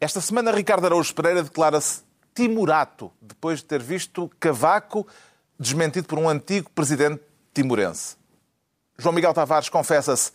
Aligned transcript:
Esta 0.00 0.18
semana, 0.22 0.50
Ricardo 0.50 0.86
Araújo 0.86 1.14
Pereira 1.14 1.42
declara-se 1.42 2.02
timorato 2.34 3.12
depois 3.20 3.58
de 3.58 3.66
ter 3.66 3.82
visto 3.82 4.30
Cavaco 4.40 5.06
desmentido 5.58 6.06
por 6.06 6.18
um 6.18 6.26
antigo 6.26 6.70
presidente 6.70 7.20
timorense. 7.52 8.16
João 8.96 9.14
Miguel 9.14 9.34
Tavares 9.34 9.68
confessa-se 9.68 10.32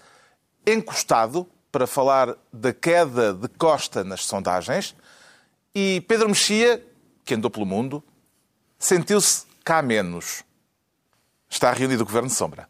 encostado 0.68 1.50
para 1.72 1.88
falar 1.88 2.36
da 2.54 2.72
queda 2.72 3.34
de 3.34 3.48
Costa 3.48 4.04
nas 4.04 4.24
sondagens 4.26 4.96
e 5.74 6.00
Pedro 6.08 6.30
Mexia, 6.30 6.86
que 7.24 7.34
andou 7.34 7.50
pelo 7.50 7.66
mundo, 7.66 8.04
sentiu-se 8.78 9.48
cá 9.64 9.82
menos. 9.82 10.44
Está 11.50 11.72
reunido 11.72 12.04
o 12.04 12.06
Governo 12.06 12.30
de 12.30 12.36
Sombra. 12.36 12.70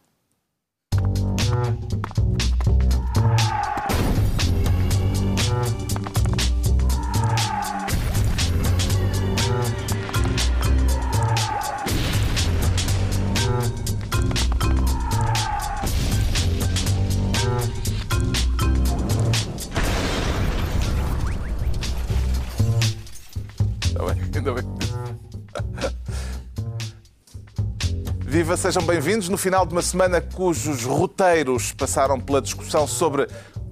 Ainda 24.46 24.62
bem. 24.62 24.76
Viva, 28.20 28.56
sejam 28.56 28.84
bem-vindos. 28.84 29.28
No 29.28 29.38
final 29.38 29.66
de 29.66 29.74
uma 29.74 29.82
semana 29.82 30.22
cujos 30.22 30.84
roteiros 30.84 31.72
passaram 31.72 32.20
pela 32.20 32.40
discussão 32.40 32.86
sobre 32.86 33.28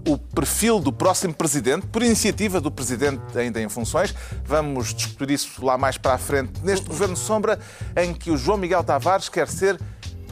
o 0.07 0.17
perfil 0.17 0.79
do 0.79 0.91
próximo 0.91 1.31
presidente, 1.33 1.85
por 1.85 2.01
iniciativa 2.01 2.59
do 2.59 2.71
presidente 2.71 3.21
ainda 3.37 3.61
em 3.61 3.69
funções. 3.69 4.15
Vamos 4.43 4.95
discutir 4.95 5.29
isso 5.31 5.63
lá 5.63 5.77
mais 5.77 5.97
para 5.99 6.15
a 6.15 6.17
frente, 6.17 6.59
neste 6.63 6.87
Governo 6.87 7.15
Sombra, 7.15 7.59
em 7.95 8.11
que 8.11 8.31
o 8.31 8.37
João 8.37 8.57
Miguel 8.57 8.83
Tavares 8.83 9.29
quer 9.29 9.47
ser 9.47 9.79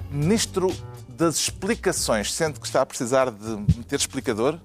ministro 0.10 0.76
das 1.08 1.36
explicações, 1.36 2.34
sendo 2.34 2.60
que 2.60 2.66
está 2.66 2.82
a 2.82 2.86
precisar 2.86 3.30
de 3.30 3.78
meter 3.78 4.00
explicador. 4.00 4.58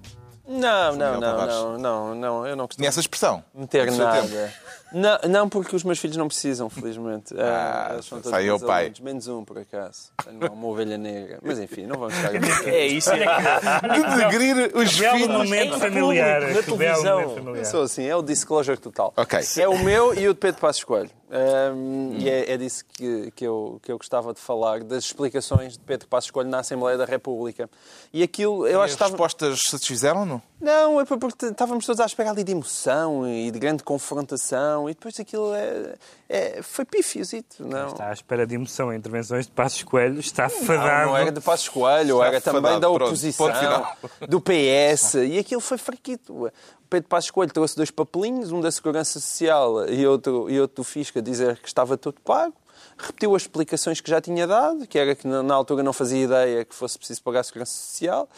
Não, 0.47 0.93
João 0.93 0.97
não, 0.97 1.13
Miguel 1.15 1.21
não, 1.21 1.21
Tavares. 1.21 1.55
não, 1.55 1.77
não, 1.77 2.15
não, 2.15 2.47
eu 2.47 2.55
não 2.55 2.65
costumo 2.65 2.81
Tinha 2.81 2.89
essa 2.89 2.99
expressão. 2.99 3.43
meter 3.53 3.91
nada. 3.91 4.21
tempo. 4.23 4.66
Não, 4.91 5.17
não, 5.29 5.49
porque 5.49 5.75
os 5.75 5.83
meus 5.83 5.99
filhos 5.99 6.15
não 6.15 6.27
precisam, 6.27 6.69
felizmente. 6.69 7.33
Ah, 7.37 7.89
eles 7.93 8.05
são 8.05 8.19
todos 8.19 8.31
sai 8.31 8.49
eu, 8.49 8.57
bons 8.57 8.65
pai. 8.65 8.81
alunos, 8.83 8.99
Menos 9.01 9.27
um, 9.27 9.43
por 9.43 9.57
acaso. 9.59 10.11
Tenho 10.23 10.53
uma 10.53 10.67
ovelha 10.67 10.97
negra. 10.97 11.39
Mas 11.43 11.59
enfim, 11.59 11.85
não 11.85 11.97
vamos 11.99 12.15
estar 12.15 12.29
a 12.29 12.37
É 12.71 12.85
isso, 12.87 13.09
é 13.11 13.17
De 13.19 14.15
degrir 14.17 14.71
os 14.75 14.97
Belo 14.97 15.17
filhos. 15.17 15.37
momento 15.37 15.75
em 15.75 15.79
familiar. 15.79 16.39
público, 16.41 16.47
na 16.47 16.61
belo 16.61 16.77
televisão. 16.77 17.21
momento 17.21 17.35
familiar. 17.43 17.65
Sou 17.65 17.83
assim, 17.83 18.05
é 18.05 18.15
o 18.15 18.21
disclosure 18.21 18.77
total. 18.77 19.13
Ok. 19.17 19.39
É 19.57 19.67
o 19.67 19.77
meu 19.79 20.13
e 20.13 20.27
o 20.29 20.33
de 20.33 20.39
Pedro 20.39 20.61
Passos 20.61 20.83
Coelho. 20.83 21.09
Ahm, 21.29 22.15
E 22.19 22.29
é, 22.29 22.53
é 22.53 22.57
disso 22.57 22.85
que, 22.93 23.31
que, 23.35 23.45
eu, 23.45 23.79
que 23.83 23.91
eu 23.91 23.97
gostava 23.97 24.33
de 24.33 24.39
falar, 24.39 24.81
das 24.83 25.03
explicações 25.05 25.73
de 25.73 25.79
Pedro 25.79 26.07
Passos 26.07 26.31
Coelho 26.31 26.49
na 26.49 26.59
Assembleia 26.59 26.97
da 26.97 27.05
República. 27.05 27.69
E 28.13 28.23
aquilo, 28.23 28.65
eu 28.65 28.79
As 28.81 28.85
acho 28.85 28.97
que 28.97 29.03
estava... 29.03 29.11
respostas 29.11 29.61
satisfizeram-no? 29.69 30.41
Não, 30.59 30.99
é 31.01 31.05
porque 31.05 31.45
estávamos 31.45 31.85
todos 31.85 31.99
à 31.99 32.05
espera 32.05 32.31
ali 32.31 32.43
de 32.43 32.51
emoção 32.51 33.27
e 33.27 33.51
de 33.51 33.59
grande 33.59 33.83
confrontação 33.83 34.89
e 34.89 34.93
depois 34.93 35.19
aquilo 35.19 35.53
é, 35.53 35.95
é- 36.29 36.61
foi 36.63 36.83
pífiozito, 36.85 37.63
não? 37.65 37.89
Está 37.89 38.09
à 38.09 38.13
espera 38.13 38.47
de 38.47 38.55
emoção. 38.55 38.91
Intervenções 38.93 39.45
de 39.45 39.51
Passos 39.51 39.83
Coelho 39.83 40.19
está 40.19 40.43
Não, 40.43 40.49
fadado. 40.65 41.07
não 41.07 41.17
era 41.17 41.31
de 41.31 41.41
Passos 41.41 41.67
Coelho, 41.69 42.15
Está 42.15 42.27
era 42.27 42.41
também 42.41 42.61
fadado, 42.61 42.79
da 42.81 42.87
pronto, 42.87 43.03
oposição, 43.05 43.53
final. 43.53 43.95
do 44.27 44.41
PS, 44.41 45.13
e 45.29 45.37
aquilo 45.37 45.61
foi 45.61 45.77
fraquito. 45.77 46.49
Pedro 46.89 47.09
Passos 47.09 47.31
Coelho 47.31 47.51
trouxe 47.51 47.75
dois 47.75 47.91
papelinhos, 47.91 48.51
um 48.51 48.61
da 48.61 48.71
Segurança 48.71 49.19
Social 49.19 49.89
e 49.89 50.05
outro, 50.07 50.49
e 50.49 50.59
outro 50.59 50.77
do 50.77 50.83
Fisco, 50.83 51.19
a 51.19 51.21
dizer 51.21 51.57
que 51.59 51.67
estava 51.67 51.97
tudo 51.97 52.21
pago. 52.21 52.55
Repetiu 52.97 53.35
as 53.35 53.43
explicações 53.43 53.99
que 53.99 54.09
já 54.09 54.21
tinha 54.21 54.47
dado, 54.47 54.87
que 54.87 54.97
era 54.97 55.15
que 55.15 55.27
na 55.27 55.43
na 55.43 55.53
altura 55.53 55.83
não 55.83 55.93
fazia 55.93 56.23
ideia 56.23 56.65
que 56.65 56.73
fosse 56.73 56.97
preciso 56.97 57.21
pagar 57.23 57.41
a 57.41 57.43
Segurança 57.43 57.71
Social 57.71 58.29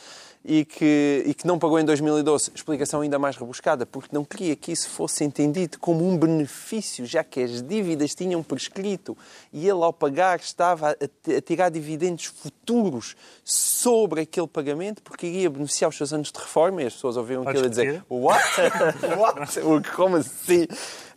e 0.44 0.64
que, 0.64 1.24
e 1.26 1.34
que 1.34 1.46
não 1.46 1.60
pagou 1.60 1.80
em 1.80 1.86
2012. 1.86 2.52
Explicação 2.56 3.02
ainda 3.02 3.20
mais 3.20 3.36
rebuscada, 3.36 3.86
porque 3.86 4.10
não 4.16 4.24
queria 4.24 4.56
que 4.56 4.72
isso 4.72 4.90
fosse 4.90 5.24
entendido 5.24 5.78
como 5.80 6.08
um 6.08 6.18
benefício, 6.18 7.06
já 7.06 7.24
que 7.24 7.42
as 7.42 7.62
dívidas 7.62 8.16
tinham 8.16 8.42
prescrito 8.42 9.18
e 9.52 9.62
ele, 9.68 9.84
ao 9.84 9.92
pagar, 9.92 10.40
estava 10.40 10.92
a, 10.92 11.42
tirar 11.42 11.70
dividendos 11.70 12.26
futuros 12.26 13.16
sobre 13.44 14.22
aquele 14.22 14.48
pagamento, 14.48 15.02
porque 15.04 15.28
iria 15.28 15.50
beneficiar 15.50 15.90
os 15.90 15.98
seus 15.98 16.14
anos 16.14 16.32
de 16.32 16.40
reforma. 16.40 16.82
E 16.84 16.86
as 16.86 16.94
pessoas 16.94 17.18
ouviam 17.18 17.42
aquilo 17.48 17.66
a 17.66 17.70
dizer? 17.70 18.04
What? 18.10 18.44
What? 19.18 19.60
O 19.60 19.82
que- 19.82 19.92
Como 19.92 20.16
assim? 20.18 20.68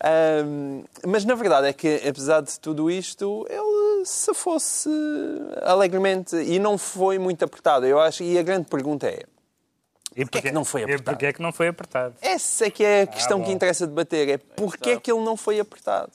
Ahm, 0.02 0.82
mas 1.06 1.24
na 1.24 1.34
verdade 1.36 1.68
é 1.68 1.72
que, 1.72 2.02
apesar 2.08 2.40
de 2.40 2.58
tudo 2.58 2.90
isto, 2.90 3.46
ele 3.48 4.04
se 4.04 4.34
fosse 4.34 4.90
alegremente 5.62 6.34
e 6.34 6.58
não 6.58 6.76
foi 6.76 7.18
muito 7.18 7.44
apertado. 7.44 7.86
Eu 7.86 8.00
acho, 8.00 8.24
e 8.24 8.36
a 8.36 8.42
grande 8.42 8.66
pergunta 8.66 9.06
é: 9.06 9.22
E 10.16 10.24
Porquê 10.24 10.38
é 10.38 10.42
que 10.42 10.52
não 10.52 10.64
foi 10.64 10.82
apertado? 10.82 11.04
Porquê 11.04 11.26
é 11.26 11.32
que 11.32 11.40
não 11.40 11.52
foi 11.52 11.68
apertado? 11.68 12.14
essa 12.20 12.66
é 12.66 12.70
que 12.70 12.84
é 12.84 13.02
a 13.02 13.06
questão 13.06 13.38
bom. 13.38 13.44
que 13.44 13.52
interessa 13.52 13.86
debater: 13.86 14.28
é 14.28 14.38
porquê 14.38 14.90
é 14.90 15.00
que 15.00 15.12
ele 15.12 15.22
não 15.22 15.36
foi 15.36 15.60
apertado? 15.60 16.12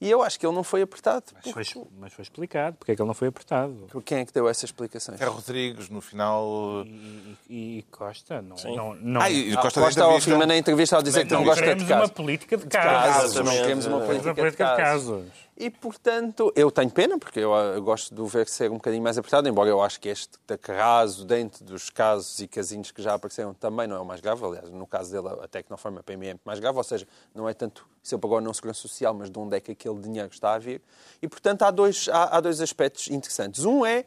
E 0.00 0.08
eu 0.08 0.22
acho 0.22 0.38
que 0.38 0.46
ele 0.46 0.54
não 0.54 0.62
foi 0.62 0.80
apertado. 0.82 1.24
Mas 1.34 1.42
Por, 1.42 1.64
foi, 1.64 1.84
mas 1.98 2.12
foi 2.12 2.22
explicado 2.22 2.76
porque 2.76 2.92
é 2.92 2.94
que 2.94 3.02
ele 3.02 3.06
não 3.08 3.14
foi 3.14 3.28
apertado. 3.28 3.74
por 3.90 4.00
quem 4.00 4.18
é 4.18 4.24
que 4.24 4.32
deu 4.32 4.48
essas 4.48 4.64
explicações? 4.64 5.20
É 5.20 5.24
Rodrigues, 5.24 5.88
no 5.90 6.00
final. 6.00 6.84
E, 6.86 7.36
e- 7.50 7.78
e 7.78 7.82
Costa 7.90 8.40
não. 8.40 8.54
não, 8.76 8.94
não 8.94 9.20
Ah, 9.20 9.28
e 9.28 9.46
Costa, 9.56 9.62
Costa 9.62 9.80
desta 9.80 10.04
ao 10.04 10.14
vista- 10.14 10.30
fim 10.38 10.46
na 10.46 10.56
entrevista 10.56 10.94
ao 10.96 11.02
dizer 11.02 11.24
que 11.26 11.32
não, 11.32 11.40
Não 11.40 11.46
gosta 11.46 11.62
de 11.62 11.68
queremos 11.68 11.90
uma 11.90 11.96
casos. 11.98 12.10
política 12.12 12.56
de 12.56 12.66
Casos, 12.66 13.16
casos. 13.16 13.34
não 13.44 13.52
queremos 13.52 13.86
uma 13.86 14.00
política, 14.00 14.28
Uma 14.28 14.34
política 14.36 14.64
de 14.64 14.70
de 14.70 14.76
casos. 14.76 15.24
E, 15.60 15.70
portanto, 15.70 16.52
eu 16.54 16.70
tenho 16.70 16.88
pena, 16.88 17.18
porque 17.18 17.40
eu, 17.40 17.52
ah, 17.52 17.80
gosto 17.80 18.14
de 18.14 18.30
ver 18.30 18.48
ser 18.48 18.70
um 18.70 18.74
bocadinho 18.74 19.02
mais 19.02 19.18
apertado, 19.18 19.48
embora 19.48 19.68
eu 19.68 19.82
acho 19.82 19.98
que 19.98 20.08
este 20.08 20.38
caso, 20.62 21.24
dentro 21.24 21.64
dos 21.64 21.90
casos 21.90 22.38
e 22.38 22.46
casinhos 22.46 22.92
que 22.92 23.02
já 23.02 23.14
apareceram, 23.14 23.52
também 23.52 23.88
não 23.88 23.96
é 23.96 23.98
o 23.98 24.04
mais 24.04 24.20
grave. 24.20 24.44
Aliás, 24.44 24.70
no 24.70 24.86
caso 24.86 25.10
dele, 25.10 25.28
que 25.50 25.68
não 25.68 25.76
foi 25.76 25.90
uma 25.90 26.00
PME 26.00 26.38
mais 26.44 26.60
grave, 26.60 26.78
ou 26.78 26.84
seja, 26.84 27.08
não 27.34 27.48
é 27.48 27.54
tanto 27.54 27.84
se 28.04 28.14
ele 28.14 28.22
pagou 28.22 28.36
ou 28.36 28.40
não 28.40 28.54
segurança 28.54 28.82
social, 28.82 29.12
mas 29.12 29.28
de 29.28 29.36
onde 29.36 29.56
é 29.56 29.60
que 29.60 29.72
aquele 29.72 30.00
dinheiro 30.00 30.30
está 30.32 30.54
a 30.54 30.58
vir. 30.60 30.80
E, 31.20 31.26
portanto, 31.26 31.62
há 31.62 31.72
dois, 31.72 32.08
há, 32.08 32.36
há 32.36 32.40
dois 32.40 32.60
aspectos 32.60 33.08
interessantes. 33.10 33.64
Um 33.64 33.84
é 33.84 34.04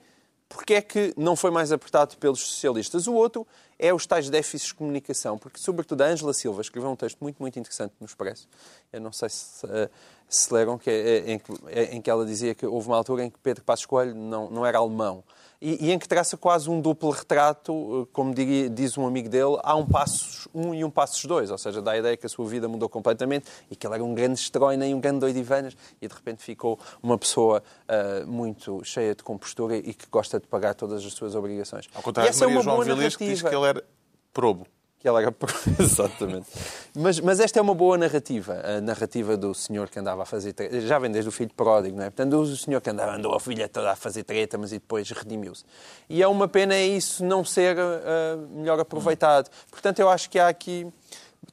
porque 0.52 0.74
é 0.76 0.82
que 0.82 1.14
não 1.18 1.36
foi 1.36 1.50
mais 1.50 1.72
apertado 1.72 2.18
pelos 2.18 2.42
socialistas. 2.42 3.08
O 3.08 3.14
outro 3.14 3.48
é 3.80 3.94
os 3.94 4.06
tais 4.06 4.30
déficits 4.30 4.68
de 4.68 4.76
comunicação, 4.76 5.38
porque, 5.38 5.60
sobretudo, 5.60 6.02
a 6.02 6.08
Ângela 6.08 6.34
Silva 6.34 6.62
escreveu 6.62 6.90
um 6.92 6.96
texto 6.96 7.20
muito, 7.22 7.38
muito 7.40 7.58
interessante 7.58 7.94
no 8.00 8.06
Expresso. 8.06 8.48
Eu 8.92 9.02
não 9.02 9.12
sei 9.12 9.30
se, 9.30 9.66
eh, 9.66 9.90
se 10.34 10.54
leram, 10.54 10.78
que, 10.78 10.90
é- 10.90 11.32
em, 11.34 11.38
que, 11.40 11.52
é- 11.68 11.96
em 11.96 12.02
que 12.02 12.10
ela 12.10 12.26
dizia 12.26 12.56
que 12.56 12.66
houve 12.66 12.88
uma 12.88 12.96
altura 12.98 13.26
em 13.26 13.30
que 13.30 13.38
Pedro 13.40 13.64
Passos 13.64 13.86
Coelho 13.86 14.16
não, 14.16 14.50
não 14.50 14.66
era 14.66 14.78
alemão. 14.78 15.24
E, 15.62 15.88
e 15.88 15.92
em 15.92 16.00
que 16.00 16.08
traça 16.08 16.36
quase 16.38 16.68
um 16.70 16.82
duplo 16.82 17.12
retrato, 17.12 18.02
eh, 18.04 18.10
como 18.12 18.34
diria- 18.34 18.68
diz 18.68 18.98
um 18.98 19.06
amigo 19.06 19.30
dele, 19.30 19.60
há 19.62 19.76
um 19.76 19.86
passos 19.86 20.48
um 20.56 20.74
e 20.74 20.84
um 20.84 20.90
passos 20.90 21.24
dois, 21.26 21.52
ou 21.52 21.58
seja, 21.58 21.82
dá 21.84 21.92
a 21.92 21.98
ideia 22.00 22.18
que 22.18 22.26
a 22.26 22.30
sua 22.30 22.48
vida 22.48 22.68
mudou 22.68 22.90
completamente 22.90 23.46
e 23.70 23.76
que 23.76 23.86
ele 23.86 23.94
era 23.94 24.04
um 24.04 24.16
grande 24.16 24.40
estrói, 24.40 24.76
nem 24.76 24.96
um 24.96 25.00
grande 25.00 25.20
doidivanas, 25.20 25.76
e 26.02 26.08
de 26.08 26.14
repente 26.16 26.42
ficou 26.42 26.80
uma 27.04 27.16
pessoa 27.18 27.62
ah, 27.88 28.24
muito 28.26 28.84
cheia 28.84 29.14
de 29.14 29.22
compostura 29.22 29.76
e 29.78 29.94
que 29.94 30.08
gosta 30.10 30.40
de 30.40 30.48
pagar 30.48 30.74
todas 30.74 31.06
as 31.06 31.14
suas 31.14 31.36
obrigações. 31.36 31.88
Ao 31.94 32.02
E 32.02 32.04
contrário 32.04 32.32
de 32.32 32.38
é 32.38 32.40
Maria 32.48 32.56
uma 32.58 32.64
João 32.64 32.82
Vilhas, 32.82 33.16
que 33.16 33.26
diz 33.28 33.42
que 33.44 33.48
ele 33.54 33.66
era 33.66 33.84
probo. 34.34 34.66
Que 35.02 35.08
ela 35.08 35.22
era... 35.22 35.34
Exatamente. 35.80 36.48
Mas, 36.96 37.20
mas 37.20 37.40
esta 37.40 37.58
é 37.58 37.62
uma 37.62 37.74
boa 37.74 37.98
narrativa. 37.98 38.62
A 38.64 38.82
narrativa 38.82 39.36
do 39.36 39.54
senhor 39.54 39.90
que 39.90 39.98
andava 39.98 40.24
a 40.24 40.26
fazer. 40.26 40.54
Já 40.82 41.00
vem 41.00 41.12
desde 41.12 41.28
o 41.28 41.32
filho 41.32 41.52
pródigo, 41.56 41.98
não 41.98 42.04
é? 42.04 42.10
Portanto, 42.10 42.40
o 42.40 42.56
senhor 42.56 42.80
que 42.82 42.90
andava, 42.90 43.16
andou 43.16 43.34
a 43.34 43.40
filha 43.40 43.68
toda 43.68 43.92
a 43.92 43.96
fazer 43.96 44.24
treta, 44.24 44.58
mas 44.58 44.72
e 44.72 44.76
depois 44.76 45.10
redimiu-se. 45.10 45.64
E 46.08 46.22
é 46.22 46.28
uma 46.28 46.48
pena 46.48 46.76
é 46.76 46.86
isso 46.86 47.26
não 47.26 47.44
ser 47.44 47.78
ah, 47.80 48.38
melhor 48.52 48.80
aproveitado. 48.80 49.50
Portanto, 49.72 50.00
eu 50.00 50.10
acho 50.10 50.30
que 50.30 50.38
há 50.38 50.48
aqui... 50.48 50.88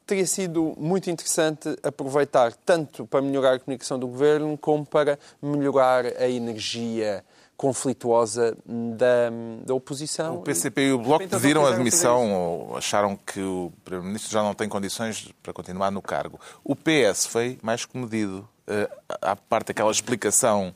Teria 0.07 0.27
sido 0.27 0.75
muito 0.77 1.11
interessante 1.11 1.77
aproveitar 1.83 2.53
tanto 2.53 3.07
para 3.07 3.21
melhorar 3.23 3.55
a 3.55 3.59
comunicação 3.59 3.99
do 3.99 4.07
governo 4.07 4.57
como 4.59 4.85
para 4.85 5.19
melhorar 5.43 6.05
a 6.07 6.29
energia 6.29 7.25
conflituosa 7.57 8.57
da, 8.65 9.31
da 9.65 9.75
oposição. 9.75 10.37
O 10.37 10.43
PCP 10.43 10.81
e 10.83 10.93
o 10.93 10.99
Bloco 10.99 11.27
pediram 11.27 11.63
a 11.63 11.67
fizeram 11.67 11.79
demissão 11.79 12.33
ou 12.33 12.77
acharam 12.77 13.17
que 13.17 13.41
o 13.41 13.73
Primeiro-Ministro 13.85 14.31
já 14.31 14.43
não 14.43 14.55
tem 14.55 14.69
condições 14.69 15.29
para 15.43 15.53
continuar 15.53 15.91
no 15.91 16.01
cargo. 16.01 16.39
O 16.63 16.77
PS 16.77 17.27
foi 17.27 17.59
mais 17.61 17.85
comedido. 17.85 18.49
Eh, 18.67 18.89
À 19.21 19.35
parte 19.35 19.69
daquela 19.69 19.91
explicação 19.91 20.73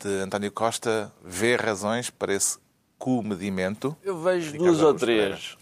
de 0.00 0.08
António 0.20 0.52
Costa, 0.52 1.12
vê 1.24 1.56
razões 1.56 2.08
para 2.08 2.32
esse 2.32 2.56
comedimento. 2.98 3.96
Eu 4.02 4.20
vejo 4.20 4.56
duas 4.56 4.80
ou 4.80 4.94
três. 4.94 5.56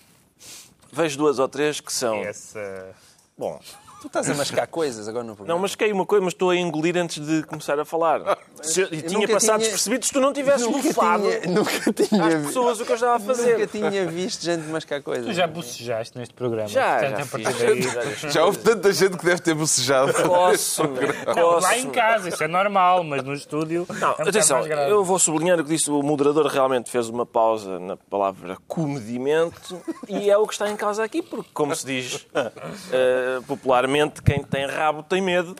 Vejo 0.94 1.18
duas 1.18 1.38
ou 1.40 1.48
três 1.48 1.80
que 1.80 1.92
são. 1.92 2.14
Essa 2.22 2.94
Bom, 3.36 3.60
Tu 4.04 4.08
estás 4.08 4.28
a 4.28 4.34
mascar 4.34 4.66
coisas 4.66 5.08
agora 5.08 5.24
no 5.24 5.34
programa. 5.34 5.54
não 5.56 5.62
masquei 5.62 5.90
uma 5.90 6.04
coisa, 6.04 6.22
mas 6.22 6.34
estou 6.34 6.50
a 6.50 6.56
engolir 6.56 6.94
antes 6.98 7.24
de 7.26 7.42
começar 7.44 7.80
a 7.80 7.86
falar. 7.86 8.36
Se 8.62 8.82
eu- 8.82 8.88
e 8.92 9.00
tinha 9.00 9.18
nunca 9.18 9.32
passado 9.32 9.56
tinha- 9.60 9.70
despercebido 9.70 10.04
se 10.04 10.12
tu 10.12 10.20
não 10.20 10.30
tivesses 10.30 10.66
nunca 10.66 10.82
bufado 10.82 11.22
tinha, 11.40 11.54
nunca 11.54 11.92
tinha, 11.94 12.24
às 12.26 12.34
vi- 12.34 12.46
pessoas 12.48 12.80
o 12.80 12.84
que 12.84 12.92
eu 12.92 12.96
estava 12.96 13.16
a 13.16 13.20
fazer. 13.20 13.52
nunca 13.54 13.66
tinha 13.66 14.06
visto 14.06 14.42
gente 14.42 14.62
mascar 14.68 15.00
coisas. 15.02 15.24
Tu 15.24 15.32
já 15.32 15.46
bocejaste 15.46 16.18
neste 16.18 16.34
programa. 16.34 16.68
Já, 16.68 16.98
portanto, 16.98 17.16
já 17.16 17.22
a 17.22 17.26
partir 17.26 17.58
daí... 17.64 18.30
Já 18.30 18.44
houve 18.44 18.58
tanta 18.58 18.92
gente 18.92 19.16
que 19.16 19.24
deve 19.24 19.40
ter 19.40 19.54
bocejado. 19.54 20.12
Coço-me, 20.12 20.98
Não, 21.34 21.58
lá 21.60 21.78
em 21.78 21.88
casa, 21.90 22.28
isso 22.28 22.44
é 22.44 22.48
normal, 22.48 23.02
mas 23.04 23.22
no 23.22 23.32
estúdio. 23.32 23.86
Não, 23.88 23.94
é 23.96 24.04
um 24.08 24.10
bocado 24.10 24.28
atenção, 24.28 24.56
mais 24.58 24.68
grave. 24.68 24.90
eu 24.90 25.02
vou 25.02 25.18
sublinhar 25.18 25.58
o 25.58 25.64
que 25.64 25.70
disse 25.70 25.90
o 25.90 26.02
moderador, 26.02 26.46
realmente 26.48 26.90
fez 26.90 27.08
uma 27.08 27.24
pausa 27.24 27.80
na 27.80 27.96
palavra 27.96 28.58
comedimento 28.68 29.80
e 30.08 30.28
é 30.28 30.36
o 30.36 30.46
que 30.46 30.52
está 30.52 30.70
em 30.70 30.76
causa 30.76 31.02
aqui, 31.02 31.22
porque, 31.22 31.48
como 31.54 31.74
se 31.74 31.86
diz 31.86 32.26
eh, 32.92 33.40
popularmente, 33.46 33.93
quem 34.24 34.42
tem 34.42 34.66
rabo 34.66 35.02
tem 35.02 35.20
medo 35.22 35.54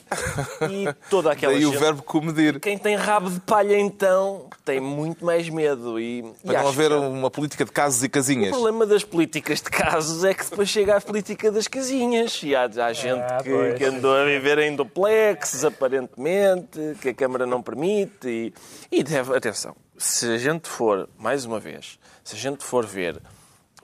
e 0.71 0.93
toda 1.09 1.33
aquela 1.33 1.53
Daí 1.53 1.65
o 1.67 1.71
gente- 1.73 1.81
verbo 1.81 2.03
comedir. 2.03 2.61
Quem 2.61 2.77
tem 2.79 2.97
rabo 2.97 3.31
de 3.31 3.41
palha, 3.41 3.79
então, 3.79 4.49
tem 4.65 4.81
muito 4.81 5.25
mais 5.25 5.49
medo. 5.49 5.99
E, 6.01 6.19
e 6.21 6.23
Para 6.45 6.53
não 6.55 6.61
acho 6.61 6.69
haver 6.81 6.89
que 6.91 6.97
uma 6.97 7.31
política 7.31 7.65
de 7.65 7.71
casos 7.73 8.03
e 8.03 8.07
O 8.07 8.11
casinhas. 8.11 8.51
problema 8.51 8.87
das 8.87 9.05
políticas 9.05 9.61
de 9.61 9.71
casos 9.71 10.25
é 10.25 10.33
que 10.35 10.45
depois 10.49 10.69
chega 10.69 10.97
à 10.97 11.01
política 11.01 11.51
das 11.53 11.69
casinhas. 11.69 12.41
E 12.43 12.55
há, 12.55 12.65
há 12.65 12.93
gente 12.93 13.21
Ah, 13.23 13.39
que, 13.43 13.75
que 13.79 13.85
andou 13.85 14.15
a 14.15 14.25
viver 14.25 14.59
em 14.59 14.75
duplexes, 14.77 15.65
aparentemente, 15.65 16.97
que 17.01 17.11
a 17.11 17.15
Câmara 17.15 17.47
não 17.47 17.63
permite. 17.63 18.27
E, 18.29 18.53
e 18.91 19.03
deve, 19.03 19.37
atenção, 19.37 19.75
se 19.97 20.27
a 20.33 20.39
gente 20.39 20.69
for, 20.69 21.09
mais 21.19 21.45
uma 21.45 21.61
vez, 21.61 21.99
se 22.23 22.35
a 22.37 22.39
gente 22.39 22.63
for 22.65 22.85
ver, 22.87 23.21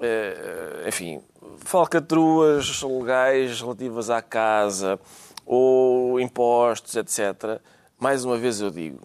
eh, 0.01 0.85
enfim, 0.89 1.21
falcatruas 1.59 2.83
legais 2.83 3.61
relativas 3.61 4.11
à 4.11 4.23
casa 4.23 4.99
ou 5.47 6.21
impostos, 6.21 6.97
etc., 6.97 7.61
mais 7.99 8.25
uma 8.25 8.39
vez 8.39 8.61
eu 8.61 8.71
digo, 8.71 9.01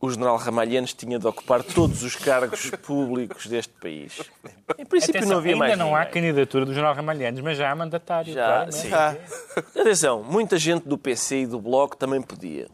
o 0.00 0.10
general 0.10 0.36
Ramalhianos 0.36 0.92
tinha 0.92 1.18
de 1.18 1.26
ocupar 1.26 1.62
todos 1.62 2.02
os 2.02 2.16
cargos 2.16 2.70
públicos 2.82 3.46
deste 3.46 3.72
país. 3.74 4.20
Em 4.78 4.84
princípio 4.84 5.18
Atenção, 5.20 5.34
não 5.34 5.38
havia 5.38 5.52
ainda 5.52 5.66
mais 5.66 5.78
não 5.78 5.94
há 5.94 6.04
candidatura 6.04 6.66
do 6.66 6.72
General 6.74 6.94
Ramalhantes, 6.94 7.42
mas 7.42 7.56
já 7.56 7.70
há 7.70 7.74
mandatário. 7.74 8.32
Já, 8.32 8.70
sim. 8.70 8.90
Atenção, 9.78 10.22
muita 10.22 10.58
gente 10.58 10.86
do 10.88 10.98
PC 10.98 11.42
e 11.42 11.46
do 11.46 11.60
Bloco 11.60 11.96
também 11.96 12.20
podia. 12.20 12.68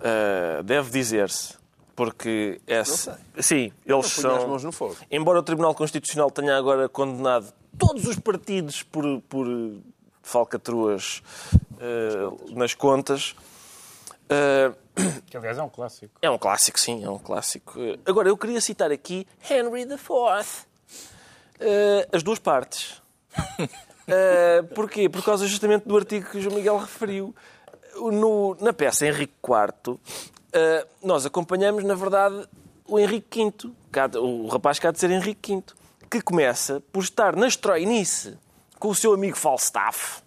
Ah, 0.00 0.62
deve 0.62 0.90
dizer-se. 0.90 1.56
Porque 1.96 2.60
esse, 2.66 3.08
sim, 3.38 3.72
eles 3.86 4.06
são. 4.06 4.48
mãos 4.48 4.64
no 4.64 4.72
fogo. 4.72 4.96
Embora 5.08 5.38
o 5.38 5.42
Tribunal 5.44 5.76
Constitucional 5.76 6.28
tenha 6.28 6.56
agora 6.56 6.88
condenado 6.88 7.52
todos 7.78 8.06
os 8.06 8.18
partidos 8.18 8.82
por, 8.82 9.20
por 9.22 9.46
falcatruas 10.22 11.22
ah, 11.80 12.32
nas 12.50 12.74
contas, 12.74 13.34
ah, 14.30 14.72
Que 15.28 15.36
aliás 15.36 15.58
é 15.58 15.62
um 15.62 15.68
clássico. 15.68 16.12
é 16.22 16.30
um 16.30 16.38
clássico, 16.38 16.78
sim, 16.80 17.04
é 17.04 17.10
um 17.10 17.18
clássico. 17.18 17.74
Agora, 18.06 18.28
eu 18.28 18.36
queria 18.36 18.60
citar 18.60 18.90
aqui 18.92 19.26
Henry 19.50 19.82
IV. 19.82 20.66
Eh, 21.60 22.08
as 22.12 22.22
duas 22.22 22.38
partes. 22.38 23.00
Eh, 24.06 24.62
porquê? 24.74 25.08
Por 25.08 25.24
causa 25.24 25.46
justamente 25.46 25.86
do 25.88 25.96
artigo 25.96 26.28
que 26.30 26.38
o 26.38 26.40
João 26.40 26.56
Miguel 26.56 26.76
referiu. 26.78 27.34
No- 27.96 28.56
na 28.60 28.72
peça 28.72 29.06
Henrique 29.06 29.32
IV, 29.42 29.98
eh, 30.52 30.86
nós 31.02 31.24
acompanhamos, 31.24 31.84
na 31.84 31.94
verdade, 31.94 32.46
o 32.86 32.98
Henrique 32.98 33.44
V, 33.44 34.18
o 34.18 34.48
rapaz 34.48 34.78
há 34.84 34.90
de 34.90 34.98
ser 34.98 35.10
Henrique 35.10 35.54
V, 35.56 35.62
que 36.18 36.20
começa 36.20 36.80
por 36.92 37.02
estar 37.02 37.34
na 37.34 37.48
estroinice 37.48 38.38
com 38.78 38.88
o 38.88 38.94
seu 38.94 39.12
amigo 39.12 39.36
Falstaff. 39.36 40.22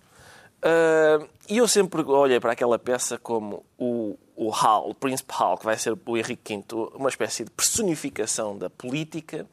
Ah, 0.61 1.25
e 1.49 1.57
eu 1.57 1.67
sempre 1.67 2.01
olhei 2.01 2.39
para 2.39 2.51
aquela 2.51 2.77
peça 2.77 3.17
como 3.17 3.63
o, 3.77 4.17
o 4.35 4.53
Hal, 4.53 4.89
o 4.89 4.93
Príncipe 4.93 5.33
Hal, 5.37 5.57
que 5.57 5.65
vai 5.65 5.77
ser 5.77 5.97
o 6.05 6.17
Henrique 6.17 6.57
V, 6.57 6.65
uma 6.95 7.09
espécie 7.09 7.45
de 7.45 7.51
personificação 7.51 8.57
da 8.57 8.69
política, 8.69 9.45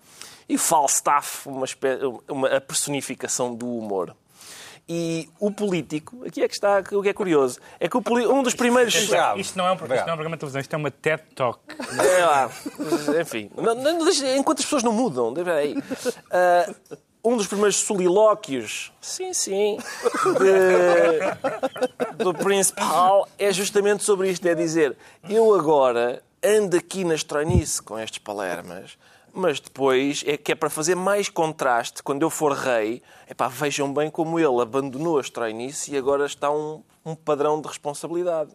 e 0.49 0.59
Falstaff, 0.59 1.49
uma, 1.49 1.65
espé- 1.65 1.99
uma 2.29 2.49
a 2.49 2.61
personificação 2.61 3.55
do 3.55 3.67
humor. 3.67 4.15
E 4.87 5.31
o 5.41 5.51
político, 5.51 6.25
aqui 6.27 6.43
é 6.43 6.49
que 6.49 6.53
está 6.55 6.83
o 6.93 7.03
que 7.03 7.09
é 7.09 7.13
curioso, 7.15 7.59
é 7.81 7.89
que 7.89 7.97
o 7.97 8.03
um 8.31 8.43
dos 8.43 8.55
primeiros. 8.55 9.07
Bravo. 9.07 9.41
Isto 9.41 9.57
não, 9.57 9.67
é 9.67 9.71
um, 9.73 9.75
isto 9.77 9.89
não 9.89 9.97
é 9.97 10.03
um 10.03 10.05
programa 10.05 10.37
de 10.37 10.41
televisão, 10.41 10.61
isto 10.61 10.75
é 10.75 10.77
uma 10.77 10.91
TED 10.91 11.23
Talk. 11.35 11.59
É 12.19 12.27
lá. 12.27 12.51
Enfim, 13.21 13.51
não- 13.57 13.75
não- 13.75 14.11
enquanto 14.37 14.59
as 14.59 14.65
pessoas 14.67 14.83
não 14.83 14.93
mudam, 14.93 15.33
deixa 15.33 15.53
aí. 15.55 15.75
Ah, 16.31 16.71
um 17.25 17.35
dos 17.39 17.47
primeiros 17.47 17.77
solilóquios, 17.77 18.93
sim, 19.01 19.33
sim, 19.33 19.79
de- 20.39 22.23
do 22.23 22.35
Príncipe 22.35 22.83
Hal 22.83 23.27
é 23.39 23.51
justamente 23.53 24.05
sobre 24.05 24.31
isto: 24.31 24.47
é 24.47 24.55
dizer, 24.55 24.97
eu 25.29 25.55
agora 25.55 26.23
ando 26.45 26.77
aqui 26.77 27.05
na 27.05 27.15
estronice 27.15 27.83
com 27.83 27.99
estes 27.99 28.19
palermas. 28.19 28.99
Mas 29.37 29.59
depois 29.59 30.23
é 30.27 30.37
que 30.37 30.53
é 30.53 30.55
para 30.55 30.71
fazer 30.71 30.95
mais 30.95 31.29
contraste, 31.29 32.03
quando 32.05 32.23
eu 32.23 32.31
for 32.31 32.53
rei, 32.53 33.03
epá, 33.29 33.49
vejam 33.49 33.93
bem 33.93 34.09
como 34.09 34.39
ele 34.39 34.61
abandonou 34.63 35.19
a 35.19 35.21
estronice 35.21 35.93
e 35.93 35.97
agora 35.97 36.25
está 36.25 36.51
um, 36.53 36.83
um 37.05 37.17
padrão 37.17 37.61
de 37.61 37.67
responsabilidade. 37.67 38.53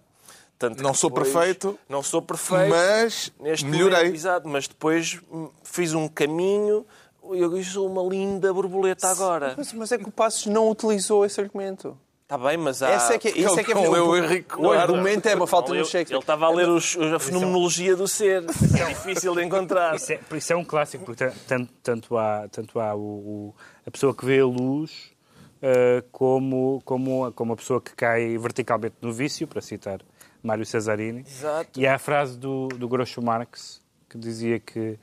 Tanto 0.58 0.82
Não 0.82 0.92
que 0.94 0.98
sou 0.98 1.10
depois- 1.10 1.32
perfeito, 1.34 1.80
Não 1.90 2.02
sou 2.02 2.22
perfeito. 2.22 2.70
Mas 2.70 3.32
Neste 3.40 3.66
melhorei. 3.66 3.98
momento, 4.00 4.16
exato, 4.16 4.48
mas 4.48 4.68
depois 4.68 5.20
hum, 5.32 5.50
fiz 5.64 5.94
um 5.94 6.08
caminho 6.08 6.86
e 7.34 7.40
eu 7.40 7.64
sou 7.64 7.90
uma 7.90 8.02
linda 8.10 8.54
borboleta 8.54 9.08
agora. 9.10 9.54
Mas, 9.58 9.72
mas 9.74 9.92
é 9.92 9.98
que 9.98 10.08
o 10.08 10.12
Passos 10.12 10.46
não 10.48 10.70
utilizou 10.70 11.26
esse 11.26 11.40
argumento. 11.40 11.98
Está 12.30 12.38
bem, 12.38 12.58
mas 12.58 12.84
há... 12.84 12.90
Essa 12.92 13.16
é 13.16 13.18
que, 13.18 13.30
isso 13.30 13.60
é 13.60 13.64
que 13.64 13.72
é 13.72 13.74
não 13.74 13.90
leu 13.90 14.06
o, 14.06 14.10
o 14.12 14.16
Henrique 14.18 14.56
o 14.56 14.72
argumento 14.72 15.28
é 15.28 15.34
uma 15.34 15.48
falta 15.48 15.74
eu- 15.74 15.84
Shakespeare. 15.84 16.14
Ele 16.16 16.20
estava 16.22 16.46
a 16.46 16.50
ler 16.52 16.70
os- 16.70 16.96
a 16.96 17.18
fenomenologia 17.18 17.96
do 17.96 18.08
ser. 18.08 18.44
É 18.80 18.86
difícil 18.90 19.34
de 19.34 19.44
encontrar. 19.44 19.96
Isso 19.96 20.14
é, 20.14 20.18
por 20.18 20.38
isso 20.38 20.54
é 20.54 20.56
um 20.56 20.64
clássico, 20.64 21.06
porque 21.06 21.26
tan- 21.26 21.34
tanto, 21.48 21.74
tanto 21.82 22.18
há, 22.20 22.48
tanto 22.52 22.80
há 22.80 22.94
o, 22.94 23.00
o- 23.00 23.56
a 23.84 23.90
pessoa 23.90 24.14
que 24.14 24.24
vê 24.24 24.42
a 24.42 24.46
luz 24.46 25.12
eh, 25.60 26.04
como, 26.12 26.80
como, 26.86 27.26
a- 27.26 27.32
como 27.32 27.54
a 27.54 27.56
pessoa 27.56 27.82
que 27.82 27.96
cai 27.96 28.38
verticalmente 28.38 28.98
no 29.02 29.12
vício, 29.12 29.48
para 29.48 29.60
citar 29.60 30.00
Mário 30.44 30.68
Cesarini. 30.68 31.22
Exato. 31.28 31.80
E 31.80 31.88
há 31.88 31.96
a 31.96 32.00
frase 32.00 32.38
do, 32.38 32.68
do 32.68 32.88
Groucho 32.88 33.24
Marx, 33.24 33.82
que 34.08 34.20
dizia 34.20 34.60
que, 34.60 35.00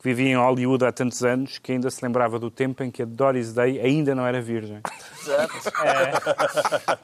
que 0.00 0.08
vivia 0.08 0.30
em 0.30 0.36
Hollywood 0.36 0.82
há 0.86 0.90
tantos 0.90 1.22
anos 1.22 1.58
que 1.58 1.72
ainda 1.72 1.90
se 1.90 2.02
lembrava 2.02 2.38
do 2.38 2.50
tempo 2.50 2.82
em 2.82 2.90
que 2.90 3.02
a 3.02 3.04
Doris 3.04 3.52
Day 3.52 3.78
ainda 3.80 4.14
não 4.14 4.26
era 4.26 4.40
virgem. 4.40 4.80
Exato. 5.20 5.52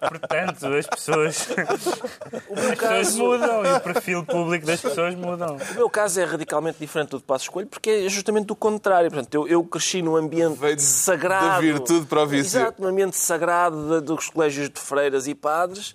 Portanto, 0.00 0.66
as 0.66 0.86
pessoas, 0.86 1.48
as 1.52 2.78
pessoas 2.78 3.14
mudam 3.16 3.64
e 3.66 3.72
o 3.74 3.80
perfil 3.80 4.24
público 4.24 4.66
das 4.66 4.80
pessoas 4.80 5.14
mudam. 5.14 5.56
O 5.72 5.74
meu 5.74 5.90
caso 5.90 6.20
é 6.20 6.24
radicalmente 6.24 6.78
diferente 6.78 7.10
do 7.10 7.18
de 7.18 7.24
Passo 7.24 7.44
Escolho 7.44 7.66
porque 7.66 7.90
é 7.90 8.08
justamente 8.08 8.50
o 8.52 8.56
contrário. 8.56 9.10
Portanto, 9.10 9.34
eu, 9.34 9.46
eu 9.46 9.64
cresci 9.64 10.00
num 10.00 10.16
ambiente 10.16 10.58
Veio 10.58 10.76
de- 10.76 10.82
sagrado. 10.82 11.46
da 11.48 11.60
virtude 11.60 12.06
para 12.06 12.22
o 12.22 12.26
vício. 12.26 12.58
Exato, 12.60 12.80
num 12.80 12.88
ambiente 12.88 13.16
sagrado 13.16 14.00
de- 14.00 14.06
dos 14.06 14.30
colégios 14.30 14.70
de 14.70 14.80
freiras 14.80 15.26
e 15.26 15.34
padres. 15.34 15.94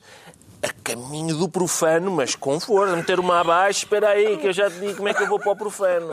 A 0.62 0.70
caminho 0.84 1.36
do 1.36 1.50
profano, 1.50 2.12
mas 2.12 2.36
com 2.36 2.60
força. 2.60 2.96
Meter 2.96 3.20
uma 3.20 3.40
abaixo, 3.40 3.80
espera 3.80 4.10
aí, 4.10 4.38
que 4.38 4.46
eu 4.48 4.54
já 4.54 4.70
te 4.70 4.80
digo 4.80 4.96
como 4.98 5.10
é 5.10 5.14
que 5.16 5.24
eu 5.24 5.28
vou 5.28 5.40
para 5.40 5.52
o 5.52 5.56
profano. 5.56 6.12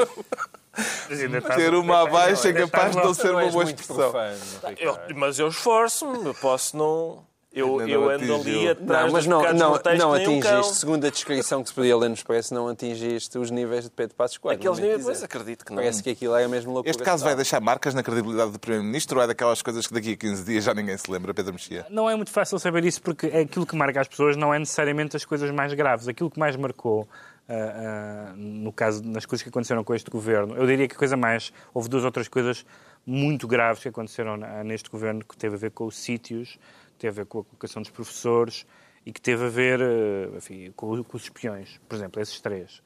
Ter 1.56 1.74
uma 1.74 2.02
abaixo 2.02 2.46
é 2.48 2.52
capaz 2.52 2.94
de 2.94 3.02
não 3.02 3.14
ser 3.14 3.32
Não 3.32 3.42
uma 3.42 3.50
boa 3.50 3.64
expressão. 3.64 4.12
mas 5.16 5.38
eu 5.38 5.48
esforço-me, 5.48 6.26
eu 6.26 6.34
posso 6.34 6.76
não. 6.76 7.26
Eu, 7.50 7.80
eu 7.88 8.10
ando 8.10 8.34
ali 8.34 8.68
atrás 8.68 9.06
Não, 9.06 9.12
mas 9.12 9.26
não, 9.26 9.42
não, 9.54 9.80
não 9.96 10.10
um 10.10 10.14
atingiste, 10.14 10.76
segundo 10.76 11.06
a 11.06 11.10
descrição 11.10 11.62
que 11.62 11.70
se 11.70 11.74
podia 11.74 11.96
ler 11.96 12.08
no 12.08 12.14
Expresso, 12.14 12.52
não 12.52 12.68
atingiste 12.68 13.38
os 13.38 13.50
níveis 13.50 13.84
de 13.84 13.90
Pedro 13.90 14.14
Passos 14.14 14.36
Coelho. 14.36 14.58
Aqueles 14.58 14.78
níveis, 14.78 15.02
pois 15.02 15.22
acredito 15.22 15.64
que 15.64 15.70
não. 15.72 15.78
Parece 15.78 16.02
que 16.02 16.10
aquilo 16.10 16.36
é 16.36 16.44
a 16.44 16.48
mesma 16.48 16.72
loucura. 16.72 16.90
Este 16.90 17.02
caso 17.02 17.24
vai 17.24 17.34
deixar 17.34 17.58
marcas 17.60 17.94
na 17.94 18.02
credibilidade 18.02 18.52
do 18.52 18.58
Primeiro-Ministro 18.58 19.16
ou 19.18 19.24
é 19.24 19.26
daquelas 19.26 19.62
coisas 19.62 19.86
que 19.86 19.94
daqui 19.94 20.12
a 20.12 20.16
15 20.16 20.44
dias 20.44 20.62
já 20.62 20.74
ninguém 20.74 20.96
se 20.98 21.10
lembra, 21.10 21.32
Pedro 21.32 21.54
Mexia? 21.54 21.86
Não 21.88 22.08
é 22.08 22.14
muito 22.14 22.30
fácil 22.30 22.58
saber 22.58 22.84
isso 22.84 23.00
porque 23.00 23.26
é 23.28 23.40
aquilo 23.40 23.66
que 23.66 23.74
marca 23.74 24.02
as 24.02 24.08
pessoas 24.08 24.36
não 24.36 24.52
é 24.52 24.58
necessariamente 24.58 25.16
as 25.16 25.24
coisas 25.24 25.50
mais 25.50 25.72
graves. 25.72 26.06
Aquilo 26.06 26.30
que 26.30 26.38
mais 26.38 26.54
marcou, 26.54 27.08
ah, 27.48 28.30
ah, 28.30 28.34
no 28.36 28.72
caso, 28.72 29.02
nas 29.04 29.24
coisas 29.24 29.42
que 29.42 29.48
aconteceram 29.48 29.82
com 29.82 29.94
este 29.94 30.10
governo, 30.10 30.54
eu 30.56 30.66
diria 30.66 30.86
que 30.86 30.94
a 30.94 30.98
coisa 30.98 31.16
mais. 31.16 31.52
Houve 31.72 31.88
duas 31.88 32.04
outras 32.04 32.28
coisas 32.28 32.64
muito 33.06 33.48
graves 33.48 33.82
que 33.82 33.88
aconteceram 33.88 34.36
na- 34.36 34.62
neste 34.62 34.90
governo 34.90 35.24
que 35.24 35.36
teve 35.36 35.54
a 35.54 35.58
ver 35.58 35.70
com 35.70 35.86
os 35.86 35.96
sítios, 35.96 36.58
que 36.92 36.98
teve 36.98 37.08
a 37.08 37.24
ver 37.24 37.26
com 37.26 37.40
a 37.40 37.44
colocação 37.44 37.80
dos 37.80 37.90
professores 37.90 38.66
e 39.06 39.12
que 39.12 39.20
teve 39.20 39.46
a 39.46 39.48
ver 39.48 39.80
ah, 39.80 40.36
enfim, 40.36 40.72
com, 40.76 41.02
com 41.02 41.16
os 41.16 41.22
espiões. 41.24 41.80
Por 41.88 41.96
exemplo, 41.96 42.20
esses 42.20 42.40
três. 42.40 42.82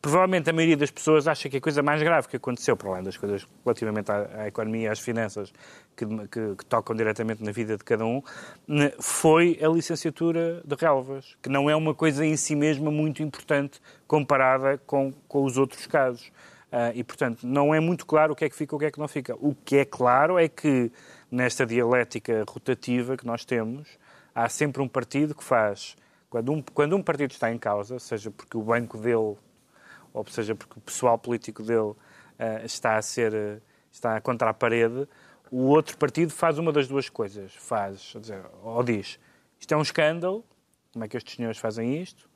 Provavelmente 0.00 0.50
a 0.50 0.52
maioria 0.52 0.76
das 0.76 0.90
pessoas 0.90 1.28
acha 1.28 1.48
que 1.48 1.58
a 1.58 1.60
coisa 1.60 1.80
mais 1.80 2.02
grave 2.02 2.26
que 2.26 2.36
aconteceu, 2.36 2.76
para 2.76 2.90
além 2.90 3.04
das 3.04 3.16
coisas 3.16 3.46
relativamente 3.64 4.10
à, 4.10 4.42
à 4.42 4.48
economia 4.48 4.86
e 4.86 4.88
às 4.88 4.98
finanças 4.98 5.52
que, 5.96 6.06
que- 6.28 6.56
que 6.56 6.64
tocam 6.66 6.94
diretamente 6.96 7.42
na 7.42 7.52
vida 7.52 7.76
de 7.76 7.84
cada 7.84 8.04
um, 8.04 8.22
ne- 8.66 8.92
foi 9.00 9.58
a 9.62 9.68
licenciatura 9.68 10.62
de 10.64 10.74
relvas, 10.74 11.36
que 11.42 11.48
não 11.48 11.68
é 11.68 11.76
uma 11.76 11.94
coisa 11.94 12.24
em 12.24 12.36
si 12.36 12.54
mesma 12.54 12.90
muito 12.90 13.22
importante 13.22 13.80
comparada 14.06 14.78
com, 14.86 15.12
com 15.28 15.44
os 15.44 15.56
outros 15.58 15.86
casos. 15.86 16.30
Ah, 16.70 16.90
e, 16.94 17.04
portanto, 17.04 17.46
não 17.46 17.74
é 17.74 17.80
muito 17.80 18.06
claro 18.06 18.32
o 18.32 18.36
que 18.36 18.46
é 18.46 18.48
que 18.48 18.56
fica 18.56 18.74
e 18.74 18.76
o 18.76 18.78
que 18.78 18.86
é 18.86 18.90
que 18.90 18.98
não 18.98 19.06
fica. 19.06 19.36
O 19.38 19.54
que 19.54 19.76
é 19.76 19.84
claro 19.84 20.38
é 20.38 20.48
que 20.48 20.90
nesta 21.30 21.66
dialética 21.66 22.44
rotativa 22.48 23.14
que 23.16 23.26
nós 23.26 23.44
temos, 23.44 23.86
há 24.34 24.48
sempre 24.48 24.80
um 24.80 24.88
partido 24.88 25.34
que 25.34 25.44
faz, 25.44 25.94
quando 26.30 26.50
um, 26.50 26.62
quando 26.62 26.96
um 26.96 27.02
partido 27.02 27.32
está 27.32 27.52
em 27.52 27.58
causa, 27.58 27.98
seja 27.98 28.30
porque 28.30 28.56
o 28.56 28.62
banco 28.62 28.96
dele, 28.96 29.36
ou 30.14 30.26
seja 30.28 30.54
porque 30.54 30.78
o 30.78 30.80
pessoal 30.80 31.18
político 31.18 31.62
dele 31.62 31.90
uh, 31.90 31.96
está 32.64 32.96
a 32.96 33.02
ser, 33.02 33.34
uh, 33.34 33.60
está 33.90 34.18
contra 34.22 34.48
a 34.48 34.54
parede, 34.54 35.06
o 35.52 35.66
outro 35.66 35.98
partido 35.98 36.32
faz 36.32 36.58
uma 36.58 36.72
das 36.72 36.88
duas 36.88 37.10
coisas. 37.10 37.52
Faz, 37.54 38.14
dizer, 38.18 38.42
ou 38.64 38.82
diz, 38.82 39.20
isto 39.60 39.74
é 39.74 39.76
um 39.76 39.82
escândalo, 39.82 40.42
como 40.92 41.04
é 41.04 41.08
que 41.08 41.16
estes 41.16 41.36
senhores 41.36 41.58
fazem 41.58 42.00
isto? 42.00 42.32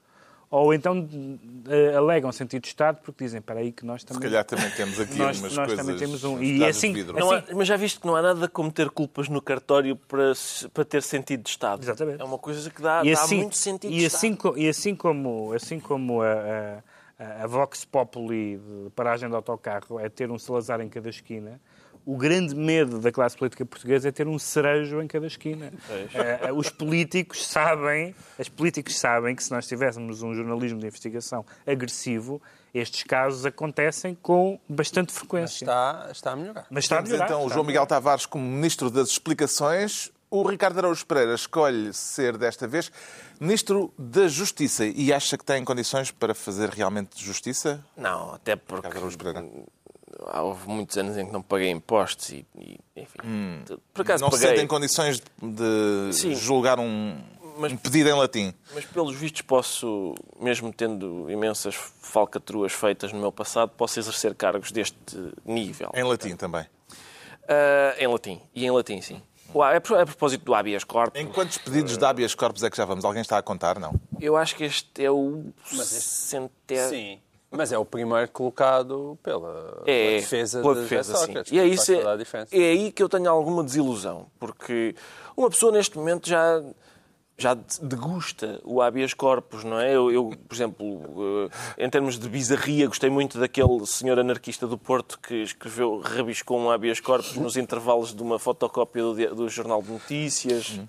Ou 0.51 0.73
então 0.73 1.01
uh, 1.01 1.97
alegam 1.97 2.31
sentido 2.31 2.63
de 2.63 2.69
Estado 2.69 3.01
porque 3.03 3.25
dizem, 3.25 3.41
para 3.41 3.59
aí 3.59 3.73
que 3.73 3.85
nós 3.85 4.05
também... 4.05 4.23
Se 4.23 4.29
calhar 4.29 4.45
também 4.45 4.71
temos 4.71 5.01
aqui 5.01 5.19
nós, 5.19 5.41
umas 5.41 5.57
nós 5.57 5.67
coisas... 5.67 5.85
também 5.85 5.99
temos 5.99 6.23
um... 6.25 6.41
E 6.41 6.65
assim, 6.65 6.93
não 7.05 7.33
há, 7.33 7.43
mas 7.53 7.67
já 7.67 7.77
viste 7.77 7.99
que 7.99 8.07
não 8.07 8.15
há 8.15 8.23
nada 8.23 8.47
como 8.49 8.71
ter 8.71 8.89
culpas 8.91 9.29
no 9.29 9.43
cartório 9.43 9.97
para, 9.97 10.33
para 10.73 10.85
ter 10.85 11.03
sentido 11.03 11.43
de 11.43 11.49
Estado. 11.49 11.83
Exatamente. 11.83 12.21
É 12.21 12.25
uma 12.25 12.39
coisa 12.39 12.71
que 12.71 12.81
dá, 12.81 13.03
e 13.03 13.13
dá 13.13 13.23
assim, 13.23 13.39
muito 13.39 13.57
sentido 13.57 13.93
e 13.93 13.99
de 13.99 14.07
assim, 14.07 14.33
Estado. 14.35 14.59
E 14.59 14.69
assim 14.69 14.95
como, 14.95 15.53
assim 15.53 15.81
como 15.81 16.23
a, 16.23 16.83
a, 17.19 17.43
a 17.43 17.47
Vox 17.49 17.85
Populi 17.85 18.59
de 18.59 18.91
paragem 18.91 19.29
de 19.29 19.35
autocarro 19.35 19.99
é 19.99 20.09
ter 20.09 20.31
um 20.31 20.39
Salazar 20.39 20.81
em 20.81 20.89
cada 20.89 21.09
esquina, 21.09 21.61
o 22.07 22.17
grande 22.17 22.55
medo 22.55 23.01
da 23.01 23.11
classe 23.11 23.37
política 23.37 23.67
portuguesa 23.67 24.09
é 24.09 24.13
ter 24.13 24.29
um 24.29 24.39
cerejo 24.39 25.03
em 25.03 25.09
cada 25.09 25.27
esquina. 25.27 25.73
Uh, 25.91 26.55
os 26.55 26.71
políticos 26.71 27.45
sabem, 27.45 28.15
os 28.39 28.49
políticos 28.49 28.97
sabem 28.97 29.35
que 29.35 29.43
se 29.43 29.51
nós 29.51 29.67
tivéssemos 29.67 30.23
um 30.23 30.33
jornalismo 30.33 30.79
de 30.79 30.87
investigação 30.87 31.45
agressivo, 31.67 32.41
estes 32.73 33.03
casos 33.03 33.45
acontecem 33.45 34.17
com 34.23 34.61
bastante 34.69 35.13
frequência. 35.13 35.65
Está, 35.65 36.09
está 36.13 36.33
a 36.33 36.37
melhorar. 36.37 36.67
Mas 36.71 36.85
está 36.85 36.97
a 36.97 36.99
Temos 36.99 37.11
melhorar. 37.11 37.27
então 37.27 37.43
o 37.43 37.47
a 37.47 37.53
João. 37.53 37.65
Miguel 37.65 37.87
Tavares 37.87 38.25
como 38.25 38.45
Ministro 38.45 38.89
das 38.89 39.09
Explicações. 39.09 40.13
O 40.31 40.43
Ricardo 40.43 40.79
Araújo 40.79 41.07
Pereira 41.07 41.35
escolhe 41.35 41.93
ser, 41.93 42.37
desta 42.37 42.67
vez, 42.69 42.91
Ministro 43.41 43.93
da 43.97 44.29
Justiça 44.29 44.85
e 44.85 45.13
acha 45.13 45.39
que 45.39 45.45
tem 45.45 45.65
condições 45.65 46.11
para 46.11 46.35
fazer 46.35 46.69
realmente 46.69 47.25
justiça? 47.25 47.85
Não, 47.97 48.35
até 48.35 48.55
porque 48.57 48.89
Houve 50.19 50.69
muitos 50.69 50.97
anos 50.97 51.17
em 51.19 51.27
que 51.27 51.33
não 51.33 51.43
paguei 51.43 51.71
impostos 51.71 52.31
e, 52.31 52.47
e, 52.59 52.79
enfim. 52.97 53.19
Por 53.93 54.03
acaso 54.03 54.25
Não 54.25 54.31
se 54.31 54.37
paguei, 54.39 54.49
sentem 54.51 54.67
condições 54.67 55.23
de 55.43 56.13
Sim. 56.13 56.35
julgar 56.35 56.79
um, 56.81 57.19
Mas- 57.59 57.73
um 57.73 57.77
pedido 57.77 58.09
em 58.09 58.15
latim? 58.15 58.55
mas 58.75 58.85
pelos 58.87 59.15
vistos 59.15 59.43
posso, 59.43 60.15
mesmo 60.41 60.73
tendo 60.73 61.31
imensas 61.31 61.75
falcatruas 61.75 62.73
feitas 62.73 63.13
no 63.13 63.21
meu 63.21 63.31
passado, 63.31 63.71
posso 63.77 63.99
exercer 63.99 64.35
cargos 64.35 64.73
deste 64.73 64.97
nível. 65.45 65.91
Em 65.95 66.03
latim 66.03 66.35
também. 66.35 66.65
Ah, 67.49 67.95
em 67.99 68.07
latim. 68.07 68.41
E 68.55 68.65
em 68.65 68.71
latim, 68.71 69.01
sim. 69.03 69.21
A 69.55 69.81
propósito 69.81 70.45
do 70.45 70.55
habeas 70.55 70.83
corpus, 70.85 71.19
Em 71.21 71.27
quantos 71.27 71.57
pedidos 71.59 71.97
de 71.97 72.05
habeas 72.05 72.35
corpus 72.35 72.63
é 72.63 72.69
que 72.69 72.77
já 72.77 72.85
vamos? 72.85 73.05
Alguém 73.05 73.23
está 73.23 73.39
a 73.39 73.43
contar? 73.43 73.79
Não. 73.79 73.95
eu 74.21 74.37
acho 74.37 74.55
que 74.57 74.65
este 74.65 75.03
é 75.05 75.11
o 75.11 75.45
centésimo. 75.73 76.89
Sim. 76.91 77.21
Mas 77.57 77.73
é 77.73 77.79
o 77.79 77.85
primeiro 77.85 78.29
colocado 78.31 79.19
pela, 79.23 79.83
É, 79.87 80.07
pela 80.07 80.21
defesa 80.21 80.61
pela 80.61 80.75
de 80.75 80.81
defesa, 80.83 81.15
sim. 81.17 81.27
Sócrates. 81.27 81.53
E 81.53 81.59
é, 81.59 81.67
isso, 81.67 81.93
é, 81.93 82.03
é 82.53 82.71
aí 82.71 82.93
que 82.93 83.03
eu 83.03 83.09
tenho 83.09 83.31
alguma 83.31 83.65
desilusão, 83.65 84.27
porque 84.39 84.95
uma 85.37 85.49
pessoa 85.51 85.73
neste 85.73 85.97
momento 85.97 86.29
já, 86.29 86.63
já 87.39 87.55
degusta 87.83 88.61
o 88.65 88.81
habeas 88.81 89.13
corpus, 89.15 89.65
não 89.65 89.79
é? 89.79 89.95
Eu, 89.95 90.11
eu, 90.11 90.33
por 90.49 90.55
exemplo, 90.55 91.51
eh, 91.79 91.85
em 91.85 91.91
termos 91.91 92.19
de 92.19 92.29
bizarria, 92.29 92.87
gostei 92.87 93.11
muito 93.11 93.39
daquele 93.39 93.85
senhor 93.87 94.19
anarquista 94.19 94.67
do 94.67 94.79
Porto 94.79 95.19
que 95.19 95.43
escreveu, 95.43 96.01
rabiscou 96.01 96.59
um 96.59 96.71
habeas 96.71 97.01
corpus 97.01 97.37
nos 97.37 97.57
intervalos 97.57 98.15
de 98.15 98.23
uma 98.23 98.39
fotocópia 98.39 99.03
do, 99.03 99.35
do 99.35 99.49
Jornal 99.49 99.83
de 99.83 99.91
Notícias. 99.93 100.81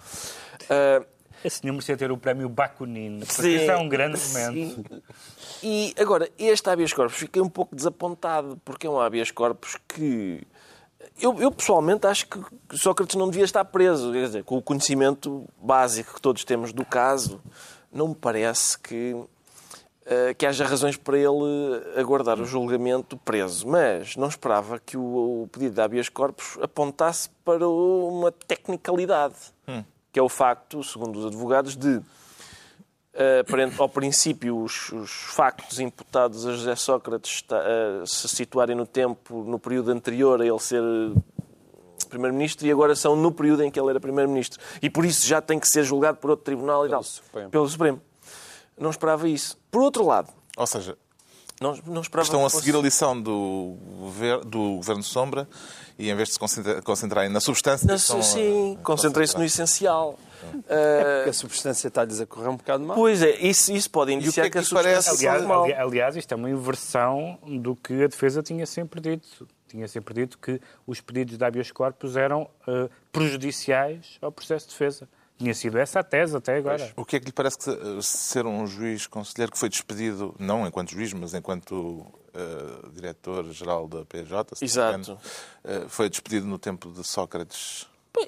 Ah, 0.69 1.03
Esse 1.43 1.59
senhor 1.59 1.73
merecia 1.73 1.95
ter 1.95 2.11
o 2.11 2.17
prémio 2.17 2.49
Bakunin, 2.49 3.19
porque 3.19 3.59
Sim. 3.59 3.69
é 3.69 3.77
um 3.77 3.87
grande 3.87 4.19
momento. 4.19 4.85
Sim. 4.89 5.01
E 5.63 5.93
agora, 5.99 6.29
este 6.37 6.69
habeas 6.69 6.93
corpus, 6.93 7.17
fiquei 7.17 7.41
um 7.41 7.49
pouco 7.49 7.75
desapontado, 7.75 8.59
porque 8.65 8.87
é 8.87 8.89
um 8.89 8.99
habeas 8.99 9.31
corpus 9.31 9.77
que. 9.87 10.41
Eu, 11.21 11.39
eu, 11.39 11.51
pessoalmente 11.51 12.05
acho 12.05 12.27
que 12.27 12.39
Sócrates 12.77 13.15
não 13.15 13.29
devia 13.29 13.45
estar 13.45 13.63
preso. 13.65 14.11
Quer 14.11 14.25
dizer, 14.25 14.43
com 14.43 14.57
o 14.57 14.61
conhecimento 14.61 15.45
básico 15.61 16.15
que 16.15 16.21
todos 16.21 16.43
temos 16.43 16.73
do 16.73 16.85
caso, 16.85 17.41
não 17.91 18.09
me 18.09 18.15
parece 18.15 18.77
que, 18.77 19.15
eh, 20.05 20.33
que 20.33 20.45
haja 20.45 20.65
razões 20.65 20.95
para 20.95 21.17
ele 21.17 21.81
aguardar 21.95 22.39
o 22.39 22.45
julgamento 22.45 23.17
preso. 23.17 23.67
Mas 23.67 24.15
não 24.15 24.27
esperava 24.27 24.79
que 24.79 24.97
o, 24.97 25.43
o 25.43 25.47
pedido 25.51 25.75
de 25.75 25.81
habeas 25.81 26.09
corpus 26.09 26.57
apontasse 26.61 27.29
para 27.43 27.67
uma 27.67 28.31
tecnicalidade, 28.31 29.35
que 30.17 30.19
é 30.19 30.23
o 30.23 30.29
facto, 30.29 30.83
segundo 30.83 31.19
os 31.19 31.25
advogados, 31.27 31.75
de 31.77 32.01
Uh, 33.13 33.43
perante- 33.45 33.81
ao 33.81 33.89
princípio, 33.89 34.61
os, 34.61 34.91
os 34.91 35.09
factos 35.09 35.79
imputados 35.79 36.45
a 36.45 36.51
José 36.51 36.75
Sócrates 36.75 37.43
uh, 37.49 38.05
se 38.05 38.27
situarem 38.27 38.75
no 38.75 38.85
tempo, 38.85 39.43
no 39.43 39.57
período 39.57 39.89
anterior 39.89 40.39
a 40.39 40.45
ele 40.45 40.59
ser 40.59 40.83
uh, 40.83 41.15
Primeiro-Ministro 42.09 42.67
e 42.67 42.71
agora 42.71 42.95
são 42.95 43.15
no 43.15 43.31
período 43.31 43.63
em 43.63 43.71
que 43.71 43.79
ele 43.79 43.89
era 43.89 43.99
Primeiro-Ministro. 43.99 44.59
E 44.83 44.87
por 44.87 45.03
isso 45.03 45.25
já 45.25 45.41
tem 45.41 45.59
que 45.59 45.67
ser 45.67 45.83
julgado 45.83 46.19
por 46.19 46.29
outro 46.29 46.45
tribunal 46.45 46.85
e 46.85 46.89
Pelo 46.89 47.01
tal. 47.01 47.03
Supremo. 47.03 47.49
Pelo 47.49 47.67
Supremo. 47.67 48.01
Não 48.77 48.91
esperava 48.91 49.27
isso. 49.27 49.57
Por 49.71 49.81
outro 49.81 50.05
lado, 50.05 50.31
Ou 50.55 50.67
seja, 50.67 50.95
não, 51.59 51.75
não 51.87 52.01
esperava 52.01 52.23
estão 52.27 52.45
a 52.45 52.49
fosse- 52.51 52.63
seguir 52.65 52.77
a 52.77 52.81
lição 52.81 53.19
do, 53.19 53.77
do 54.45 54.75
Governo 54.75 55.01
Sombra 55.01 55.49
e 55.97 56.09
em 56.09 56.15
vez 56.15 56.27
de 56.29 56.33
se 56.33 56.39
concentra- 56.39 56.81
concentrarem 56.81 57.29
na 57.31 57.39
substância... 57.39 57.87
Na- 57.87 57.97
sim, 57.97 58.77
concentrei-se 58.83 59.37
no 59.37 59.43
essencial. 59.43 60.17
Porque 60.51 61.29
a 61.29 61.33
substância 61.33 61.87
está-lhes 61.87 62.21
a 62.21 62.25
correr 62.25 62.47
um 62.49 62.55
bocado 62.57 62.83
mal. 62.83 62.95
Pois 62.95 63.21
é, 63.23 63.31
isso, 63.37 63.73
isso 63.73 63.89
pode 63.89 64.11
o 64.11 64.17
que 64.17 64.23
indiciar 64.23 64.45
é 64.45 64.49
que, 64.49 64.53
que 64.53 64.59
a 64.59 64.63
substância 64.63 65.11
Aliás, 65.11 65.43
mal. 65.43 65.63
ali- 65.63 65.73
aliás, 65.73 66.15
isto 66.15 66.31
é 66.31 66.35
uma 66.35 66.49
inversão 66.49 67.37
do 67.45 67.75
que 67.75 68.03
a 68.03 68.07
defesa 68.07 68.41
tinha 68.43 68.65
sempre 68.65 69.01
dito. 69.01 69.47
Tinha 69.67 69.87
sempre 69.87 70.13
dito 70.13 70.37
que 70.37 70.61
os 70.85 71.01
pedidos 71.01 71.37
de 71.37 71.43
habeas 71.43 71.71
corpus 71.71 72.15
eram 72.15 72.47
eh, 72.67 72.87
prejudiciais 73.11 74.17
ao 74.21 74.31
processo 74.31 74.67
de 74.67 74.71
defesa. 74.73 75.09
Tinha 75.37 75.53
sido 75.53 75.77
essa 75.77 75.99
a 75.99 76.03
tese 76.03 76.35
até 76.35 76.57
agora. 76.57 76.91
O 76.95 77.05
que 77.05 77.15
é 77.15 77.19
que 77.19 77.27
lhe 77.27 77.31
parece 77.31 77.57
que 77.59 78.01
ser 78.01 78.45
um 78.45 78.65
juiz 78.65 79.05
conselheiro 79.05 79.51
que 79.51 79.57
foi 79.57 79.69
despedido, 79.69 80.35
não 80.39 80.65
enquanto 80.65 80.91
juiz, 80.91 81.13
mas 81.13 81.33
enquanto 81.33 82.05
eh, 82.33 82.89
diretor-geral 82.93 83.87
da 83.87 84.03
PJ, 84.03 84.55
Exato. 84.61 84.99
engano, 84.99 85.19
eh, 85.63 85.85
foi 85.87 86.09
despedido 86.09 86.47
no 86.47 86.57
tempo 86.57 86.91
de 86.91 87.03
Sócrates? 87.03 87.87
Bem, 88.15 88.27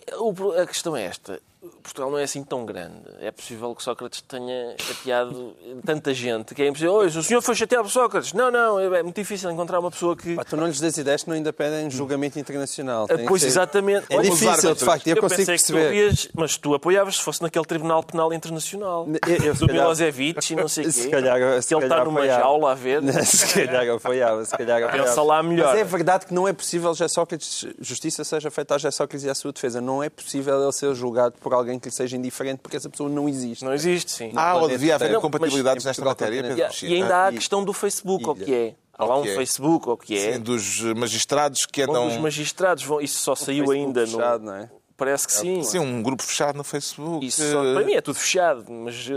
A 0.62 0.68
questão 0.68 0.96
é 0.96 1.04
esta. 1.04 1.42
Portugal 1.84 2.10
não 2.10 2.18
é 2.18 2.24
assim 2.24 2.42
tão 2.42 2.66
grande. 2.66 3.02
É 3.20 3.32
possível 3.32 3.76
que 3.76 3.84
Sócrates 3.84 4.22
tenha 4.22 4.76
chateado 4.80 5.54
tanta 5.86 6.14
gente 6.14 6.56
que 6.56 6.62
é 6.62 6.68
impossível. 6.68 6.94
Oi, 6.94 7.08
o 7.08 7.22
senhor 7.24 7.42
foi 7.42 7.54
chateado 7.54 7.84
por 7.84 7.90
Sócrates? 7.92 8.32
Não, 8.32 8.50
não. 8.50 8.80
É 8.80 9.04
muito 9.04 9.18
difícil 9.18 9.52
encontrar 9.52 9.80
uma 9.82 9.92
pessoa 9.92 10.16
que. 10.16 10.36
Pá, 10.36 10.46
tu 10.46 10.56
não 10.56 10.68
lhes 10.68 10.80
ideias 10.98 11.24
que 11.24 11.30
não 11.30 11.36
ainda 11.36 11.52
pedem 11.52 11.90
julgamento 11.90 12.40
internacional. 12.40 13.08
Ah, 13.10 13.16
Tem 13.18 13.26
Pois, 13.26 13.42
ser- 13.42 13.50
exatamente. 13.50 14.06
É 14.10 14.22
difícil, 14.22 14.74
de 14.74 14.86
facto, 14.86 15.08
eu, 15.08 15.16
Eu 15.18 15.22
consigo 15.22 15.40
que 15.40 15.46
tu 15.46 15.48
perceber. 15.74 15.94
ias, 15.96 16.30
mas 16.34 16.56
tu 16.58 16.74
apoiavas 16.74 17.18
se 17.18 17.22
fosse 17.24 17.42
naquele 17.42 17.66
Tribunal 17.66 18.04
Penal 18.04 18.32
Internacional. 18.32 19.06
Eu- 19.28 19.36
eu, 19.48 19.54
do 19.54 19.68
calhar- 19.68 19.84
Milosevic 19.84 20.54
e 20.54 20.56
não 20.56 20.68
sei 20.70 20.84
o 20.86 20.88
quê. 20.88 20.94
Se 20.94 21.10
calhar, 21.10 21.62
se 21.62 21.68
que 21.68 21.76
ele 21.76 21.84
está 21.84 22.06
numa 22.06 22.20
apoiava. 22.22 22.42
jaula 22.42 22.72
a 22.72 22.76
ver. 22.76 23.02
se 23.26 23.54
calhar 23.54 23.90
apoiava, 23.96 24.46
se 24.46 24.58
calhar 24.58 24.82
apoiava. 24.84 25.08
Pensa 25.10 25.22
lá 25.24 25.44
melhor. 25.44 25.72
Mas 25.74 25.80
é 25.82 25.84
verdade 25.84 26.26
que 26.26 26.34
não 26.34 26.48
é 26.48 26.54
possível 26.54 26.90
José 26.94 27.10
Sócrates, 27.10 27.66
justiça 27.82 28.24
seja 28.24 28.50
feita 28.50 28.76
a 28.76 28.78
José 28.78 28.92
Sócrates 28.92 29.26
e 29.26 29.30
à 29.30 29.36
sua 29.36 29.52
defesa. 29.52 29.82
Não 29.82 30.02
é 30.02 30.10
possível 30.10 30.64
ele 30.64 30.72
ser 30.72 30.94
julgado 30.96 31.36
por 31.42 31.49
alguém 31.58 31.80
que 31.80 31.88
lhe 31.90 31.94
seja 31.94 32.16
indiferente, 32.18 32.60
porque 32.62 32.78
essa 32.78 32.90
pessoa 32.90 33.10
não 33.10 33.28
existe. 33.28 33.64
Não 33.66 33.74
existe, 33.74 34.12
sim. 34.12 34.32
Ah, 34.36 34.56
ou 34.56 34.68
devia 34.68 34.96
haver 34.96 35.12
Não, 35.12 35.22
compatibilidades 35.22 35.84
nesta 35.86 36.04
matéria, 36.04 36.42
Pedro 36.44 36.58
E, 36.84 36.88
e 36.88 36.94
ainda 36.96 37.16
há 37.16 37.26
a 37.26 37.28
Ah, 37.28 37.32
questão 37.34 37.64
do 37.64 37.74
Facebook, 37.74 38.24
Ilha. 38.24 38.32
o 38.32 38.36
que 38.36 38.54
é. 38.54 38.76
Há 38.98 39.06
lá 39.06 39.16
O 39.18 39.22
um 39.22 39.26
é? 39.26 39.36
Facebook, 39.36 39.90
o 39.90 39.96
que 39.98 40.18
é. 40.18 40.34
Sim, 40.34 40.40
dos 40.42 40.82
magistrados 40.96 41.66
que 41.66 41.82
andam... 41.84 42.08
os 42.08 42.18
magistrados 42.18 42.84
vão. 42.84 43.00
Isso 43.00 43.20
só 43.22 43.34
saiu 43.36 43.66
Facebook 43.66 43.78
ainda 43.88 44.06
fechado, 44.08 44.40
no. 44.44 44.52
não 44.52 44.56
é? 44.58 44.70
Parece 44.98 45.26
que 45.28 45.32
sim. 45.34 45.64
Sim, 45.64 45.80
um 45.80 46.04
grupo 46.04 46.22
fechado 46.22 46.58
no 46.58 46.64
Facebook. 46.66 47.26
Isso 47.26 47.42
só- 47.50 47.74
para 47.74 47.86
mim 47.86 47.94
é 47.94 48.02
tudo 48.02 48.20
fechado, 48.20 48.66
mas 48.70 49.08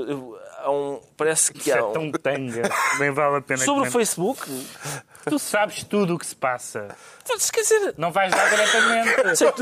há 0.61 0.71
um, 0.71 1.01
parece 1.17 1.53
que 1.53 1.59
Isso 1.59 1.73
é 1.73 1.79
há 1.81 1.85
um... 1.85 1.93
tão 1.93 2.13
tanga. 2.13 2.63
Nem 3.01 3.11
vale 3.11 3.39
a 3.39 3.41
pena 3.41 3.65
Sobre 3.65 3.89
o. 3.89 3.91
Facebook, 3.91 4.47
Tu 5.29 5.39
sabes 5.41 5.83
tudo 5.83 6.15
o 6.15 6.19
que 6.21 6.27
se 6.27 6.37
passa. 6.37 6.89
quer 7.53 7.63
dizer, 7.63 7.95
Não 7.99 8.13
vais 8.13 8.33
lá 8.33 8.49
diretamente. 8.49 9.11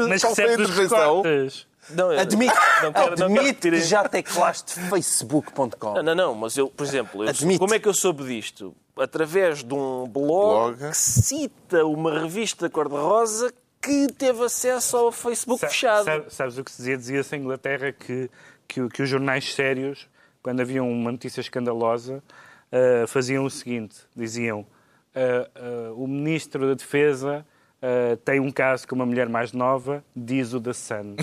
Mas 0.08 0.22
recebes 0.22 0.68
os 0.68 0.76
recortes. 0.76 1.66
Não, 1.90 2.12
eu- 2.12 2.20
Admite, 2.20 2.54
não 2.82 2.92
quero- 2.92 3.10
não 3.10 3.16
quero 3.16 3.24
admite 3.24 3.44
repetir 3.46 3.72
que 3.72 3.80
já 3.80 4.08
teclaste 4.08 4.78
facebook.com. 4.88 5.94
Não, 5.94 6.02
não, 6.02 6.14
não, 6.14 6.34
mas 6.34 6.56
eu, 6.56 6.68
por 6.68 6.84
exemplo, 6.86 7.24
eu- 7.24 7.28
Admite. 7.30 7.58
como 7.58 7.74
é 7.74 7.78
que 7.78 7.88
eu 7.88 7.94
soube 7.94 8.24
disto? 8.24 8.74
Através 8.98 9.64
de 9.64 9.72
um 9.74 10.06
blog, 10.06 10.76
Blog. 10.76 10.90
que 10.90 10.96
cita 10.96 11.84
uma 11.86 12.20
revista 12.20 12.68
cor-de-rosa 12.68 13.52
que 13.80 14.08
teve 14.12 14.44
acesso 14.44 14.96
ao 14.96 15.10
Facebook 15.12 15.60
Sa- 15.60 15.68
fechado. 15.68 16.04
sabe- 16.04 16.24
sabes 16.28 16.58
o 16.58 16.64
que 16.64 16.70
se 16.70 16.76
dizia? 16.78 16.96
Dizia-se 16.98 17.34
em 17.36 17.40
Inglaterra 17.40 17.92
que, 17.92 18.30
que, 18.68 18.80
o- 18.82 18.88
que 18.88 19.02
os 19.02 19.08
jornais 19.08 19.54
sérios, 19.54 20.06
quando 20.42 20.60
havia 20.60 20.82
uma 20.82 21.10
notícia 21.12 21.40
escandalosa, 21.40 22.22
ah, 22.70 23.06
faziam 23.06 23.44
o 23.44 23.50
seguinte: 23.50 23.96
diziam 24.14 24.66
ah, 25.14 25.48
ah, 25.56 25.92
o 25.96 26.06
ministro 26.06 26.68
da 26.68 26.74
Defesa 26.74 27.44
Uh, 27.82 28.14
tem 28.18 28.38
um 28.40 28.50
caso 28.50 28.86
com 28.86 28.94
uma 28.94 29.06
mulher 29.06 29.26
mais 29.26 29.52
nova, 29.52 30.04
diz 30.14 30.52
o 30.52 30.60
The 30.60 30.74
Sun. 30.74 31.16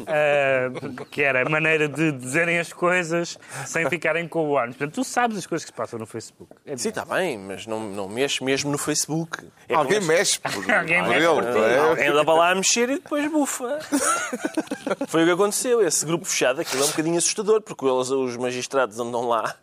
uh, 0.00 1.04
que 1.06 1.22
era 1.22 1.46
a 1.46 1.48
maneira 1.48 1.88
de 1.88 2.10
dizerem 2.10 2.58
as 2.58 2.72
coisas 2.72 3.38
sem 3.66 3.88
ficarem 3.88 4.26
com 4.26 4.48
o 4.48 4.50
ônus. 4.50 4.76
Portanto, 4.76 4.94
tu 4.96 5.04
sabes 5.04 5.38
as 5.38 5.46
coisas 5.46 5.64
que 5.64 5.70
se 5.70 5.76
passam 5.76 5.96
no 5.98 6.06
Facebook. 6.06 6.52
É 6.66 6.76
Sim, 6.76 6.88
está 6.88 7.04
bem, 7.04 7.38
mas 7.38 7.68
não, 7.68 7.80
não 7.88 8.08
mexe 8.08 8.42
mesmo 8.42 8.70
no 8.72 8.78
Facebook. 8.78 9.46
É 9.68 9.74
Alguém 9.74 10.00
como 10.00 10.12
mexe 10.12 10.40
por, 10.40 10.50
Alguém 10.74 11.02
mexe 11.02 11.26
ele. 11.26 11.34
por 11.34 11.52
ti. 11.52 11.58
é? 11.58 11.78
Alguém 11.78 12.08
anda 12.08 12.24
para 12.24 12.34
lá 12.34 12.50
a 12.50 12.54
mexer 12.56 12.90
e 12.90 12.94
depois 12.94 13.30
bufa. 13.30 13.78
Foi 15.06 15.22
o 15.22 15.26
que 15.26 15.32
aconteceu. 15.32 15.80
Esse 15.86 16.04
grupo 16.04 16.24
fechado, 16.24 16.60
aquilo 16.60 16.82
é 16.82 16.86
um 16.86 16.90
bocadinho 16.90 17.16
assustador, 17.18 17.60
porque 17.62 17.84
eles, 17.84 18.10
os 18.10 18.36
magistrados 18.36 18.98
andam 18.98 19.28
lá. 19.28 19.54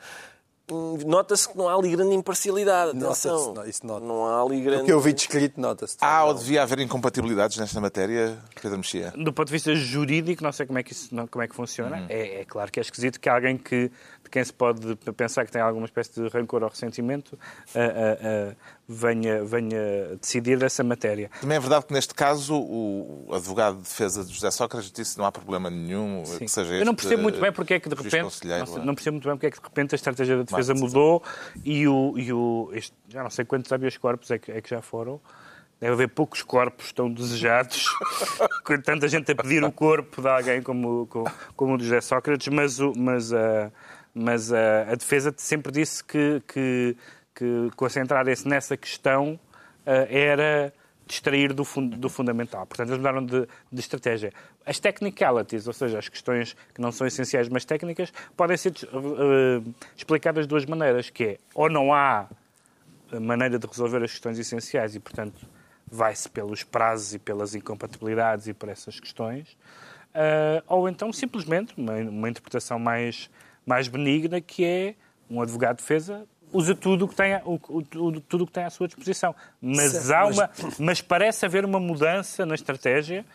Hum, 0.69 0.97
Nota-se 1.05 1.47
que 1.47 1.57
não 1.57 1.69
há 1.69 1.75
ali 1.75 1.89
grande 1.91 2.13
imparcialidade. 2.13 2.91
Atenção. 2.97 3.53
Isso 3.65 3.85
nota. 3.87 4.05
Não 4.05 4.25
há 4.25 4.41
ali 4.41 4.61
grande. 4.61 4.81
O 4.83 4.85
que 4.85 4.91
eu 4.91 4.99
vi 4.99 5.13
descrito, 5.13 5.59
nota-se. 5.61 5.95
Há 6.01 6.25
ou 6.25 6.33
devia 6.33 6.61
haver 6.63 6.79
incompatibilidades 6.79 7.57
nesta 7.57 7.79
matéria, 7.79 8.37
Pedro 8.61 8.77
Mexia? 8.77 9.11
Do 9.11 9.31
ponto 9.31 9.47
de 9.47 9.53
vista 9.53 9.73
jurídico, 9.75 10.43
não 10.43 10.51
sei 10.51 10.65
como 10.65 10.77
é 10.77 10.83
que, 10.83 10.91
isso, 10.91 11.09
como 11.31 11.41
é 11.41 11.47
que 11.47 11.55
funciona. 11.55 12.05
É, 12.09 12.41
é 12.41 12.45
claro 12.45 12.69
que 12.71 12.79
é 12.79 12.81
esquisito 12.81 13.19
que 13.19 13.29
alguém 13.29 13.57
que, 13.57 13.89
de 14.27 14.29
quem 14.29 14.43
se 14.43 14.51
pode 14.53 14.95
pensar 15.15 15.45
que 15.45 15.51
tem 15.51 15.61
alguma 15.61 15.85
espécie 15.85 16.11
de 16.21 16.27
rancor 16.27 16.61
ou 16.61 16.69
ressentimento 16.69 17.39
venha, 18.87 19.43
venha 19.43 20.15
decidir 20.19 20.57
dessa 20.57 20.83
matéria. 20.83 21.29
Também 21.41 21.57
é 21.57 21.59
verdade 21.59 21.85
que 21.85 21.93
neste 21.93 22.13
caso 22.13 22.55
o 22.55 23.29
advogado 23.33 23.77
de 23.77 23.83
defesa 23.83 24.23
de 24.23 24.33
José 24.33 24.51
Sócrates 24.51 24.91
disse 24.91 25.13
que 25.13 25.19
não 25.19 25.25
há 25.25 25.31
problema 25.31 25.69
nenhum 25.69 26.23
Sim. 26.25 26.39
que 26.39 26.51
seja 26.51 26.73
Eu 26.73 26.85
não 26.85 26.91
este 26.93 27.01
percebo 27.03 27.23
muito 27.23 27.39
bem 27.39 27.51
porque 27.51 27.73
é 27.75 27.79
que 27.79 27.89
de 27.89 27.95
repente 27.95 28.45
não, 28.45 28.55
é? 28.55 28.85
não 28.85 28.95
percebo 28.95 29.15
muito 29.15 29.27
bem 29.27 29.35
porque 29.35 29.47
é 29.47 29.51
que 29.51 29.57
de 29.57 29.63
repente 29.63 29.93
a 29.93 29.97
estratégia 29.97 30.37
da 30.37 30.43
defesa 30.43 30.73
decisão. 30.73 30.87
mudou 30.87 31.23
e 31.63 31.87
o, 31.87 32.13
e 32.17 32.33
o 32.33 32.69
este- 32.73 32.95
já 33.09 33.23
não 33.23 33.29
sei 33.29 33.45
quantos 33.45 33.71
habeas 33.71 33.97
corpos 33.97 34.29
é 34.31 34.37
que, 34.37 34.51
é 34.51 34.61
que 34.61 34.69
já 34.69 34.81
foram. 34.81 35.19
Deve 35.79 35.93
haver 35.93 36.09
poucos 36.09 36.41
corpos 36.41 36.91
tão 36.91 37.07
desejados, 37.13 37.85
com 38.65 38.81
tanta 38.81 39.07
gente 39.07 39.31
a 39.31 39.35
pedir 39.35 39.63
o 39.63 39.71
corpo 39.71 40.23
de 40.23 40.27
alguém 40.27 40.59
como, 40.59 41.05
como, 41.05 41.31
como 41.55 41.75
o 41.75 41.77
de 41.77 41.83
José 41.83 42.01
Sócrates, 42.01 42.47
mas, 42.47 42.79
o, 42.79 42.93
mas, 42.97 43.31
a, 43.31 43.71
mas 44.17 44.51
a, 44.51 44.83
a 44.91 44.95
defesa 44.95 45.33
sempre 45.37 45.71
disse 45.71 46.03
que, 46.03 46.41
que, 46.47 46.97
que 47.35 47.71
concentrar-se 47.75 48.47
nessa 48.47 48.75
questão 48.75 49.39
ah, 49.85 50.07
era 50.09 50.73
distrair 51.05 51.53
do, 51.53 51.63
fun- 51.63 51.87
do 51.87 52.09
fundamental. 52.09 52.65
Portanto, 52.65 52.89
eles 52.89 52.97
mudaram 52.97 53.25
de, 53.25 53.47
de 53.71 53.79
estratégia. 53.79 54.33
As 54.65 54.77
technicalities, 54.77 55.65
ou 55.65 55.71
seja, 55.71 55.97
as 55.97 56.09
questões 56.09 56.53
que 56.73 56.81
não 56.81 56.91
são 56.91 57.07
essenciais, 57.07 57.47
mas 57.47 57.63
técnicas, 57.63 58.11
podem 58.35 58.57
ser 58.57 58.73
eh, 58.73 59.61
explicadas 59.95 60.43
de 60.43 60.49
duas 60.49 60.65
maneiras, 60.65 61.09
que 61.09 61.23
é, 61.23 61.37
ou 61.55 61.69
não 61.69 61.93
há 61.93 62.27
maneira 63.21 63.57
de 63.57 63.65
resolver 63.65 64.03
as 64.03 64.11
questões 64.11 64.37
essenciais 64.37 64.95
e, 64.95 64.99
portanto, 64.99 65.47
vai-se 65.89 66.27
pelos 66.27 66.63
prazos 66.63 67.13
e 67.13 67.19
pelas 67.19 67.55
incompatibilidades 67.55 68.47
e 68.47 68.53
por 68.53 68.67
essas 68.67 68.99
questões, 68.99 69.55
ah, 70.13 70.61
ou 70.67 70.89
então, 70.89 71.13
simplesmente, 71.13 71.73
uma, 71.77 71.93
uma 71.93 72.29
interpretação 72.29 72.77
mais, 72.77 73.29
mais 73.67 73.87
benigna, 73.87 74.41
que 74.41 74.65
é 74.65 74.95
um 75.29 75.39
advogado 75.41 75.75
de 75.77 75.83
defesa 75.83 76.25
usa 76.53 76.73
tudo 76.73 77.03
o 77.03 77.07
que 77.09 77.15
tem, 77.15 77.33
a- 77.33 77.41
o, 77.45 77.59
o- 77.67 78.21
tudo 78.21 78.45
que 78.47 78.53
tem 78.53 78.63
à 78.63 78.69
sua 78.69 78.87
disposição. 78.87 79.35
Mas, 79.61 79.91
Certo, 79.91 80.11
há 80.13 80.23
mas- 80.25 80.37
uma, 80.37 80.49
mas 80.79 81.01
parece 81.01 81.45
haver 81.45 81.65
uma 81.65 81.77
mudança 81.79 82.45
na 82.45 82.55
estratégia 82.55 83.25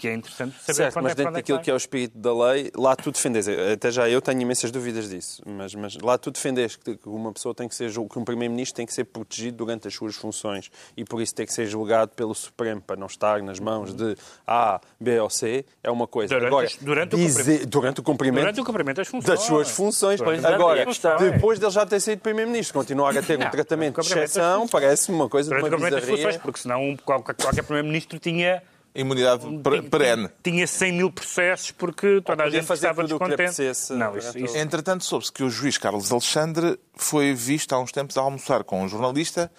que 0.00 0.08
é 0.08 0.14
interessante 0.14 0.54
saber 0.60 0.74
Certo, 0.74 0.94
quando 0.94 1.02
mas 1.04 1.12
é, 1.12 1.14
dentro 1.16 1.30
quando 1.30 1.36
é 1.36 1.42
que 1.42 1.52
daquilo 1.52 1.60
que 1.64 1.70
é 1.70 1.74
o 1.74 1.76
espírito 1.76 2.16
da 2.16 2.32
lei, 2.32 2.70
lá 2.74 2.96
tu 2.96 3.10
defendes, 3.10 3.46
até 3.46 3.90
já 3.90 4.08
eu 4.08 4.22
tenho 4.22 4.40
imensas 4.40 4.70
dúvidas 4.70 5.10
disso, 5.10 5.42
mas, 5.46 5.74
mas 5.74 5.96
lá 5.98 6.16
tu 6.16 6.30
defendes 6.30 6.76
que 6.76 6.98
uma 7.04 7.32
pessoa 7.32 7.54
tem 7.54 7.68
que 7.68 7.74
ser, 7.74 7.92
que 7.92 8.18
um 8.18 8.24
primeiro-ministro 8.24 8.74
tem 8.76 8.86
que 8.86 8.94
ser 8.94 9.04
protegido 9.04 9.58
durante 9.58 9.86
as 9.88 9.94
suas 9.94 10.16
funções 10.16 10.70
e 10.96 11.04
por 11.04 11.20
isso 11.20 11.34
tem 11.34 11.44
que 11.44 11.52
ser 11.52 11.66
julgado 11.66 12.12
pelo 12.12 12.34
Supremo 12.34 12.80
para 12.80 12.96
não 12.96 13.06
estar 13.06 13.42
nas 13.42 13.60
mãos 13.60 13.92
de 13.92 14.16
A, 14.46 14.80
B 14.98 15.20
ou 15.20 15.28
C, 15.28 15.64
é 15.84 15.90
uma 15.90 16.06
coisa. 16.06 16.34
Durante 16.34 16.46
Agora, 16.48 16.68
durante 16.80 17.14
o 17.14 17.18
dizer- 17.18 17.42
cumprimento. 17.42 17.66
durante 17.68 18.00
o 18.00 18.02
cumprimento 18.02 18.40
Durante 18.42 18.60
o 18.60 18.64
cumprimento 18.64 18.96
das 18.96 19.08
funções. 19.08 19.38
das 19.38 19.46
suas 19.46 19.70
funções. 19.70 20.20
Pois 20.22 20.42
Agora, 20.44 20.80
é 20.80 21.30
depois 21.30 21.58
dele 21.58 21.72
já 21.72 21.84
ter 21.84 22.00
sido 22.00 22.20
Primeiro-Ministro, 22.20 22.72
continuar 22.74 23.16
a 23.16 23.22
ter 23.22 23.36
um 23.36 23.42
Não, 23.42 23.50
tratamento 23.50 24.00
de 24.00 24.08
o 24.08 24.18
exceção, 24.18 24.66
parece-me 24.66 25.16
uma 25.16 25.28
coisa 25.28 25.50
de 25.50 25.54
Durante 25.56 25.74
o 25.74 25.76
uma 25.76 25.86
cumprimento 25.90 26.06
das 26.06 26.16
funções, 26.18 26.36
porque 26.38 26.60
senão 26.60 26.82
um- 26.82 26.96
qualquer 26.96 27.62
primeiro-ministro 27.62 28.18
tinha 28.18 28.62
Imunidade 28.94 29.46
per- 29.62 29.88
perene. 29.88 30.28
tinha 30.42 30.66
100 30.66 30.92
mil 30.92 31.12
processos 31.12 31.70
porque 31.70 32.20
toda 32.22 32.42
a 32.44 32.50
gente 32.50 32.66
fazer 32.66 32.88
estava 32.88 33.02
tudo 33.02 33.16
o 33.16 33.18
que 33.18 33.24
lhe 33.26 33.36
descontente. 33.36 33.92
Não, 33.94 34.16
isso, 34.18 34.32
durante 34.32 34.44
isso- 34.44 34.56
Entretanto, 34.58 35.04
soube-se 35.04 35.32
que 35.32 35.42
o 35.44 35.50
juiz 35.50 35.78
Carlos 35.78 36.10
Alexandre 36.10 36.78
foi 36.94 37.32
visto 37.32 37.72
há 37.72 37.78
uns 37.80 37.92
tempos 37.92 38.16
a 38.18 38.20
almoçar 38.22 38.64
com 38.64 38.82
um 38.82 38.88
jornalista, 38.88 39.50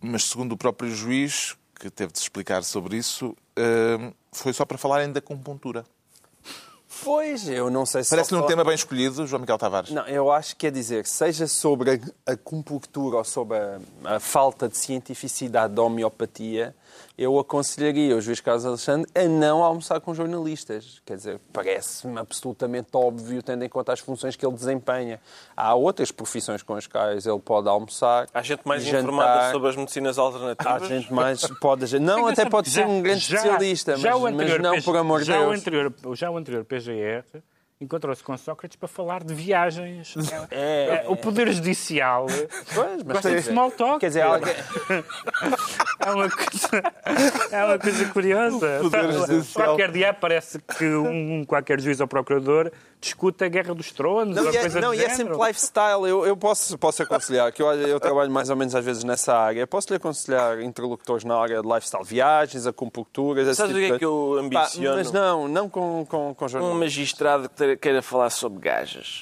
mas 0.00 0.24
segundo 0.24 0.52
o 0.52 0.56
próprio 0.56 0.90
juiz, 0.94 1.56
que 1.78 1.90
teve 1.90 2.12
de 2.12 2.18
se 2.18 2.24
explicar 2.24 2.62
sobre 2.62 2.96
isso, 2.96 3.36
eh, 3.56 4.12
foi 4.32 4.52
só 4.52 4.64
para 4.64 4.78
falarem 4.78 5.10
da 5.10 5.18
acupuntura. 5.18 5.84
Pois, 7.04 7.48
eu 7.48 7.70
não 7.70 7.84
sei 7.86 8.04
se. 8.04 8.10
Parece-lhe 8.10 8.36
um 8.36 8.40
falar- 8.42 8.50
tema 8.50 8.64
bem 8.64 8.74
escolhido, 8.74 9.26
João 9.26 9.40
Miguel 9.40 9.58
Tavares. 9.58 9.90
Não, 9.90 10.06
eu 10.06 10.30
acho 10.30 10.50
que 10.56 10.66
quer 10.66 10.72
dizer, 10.72 11.06
seja 11.06 11.46
sobre 11.46 11.90
a, 12.26 12.30
a 12.30 12.32
acupuntura 12.34 13.16
ou 13.16 13.24
sobre 13.24 13.56
a, 13.58 13.78
a 14.04 14.20
falta 14.20 14.68
de 14.68 14.76
cientificidade 14.78 15.74
da 15.74 15.82
homeopatia, 15.82 16.74
eu 17.18 17.38
aconselharia 17.38 18.16
o 18.16 18.20
juiz 18.20 18.40
Carlos 18.40 18.64
Alexandre 18.64 19.08
a 19.14 19.24
não 19.24 19.62
almoçar 19.62 20.00
com 20.00 20.14
jornalistas. 20.14 21.00
Quer 21.04 21.16
dizer, 21.16 21.40
parece-me 21.52 22.18
absolutamente 22.18 22.88
óbvio, 22.94 23.42
tendo 23.42 23.64
em 23.64 23.68
conta 23.68 23.92
as 23.92 24.00
funções 24.00 24.34
que 24.36 24.44
ele 24.46 24.54
desempenha. 24.54 25.20
Há 25.56 25.74
outras 25.74 26.10
profissões 26.10 26.62
com 26.62 26.74
as 26.74 26.86
quais 26.86 27.26
ele 27.26 27.38
pode 27.38 27.68
almoçar. 27.68 28.26
Há 28.32 28.42
gente 28.42 28.62
mais 28.66 28.82
jantar, 28.82 29.02
informada 29.02 29.52
sobre 29.52 29.68
as 29.68 29.76
medicinas 29.76 30.18
Há 30.18 30.22
alternativas. 30.22 30.88
gente 30.88 31.12
mais. 31.12 31.40
Pode, 31.60 31.98
não, 31.98 32.26
até 32.26 32.48
pode 32.48 32.70
ser 32.70 32.86
um 32.86 33.02
grande 33.02 33.20
especialista, 33.22 33.96
já 33.96 34.16
mas, 34.18 34.34
mas 34.34 34.58
não, 34.60 34.72
PG 34.72 34.84
por 34.84 34.96
amor 34.96 35.20
de 35.20 35.26
já 35.26 35.40
O 35.40 35.48
Deus. 35.50 35.60
anterior, 35.60 35.92
já 36.14 36.30
o 36.30 36.36
anterior 36.36 36.64
Verde 36.92 37.42
encontrou-se 37.82 38.22
com 38.22 38.36
Sócrates 38.36 38.76
para 38.76 38.88
falar 38.88 39.22
de 39.24 39.34
viagens. 39.34 40.14
É, 40.50 41.02
É, 41.04 41.08
o 41.08 41.16
Poder 41.16 41.50
Judicial 41.52 42.26
Pois, 42.74 43.02
mas 43.02 43.14
gosta 43.14 43.30
de 43.34 43.42
small 43.42 43.70
talk. 43.70 44.00
Quer 44.00 44.08
dizer, 44.08 44.22
alguém- 44.22 44.54
É 46.04 46.10
uma 46.10 46.28
coisa, 46.30 46.82
é 47.50 47.64
uma 47.64 47.78
coisa 47.78 48.04
curiosa. 48.10 48.78
Poder 48.82 48.90
Sabe, 48.90 49.12
Judicial. 49.12 49.66
Qualquer 49.66 49.90
dia 49.92 50.12
parece 50.14 50.58
que 50.78 50.84
um 50.94 51.44
qualquer 51.44 51.80
juiz 51.80 52.00
ou 52.00 52.06
procurador 52.08 52.70
discute 53.00 53.42
a 53.42 53.48
Guerra 53.48 53.74
dos 53.74 53.90
Tronos 53.90 54.36
Não, 54.36 54.44
ou 54.46 54.52
e 54.52 54.56
é, 54.56 54.60
coisa 54.60 54.80
não, 54.80 54.88
do 54.90 54.94
e 54.94 55.04
é 55.04 55.08
sempre 55.10 55.34
lifestyle. 55.36 56.08
Eu, 56.08 56.24
eu 56.24 56.36
posso, 56.36 56.78
posso 56.78 57.02
aconselhar, 57.02 57.50
que 57.52 57.60
eu, 57.60 57.66
eu 57.72 57.98
trabalho 57.98 58.30
mais 58.30 58.48
ou 58.48 58.54
menos 58.56 58.74
às 58.76 58.84
vezes 58.84 59.02
nessa 59.02 59.34
área. 59.36 59.66
Posso-lhe 59.66 59.96
aconselhar 59.96 60.60
interlocutores 60.60 61.24
na 61.24 61.36
área 61.36 61.60
de 61.60 61.66
lifestyle, 61.68 62.04
viagens, 62.04 62.64
acupunturas. 62.66 63.56
Sabes 63.56 63.74
o 63.74 63.78
tipo 63.78 63.88
que 63.88 63.94
é 63.94 63.98
que 63.98 64.04
eu 64.04 64.34
Pá, 64.52 64.60
ambiciono? 64.62 64.96
mas 64.96 65.10
não, 65.12 65.48
não 65.48 65.68
com, 65.68 66.06
com, 66.08 66.32
com 66.34 66.44
Um 66.44 66.48
jornalistas. 66.48 66.80
magistrado 66.80 67.48
que 67.48 67.56
queira 67.76 68.02
falar 68.02 68.30
sobre 68.30 68.60
gajas. 68.60 69.20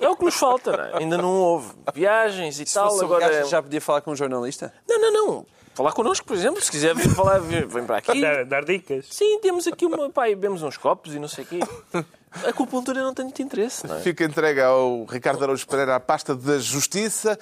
É 0.00 0.08
o 0.08 0.16
que 0.16 0.24
nos 0.24 0.34
falta, 0.34 0.76
não 0.76 0.84
é? 0.84 0.98
Ainda 0.98 1.16
não 1.16 1.32
houve. 1.32 1.72
Viagens 1.94 2.60
e 2.60 2.66
Se 2.66 2.74
tal. 2.74 2.88
fosse 2.88 3.00
sobre 3.00 3.16
Agora... 3.16 3.32
gajos, 3.32 3.50
já 3.50 3.62
podia 3.62 3.80
falar 3.80 4.00
com 4.02 4.10
um 4.12 4.16
jornalista? 4.16 4.72
Não, 4.88 5.00
não, 5.00 5.12
não. 5.12 5.46
Falar 5.74 5.92
connosco, 5.92 6.26
por 6.26 6.34
exemplo. 6.36 6.60
Se 6.62 6.70
quiser 6.70 6.94
vir 6.94 7.08
falar, 7.14 7.38
vem 7.38 7.84
para 7.84 7.98
aqui. 7.98 8.20
Dar, 8.20 8.44
dar 8.44 8.64
dicas. 8.64 9.06
Sim, 9.10 9.38
temos 9.40 9.66
aqui 9.66 9.84
uma. 9.84 10.08
Pai, 10.08 10.34
bebemos 10.34 10.62
uns 10.62 10.76
copos 10.76 11.14
e 11.14 11.18
não 11.18 11.28
sei 11.28 11.44
o 11.44 11.46
quê. 11.46 11.60
A 12.44 12.48
acupuntura 12.48 13.02
não 13.02 13.14
tem 13.14 13.24
muito 13.24 13.40
interesse, 13.42 13.86
não 13.86 13.96
é? 13.96 14.00
Fica 14.00 14.24
entregue 14.24 14.60
ao 14.60 15.04
Ricardo 15.04 15.42
Araújo 15.42 15.66
Pereira 15.66 15.96
a 15.96 16.00
pasta 16.00 16.34
da 16.34 16.58
Justiça 16.58 17.38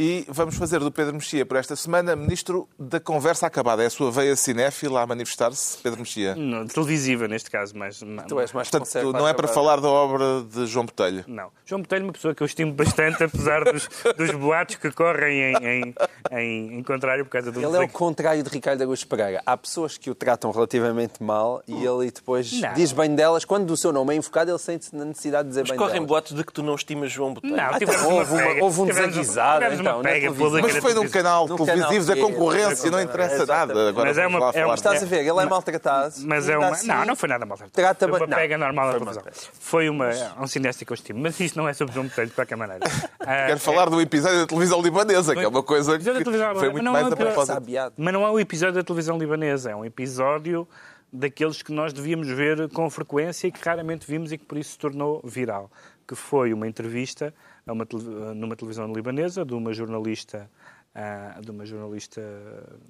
e 0.00 0.24
vamos 0.28 0.56
fazer 0.56 0.78
do 0.78 0.92
Pedro 0.92 1.14
Mexia 1.14 1.44
por 1.44 1.56
esta 1.56 1.74
semana 1.74 2.14
Ministro 2.14 2.68
da 2.78 3.00
Conversa 3.00 3.48
Acabada. 3.48 3.82
É 3.82 3.86
a 3.86 3.90
sua 3.90 4.12
veia 4.12 4.36
cinéfila 4.36 5.02
a 5.02 5.06
manifestar-se, 5.06 5.76
Pedro 5.78 5.98
Mexia? 5.98 6.36
Não, 6.36 6.64
televisiva, 6.68 7.26
neste 7.26 7.50
caso, 7.50 7.76
mas... 7.76 7.98
Tu 8.28 8.38
és 8.40 8.52
mais 8.52 8.70
Portanto, 8.70 9.12
não 9.12 9.26
é 9.26 9.34
para 9.34 9.48
falar 9.48 9.80
da 9.80 9.88
obra 9.88 10.42
de 10.44 10.66
João 10.66 10.86
Botelho. 10.86 11.24
Não. 11.26 11.48
João 11.66 11.80
Botelho 11.82 12.02
é 12.02 12.06
uma 12.06 12.12
pessoa 12.12 12.32
que 12.32 12.42
eu 12.42 12.46
estimo 12.46 12.72
bastante, 12.72 13.24
apesar 13.24 13.64
dos, 13.64 13.88
dos 14.16 14.30
boatos 14.30 14.76
que 14.76 14.88
correm 14.92 15.52
em, 15.52 15.56
em, 15.66 15.94
em, 16.30 16.78
em 16.78 16.82
contrário 16.84 17.24
por 17.24 17.32
causa 17.32 17.50
do 17.50 17.60
Ele 17.60 17.76
é 17.76 17.80
o 17.80 17.88
contrário 17.88 18.42
de 18.44 18.48
Ricardo 18.50 18.80
Augusto 18.82 19.08
Pereira. 19.08 19.42
Há 19.44 19.56
pessoas 19.56 19.98
que 19.98 20.08
o 20.10 20.14
tratam 20.14 20.52
relativamente 20.52 21.20
mal 21.20 21.60
e 21.66 21.72
ele 21.84 22.10
depois 22.12 22.52
Não. 22.60 22.72
diz 22.74 22.92
bem 22.92 23.16
delas. 23.16 23.44
Quando 23.44 23.68
o 23.72 23.76
seu 23.76 23.90
nome 23.92 24.14
é 24.14 24.16
invocado, 24.18 24.48
ele 24.50 24.58
sente-se 24.60 24.94
na 24.94 25.04
necessidade 25.04 25.44
de 25.44 25.48
dizer 25.48 25.62
Mas 25.62 25.70
bem 25.70 25.78
correm 25.78 25.94
delas. 25.94 26.08
boatos 26.08 26.36
de 26.36 26.44
que 26.44 26.52
tu 26.52 26.62
não 26.62 26.76
estimas 26.76 27.10
João 27.10 27.34
Botelho. 27.34 27.56
Não, 27.56 27.64
Ah, 27.64 27.78
então, 27.80 27.94
uma 28.08 28.14
houve 28.20 28.32
uma- 28.34 28.62
houve 28.64 28.80
um 28.82 28.86
desaguisado, 28.86 29.64
uma 29.94 30.02
na 30.02 30.08
pega 30.10 30.30
Mas 30.62 30.76
foi 30.78 30.94
num 30.94 31.08
canal 31.08 31.46
televisivo 31.46 32.06
canal, 32.06 32.06
da 32.06 32.16
concorrência 32.16 32.90
não 32.90 32.98
é, 32.98 33.02
interessa 33.02 33.46
nada. 33.46 33.88
Agora 33.88 34.08
Mas 34.08 34.18
é 34.18 34.26
uma- 34.26 34.50
é 34.54 34.64
uma- 34.64 34.74
Estás 34.74 35.02
a 35.02 35.06
ver, 35.06 35.20
ele 35.20 35.28
é 35.40 35.46
maltratado. 35.46 36.14
Mas 36.24 36.48
é 36.48 36.56
uma... 36.58 36.68
assim- 36.68 36.86
Não, 36.86 37.04
não 37.04 37.16
foi 37.16 37.28
nada 37.28 37.44
maltratado. 37.46 37.72
Trata 37.74 38.08
Foi 38.08 38.18
uma 38.20 38.26
não, 38.26 38.36
pega 38.36 38.58
normal 38.58 38.86
da 38.86 38.92
foi 38.92 39.00
uma 39.02 39.12
televisão. 39.14 39.50
Foi 39.60 39.88
uma, 39.88 40.10
um 40.40 40.46
cineasta 40.46 40.84
que 40.84 40.92
eu 40.92 40.94
estimo. 40.94 41.20
Mas 41.20 41.38
isto 41.40 41.56
não 41.56 41.68
é 41.68 41.72
sobre 41.72 41.94
João 41.94 42.06
Botelho, 42.06 42.28
de 42.28 42.34
qualquer 42.34 42.56
maneira. 42.56 42.84
Quero 43.46 43.60
falar 43.60 43.90
do 43.90 44.00
episódio 44.00 44.38
da 44.40 44.46
televisão 44.46 44.80
libanesa, 44.80 45.34
que 45.34 45.40
é 45.44 45.48
uma 45.48 45.62
coisa 45.62 45.98
que 45.98 46.04
foi 46.04 46.70
muito 46.70 46.82
Não, 46.82 46.92
mais 46.92 47.06
é 47.06 47.10
um 47.10 47.12
a 47.12 47.16
propósito. 47.16 47.62
Mas 47.96 48.12
não 48.12 48.24
é 48.24 48.30
um 48.30 48.40
episódio 48.40 48.74
da 48.74 48.82
televisão 48.82 49.18
libanesa, 49.18 49.70
é 49.70 49.76
um 49.76 49.84
episódio 49.84 50.66
daqueles 51.12 51.62
que 51.62 51.72
nós 51.72 51.92
devíamos 51.92 52.28
ver 52.28 52.68
com 52.70 52.88
frequência 52.90 53.46
e 53.46 53.52
que 53.52 53.60
raramente 53.66 54.06
vimos 54.06 54.30
e 54.32 54.38
que 54.38 54.44
por 54.44 54.58
isso 54.58 54.72
se 54.72 54.78
tornou 54.78 55.20
viral. 55.24 55.70
Que 56.06 56.14
foi 56.14 56.52
uma 56.52 56.66
entrevista 56.66 57.34
uma 57.72 57.86
tele- 57.86 58.04
numa 58.34 58.56
televisão 58.56 58.92
libanesa 58.92 59.44
de 59.44 59.54
uma 59.54 59.72
jornalista 59.72 60.48
ah, 60.94 61.38
de 61.40 61.50
uma 61.50 61.64
jornalista, 61.64 62.20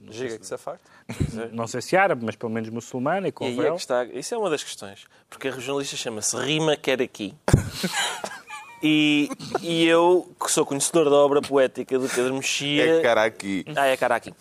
não 0.01 0.13
sei, 0.13 0.29
Giga 0.29 0.39
que 0.39 0.47
se 0.47 0.55
afarte. 0.55 0.83
se, 1.31 1.47
não 1.53 1.67
sei 1.67 1.83
se 1.83 1.97
árabe, 1.97 2.25
mas 2.25 2.37
pelo 2.37 2.51
menos 2.51 2.71
muçulmana 2.71 3.29
e 3.29 3.33
com 3.33 3.45
E 3.45 3.61
aí 3.61 3.67
é 3.67 3.75
está. 3.75 4.05
Isso 4.05 4.35
é 4.35 4.39
uma 4.39 4.49
das 4.49 4.63
questões. 4.65 5.05
Porque 5.29 5.49
a 5.49 5.51
jornalista 5.51 5.97
chama-se 5.97 6.37
Rima 6.37 6.77
Quer 6.77 7.03
Aqui. 7.03 7.35
E, 8.81 9.29
e 9.61 9.87
eu, 9.87 10.33
que 10.41 10.51
sou 10.53 10.65
conhecedor 10.65 11.11
da 11.11 11.17
obra 11.17 11.43
poética 11.43 11.99
do 11.99 12.09
Pedro 12.09 12.35
Mexia. 12.35 12.99
É 12.99 13.03
cara 13.03 13.25
aqui. 13.25 13.65
Ah, 13.75 13.87
é 13.87 13.97
Karaki. 13.97 14.33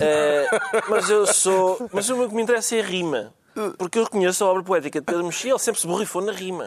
Eh, 0.00 0.46
mas 0.88 1.10
eu 1.10 1.26
sou. 1.26 1.90
Mas 1.92 2.08
o 2.08 2.26
que 2.26 2.34
me 2.34 2.42
interessa 2.42 2.74
é 2.74 2.80
a 2.80 2.84
rima. 2.84 3.34
Porque 3.76 3.98
eu 3.98 4.04
reconheço 4.04 4.44
a 4.44 4.48
obra 4.48 4.62
poética 4.62 5.00
de 5.00 5.04
Pedro 5.04 5.24
Mexia, 5.24 5.50
ele 5.52 5.58
sempre 5.58 5.80
se 5.80 5.86
borrifou 5.86 6.22
na 6.22 6.32
rima. 6.32 6.66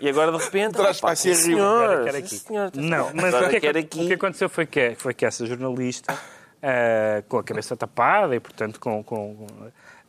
E 0.00 0.08
agora, 0.08 0.32
de 0.32 0.38
repente. 0.42 0.74
Traz 0.74 1.00
para 1.00 1.14
si 1.16 1.30
a 1.30 1.34
rima. 1.34 1.44
senhor, 1.44 2.08
aqui. 2.16 2.36
senhor, 2.38 2.70
Não, 2.74 3.10
mas 3.14 3.34
o 3.34 3.48
que, 3.48 3.56
é 3.56 3.60
que- 3.60 3.66
aqui. 3.78 4.04
o 4.04 4.06
que 4.08 4.14
aconteceu 4.14 4.48
foi 4.48 4.66
que, 4.66 4.94
foi 4.96 5.14
que 5.14 5.24
essa 5.24 5.46
jornalista, 5.46 6.18
ah, 6.62 7.22
com 7.28 7.38
a 7.38 7.44
cabeça 7.44 7.76
tapada 7.76 8.34
e, 8.34 8.40
portanto, 8.40 8.80
com, 8.80 9.02
com, 9.04 9.46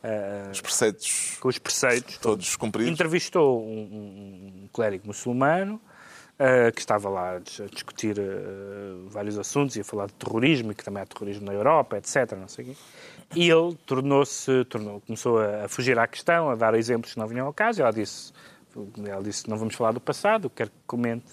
ah, 0.02 0.48
Os 0.50 0.60
preceitos 0.60 1.36
com 1.40 1.48
os 1.48 1.58
preceitos, 1.58 2.18
todos 2.18 2.56
cumpridos. 2.56 2.92
entrevistou 2.92 3.62
um, 3.62 4.62
um- 4.64 4.68
clérigo 4.72 5.06
muçulmano 5.06 5.80
que 6.74 6.80
estava 6.80 7.08
lá 7.08 7.36
a 7.36 7.38
dis- 7.38 7.60
a 7.60 7.66
discutir 7.66 8.18
ah, 8.18 9.08
vários 9.08 9.38
assuntos 9.38 9.76
e 9.76 9.80
a 9.80 9.84
falar 9.84 10.06
de 10.06 10.14
terrorismo 10.14 10.72
e 10.72 10.74
que 10.74 10.84
também 10.84 11.02
há 11.02 11.06
terrorismo 11.06 11.46
na 11.46 11.52
Europa, 11.52 11.96
etc. 11.98 12.32
Não 12.36 12.48
sei 12.48 12.64
quê. 12.66 12.76
E 13.34 13.48
ele 13.50 13.74
tornou-se, 13.86 14.64
tornou, 14.66 15.00
começou 15.00 15.38
a, 15.40 15.68
fugir 15.68 15.98
à 15.98 16.06
questão, 16.06 16.50
a 16.50 16.54
dar 16.54 16.74
exemplos 16.74 17.12
que 17.14 17.18
não 17.18 17.26
vinham 17.26 17.46
ao 17.46 17.52
caso. 17.52 17.80
Ela 17.80 17.92
disse, 17.92 18.32
ela 19.06 19.22
disse 19.22 19.48
não 19.48 19.56
vamos 19.56 19.74
falar 19.74 19.92
do 19.92 20.00
passado, 20.00 20.50
quero 20.50 20.70
que 20.70 20.76
comente 20.86 21.32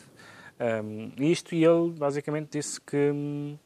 ahm, 0.59 1.11
isto. 1.17 1.53
E 1.55 1.63
ele 1.65 1.91
basicamente 1.91 2.49
disse 2.57 2.79
que 2.79 3.57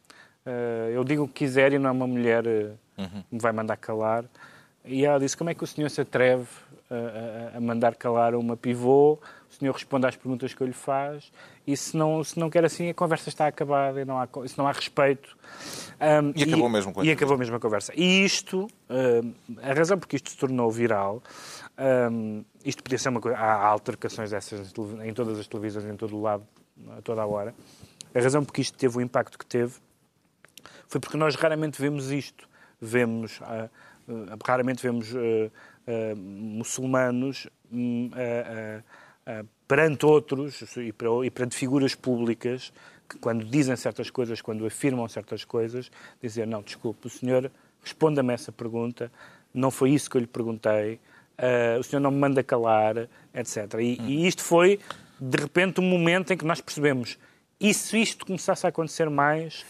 ah, 0.45 0.89
eu 0.91 1.03
digo 1.03 1.23
o 1.23 1.27
que 1.27 1.45
quiser 1.45 1.73
e 1.73 1.79
não 1.79 1.89
é 1.89 1.91
uma 1.93 2.07
mulher 2.07 2.43
ah, 2.47 3.03
que 3.29 3.35
me 3.35 3.39
vai 3.39 3.51
mandar 3.51 3.77
calar. 3.77 4.25
E 4.85 5.05
ela 5.05 5.19
disse, 5.19 5.37
como 5.37 5.49
é 5.49 5.53
que 5.53 5.63
o 5.63 5.67
senhor 5.67 5.89
se 5.89 6.01
atreve 6.01 6.45
a, 6.95 7.57
a- 7.57 7.61
mandar 7.61 7.95
calar 7.95 8.35
uma 8.35 8.55
pivô? 8.57 9.19
O 9.49 9.53
senhor 9.55 9.71
responde 9.73 10.07
às 10.07 10.15
perguntas 10.15 10.53
que 10.53 10.61
eu 10.61 10.67
lhe 10.67 10.73
faz 10.73 11.31
e 11.65 11.77
se 11.77 11.95
não, 11.95 12.23
se 12.23 12.39
não 12.39 12.49
quer 12.49 12.65
assim, 12.65 12.89
a 12.89 12.93
conversa 12.93 13.29
está 13.29 13.45
acabada 13.47 14.01
e 14.01 14.05
não 14.05 14.17
há, 14.19 14.27
se 14.47 14.57
não 14.57 14.67
há 14.67 14.71
respeito. 14.71 15.37
Ahm, 15.99 16.31
E 16.35 16.43
acabou 16.43 16.67
mesmo 16.69 16.91
com 16.93 17.01
a 17.01 17.05
E 17.05 17.11
acabou 17.11 17.37
mesmo 17.37 17.55
a 17.55 17.59
conversa. 17.59 17.93
E 17.95 18.25
isto, 18.25 18.67
ahm, 18.89 19.31
a 19.61 19.73
razão 19.73 19.97
porque 19.99 20.15
isto 20.15 20.31
se 20.31 20.37
tornou 20.37 20.69
viral, 20.71 21.21
ahm, 21.77 22.41
isto 22.65 22.81
podia 22.83 22.97
ser 22.97 23.09
uma 23.09 23.21
coisa, 23.21 23.37
há 23.37 23.63
altercações 23.67 24.31
dessas 24.31 24.73
em 25.03 25.13
todas 25.13 25.37
as 25.39 25.47
televisões, 25.47 25.85
em 25.85 25.95
todo 25.95 26.17
o 26.17 26.21
lado, 26.21 26.43
a 26.97 27.01
toda 27.01 27.21
a 27.21 27.25
hora. 27.27 27.53
A 28.15 28.19
razão 28.19 28.43
porque 28.43 28.61
isto 28.61 28.77
teve 28.77 28.97
o 28.97 29.01
impacto 29.01 29.37
que 29.37 29.45
teve 29.45 29.73
foi 30.87 30.99
porque 30.99 31.17
nós 31.17 31.35
raramente 31.35 31.81
vemos 31.81 32.11
isto. 32.11 32.47
Vemos, 32.81 33.39
ah, 33.43 33.69
ah, 34.09 34.37
raramente 34.45 34.81
vemos 34.83 35.13
ah, 35.15 35.49
ah, 35.87 36.13
muçulmanos 36.15 37.47
hum, 37.71 38.09
ah, 39.25 39.43
perante 39.67 40.05
outros 40.05 40.61
e 40.77 40.91
per- 40.91 41.31
perante 41.33 41.55
figuras 41.55 41.95
públicas 41.95 42.73
que, 43.09 43.17
quando 43.17 43.45
dizem 43.45 43.75
certas 43.75 44.09
coisas, 44.09 44.41
quando 44.41 44.65
afirmam 44.65 45.07
certas 45.07 45.43
coisas, 45.45 45.91
dizer: 46.21 46.45
Não, 46.47 46.61
desculpe, 46.61 47.07
o 47.07 47.09
senhor 47.09 47.49
responda-me 47.83 48.33
essa 48.33 48.51
pergunta, 48.51 49.11
não 49.53 49.71
foi 49.71 49.91
isso 49.91 50.09
que 50.09 50.17
eu 50.17 50.21
lhe 50.21 50.27
perguntei, 50.27 50.99
o 51.79 51.83
senhor 51.83 51.99
não 52.01 52.11
me 52.11 52.17
manda 52.17 52.41
calar, 52.43 53.09
etc. 53.33 53.73
E, 53.79 53.99
e 54.01 54.27
isto 54.27 54.41
foi, 54.41 54.79
de 55.19 55.37
repente, 55.41 55.79
um 55.81 55.83
momento 55.83 56.31
em 56.31 56.37
que 56.37 56.45
nós 56.45 56.61
percebemos 56.61 57.17
e 57.59 57.73
se 57.73 58.01
isto 58.01 58.25
começasse 58.25 58.65
a 58.65 58.69
acontecer 58.69 59.09
mais, 59.09 59.65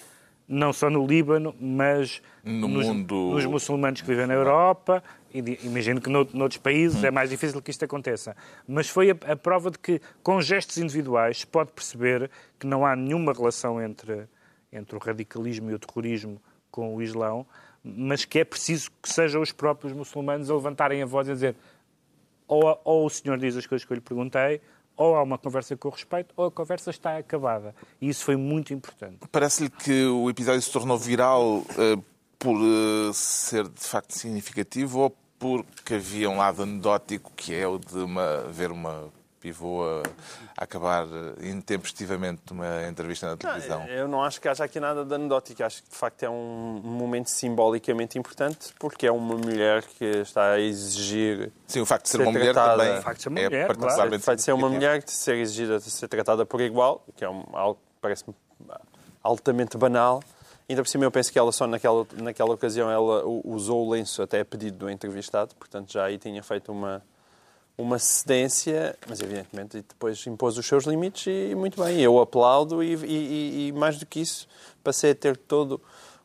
não 0.48 0.74
só 0.74 0.90
no 0.90 1.06
Líbano, 1.06 1.56
mas 1.60 2.22
No 2.44 2.68
nos, 2.68 2.86
mundo- 2.88 3.32
nos 3.34 3.46
muçulmanos 3.46 4.02
que 4.02 4.08
vivem 4.08 4.26
na 4.28 4.34
Europa, 4.34 5.04
imagino 5.34 6.00
que 6.00 6.10
nout- 6.10 6.36
noutros 6.36 6.60
países 6.60 7.04
é 7.04 7.12
mais 7.12 7.30
difícil 7.30 7.62
que 7.62 7.72
isto 7.72 7.84
aconteça. 7.84 8.36
Mas 8.68 8.88
foi 8.90 9.10
a, 9.10 9.36
prova 9.36 9.72
de 9.72 9.80
que, 9.80 10.00
com 10.22 10.40
gestos 10.42 10.78
individuais, 10.78 11.40
se 11.40 11.48
pode 11.48 11.72
perceber 11.72 12.30
que 12.60 12.68
não 12.68 12.86
há 12.86 12.96
nenhuma 12.96 13.34
relação 13.34 13.82
entre, 13.82 14.28
entre 14.72 14.96
o 14.96 15.00
radicalismo 15.00 15.72
e 15.72 15.74
o 15.74 15.80
terrorismo 15.80 16.42
com 16.70 16.96
o 16.96 17.02
Islão, 17.02 17.46
mas 17.84 18.24
que 18.26 18.40
é 18.40 18.44
preciso 18.46 18.90
que 19.02 19.10
sejam 19.10 19.42
os 19.42 19.52
próprios 19.52 19.94
muçulmanos 19.94 20.50
a 20.50 20.54
levantarem 20.54 21.02
a 21.02 21.06
voz 21.06 21.28
e 21.28 21.32
a 21.32 21.34
dizer 21.34 21.56
ou, 22.48 22.80
ou 22.84 23.06
o 23.06 23.10
senhor 23.10 23.38
diz 23.38 23.56
as 23.56 23.66
coisas 23.66 23.86
que 23.86 23.92
eu 23.92 23.96
lhe 23.96 24.02
perguntei, 24.02 24.62
ou 24.96 25.16
há 25.16 25.24
uma 25.24 25.38
conversa 25.38 25.76
com 25.76 25.90
respeito, 25.90 26.34
ou 26.38 26.46
a 26.46 26.52
conversa 26.52 26.92
está 26.92 27.18
acabada. 27.18 27.74
E 28.00 28.10
isso 28.10 28.24
foi 28.24 28.36
muito 28.36 28.74
importante. 28.74 29.18
Parece-lhe 29.32 29.70
que 29.70 30.06
o 30.06 30.30
episódio 30.30 30.62
se 30.62 30.72
tornou 30.72 30.98
viral 30.98 31.64
eh, 31.78 31.98
por 32.38 32.56
eh, 32.58 33.12
ser 33.14 33.68
de 33.68 33.84
facto 33.84 34.12
significativo 34.12 35.00
ou 35.00 35.16
porque 35.44 35.96
havia 35.96 36.30
um 36.30 36.38
lado 36.38 36.64
anedótico 36.64 37.32
que 37.36 37.54
é 37.54 37.68
o 37.68 37.78
de 37.78 37.98
uma, 37.98 38.42
ver 38.50 38.72
uma 38.72 39.10
pivô 39.42 39.84
a, 39.84 40.04
a 40.58 40.64
acabar 40.64 41.06
intempestivamente 41.42 42.42
numa 42.50 42.88
entrevista 42.88 43.28
na 43.30 43.36
televisão? 43.36 43.86
Eu 43.88 44.08
não 44.08 44.24
acho 44.24 44.40
que 44.40 44.48
haja 44.48 44.64
aqui 44.64 44.80
nada 44.80 45.04
de 45.04 45.14
anedótico. 45.14 45.62
Acho 45.64 45.84
que 45.84 45.90
de 45.90 45.96
facto 45.98 46.24
é 46.24 46.30
um 46.30 46.80
momento 46.82 47.30
simbolicamente 47.30 48.18
importante 48.18 48.74
porque 48.80 49.06
é 49.06 49.12
uma 49.12 49.36
mulher 49.36 49.84
que 49.84 50.06
está 50.06 50.52
a 50.54 50.60
exigir 50.62 51.52
Sim, 51.68 51.82
o 51.82 51.86
facto 51.86 52.04
de 52.06 52.10
ser, 52.12 52.18
ser 52.20 52.24
uma 52.24 52.32
mulher 52.32 52.54
tratada- 52.54 52.84
também 52.84 53.00
O 53.00 53.02
facto 53.02 53.18
de 53.18 53.24
ser 53.24 53.30
uma 53.30 53.40
é 53.40 53.44
mulher, 53.50 53.68
particularmente 53.68 54.22
o 54.22 54.26
facto 54.26 54.38
de 54.38 54.44
ser 54.46 54.52
uma 54.54 54.70
mulher 54.70 55.04
de 55.04 55.12
ser 55.12 55.36
exigida 55.36 55.78
de 55.78 55.92
ser 55.92 56.08
tratada 56.08 56.46
por 56.46 56.62
igual, 56.62 57.04
que 57.18 57.26
é 57.26 57.30
um, 57.30 57.44
algo 57.52 57.76
que 57.76 57.82
parece-me 58.02 58.34
altamente 59.22 59.78
banal. 59.78 60.24
Ainda 60.68 60.82
por 60.82 60.88
cima 60.88 61.04
eu 61.04 61.12
penso 61.12 61.32
que 61.32 61.38
ela 61.38 61.52
só 61.52 61.68
naquela, 61.68 62.06
naquela 62.14 62.54
ocasião 62.54 62.90
ela 62.90 63.24
usou 63.44 63.86
o 63.86 63.90
lenço 63.92 64.22
até 64.22 64.40
a 64.40 64.46
pedido 64.46 64.78
do 64.78 64.90
entrevistado, 64.90 65.54
portanto 65.56 65.92
já 65.92 66.06
aí 66.06 66.18
tinha 66.18 66.42
feito 66.42 66.72
uma, 66.72 67.04
uma 67.78 68.00
cedência, 68.00 68.98
mas 69.08 69.20
evidentemente 69.20 69.82
depois 69.88 70.26
impôs 70.26 70.58
os 70.58 70.66
seus 70.66 70.86
limites 70.86 71.28
e 71.28 71.54
muito 71.54 71.84
bem, 71.84 72.00
eu 72.00 72.20
aplaudo 72.20 72.82
e, 72.82 72.94
e- 72.96 73.06
e- 73.06 73.68
e 73.68 73.72
mais 73.74 73.98
do 74.00 74.06
que 74.06 74.22
isso 74.22 74.48
passei 74.84 75.12
a 75.12 75.16
ter 75.16 75.36
todo 75.36 75.82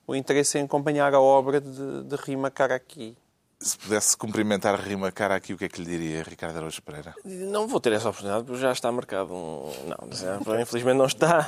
o 0.07 0.15
interesse 0.15 0.57
em 0.59 0.63
acompanhar 0.63 1.13
a 1.15 1.21
obra 1.21 1.61
de, 1.61 2.03
de 2.05 2.17
Rima 2.17 2.51
Karaki. 2.51 3.17
Se 3.61 3.77
pudesse 3.77 4.17
cumprimentar 4.17 4.75
a 4.75 4.77
rima 4.77 5.11
cara 5.11 5.35
aqui, 5.35 5.53
o 5.53 5.59
que 5.59 5.65
é 5.65 5.69
que 5.69 5.81
lhe 5.83 5.87
diria, 5.99 6.23
Ricardo 6.23 6.59
Araújo 6.59 6.81
Pereira? 6.81 7.13
Não 7.25 7.67
vou 7.67 7.81
ter 7.81 7.93
essa 7.93 8.09
oportunidade 8.09 8.45
porque 8.45 8.61
já 8.61 8.71
está 8.71 8.93
marcado 8.93 9.35
um. 9.35 9.73
Não, 9.89 10.07
infelizmente 10.63 10.97
não 10.97 11.07
está. 11.07 11.45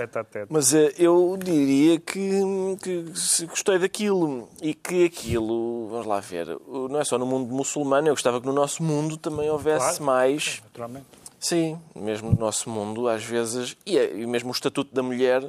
Mas 0.49 0.75
eh, 0.75 0.93
eu 0.99 1.39
diria 1.41 2.01
que, 2.01 2.41
que 2.83 3.13
se 3.15 3.47
gostei 3.47 3.79
daquilo 3.79 4.49
e 4.61 4.75
que 4.75 5.05
aquilo, 5.05 5.87
vamos 5.89 6.07
lá 6.07 6.19
ver, 6.19 6.49
não 6.69 6.99
é 6.99 7.05
só 7.05 7.17
no 7.17 7.25
mundo 7.27 7.55
muçulmano, 7.55 8.09
eu 8.09 8.15
gostava 8.15 8.41
que 8.41 8.47
no 8.47 8.53
nosso 8.53 8.83
mundo 8.83 9.17
também 9.17 9.49
houvesse 9.49 9.99
Claro. 9.99 10.05
mais. 10.05 10.61
Naturalmente. 10.65 11.07
Sim, 11.39 11.81
mesmo 11.95 12.33
no 12.33 12.37
nosso 12.39 12.69
mundo, 12.69 13.07
às 13.09 13.23
vezes, 13.25 13.77
e, 13.87 13.97
é- 13.97 14.17
e 14.17 14.27
mesmo 14.27 14.49
o 14.49 14.53
estatuto 14.53 14.93
da 14.93 15.03
mulher 15.03 15.49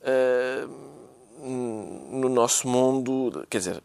eh, 0.00 0.66
no 1.38 2.28
nosso 2.30 2.66
mundo, 2.66 3.46
quer 3.50 3.58
dizer, 3.58 3.82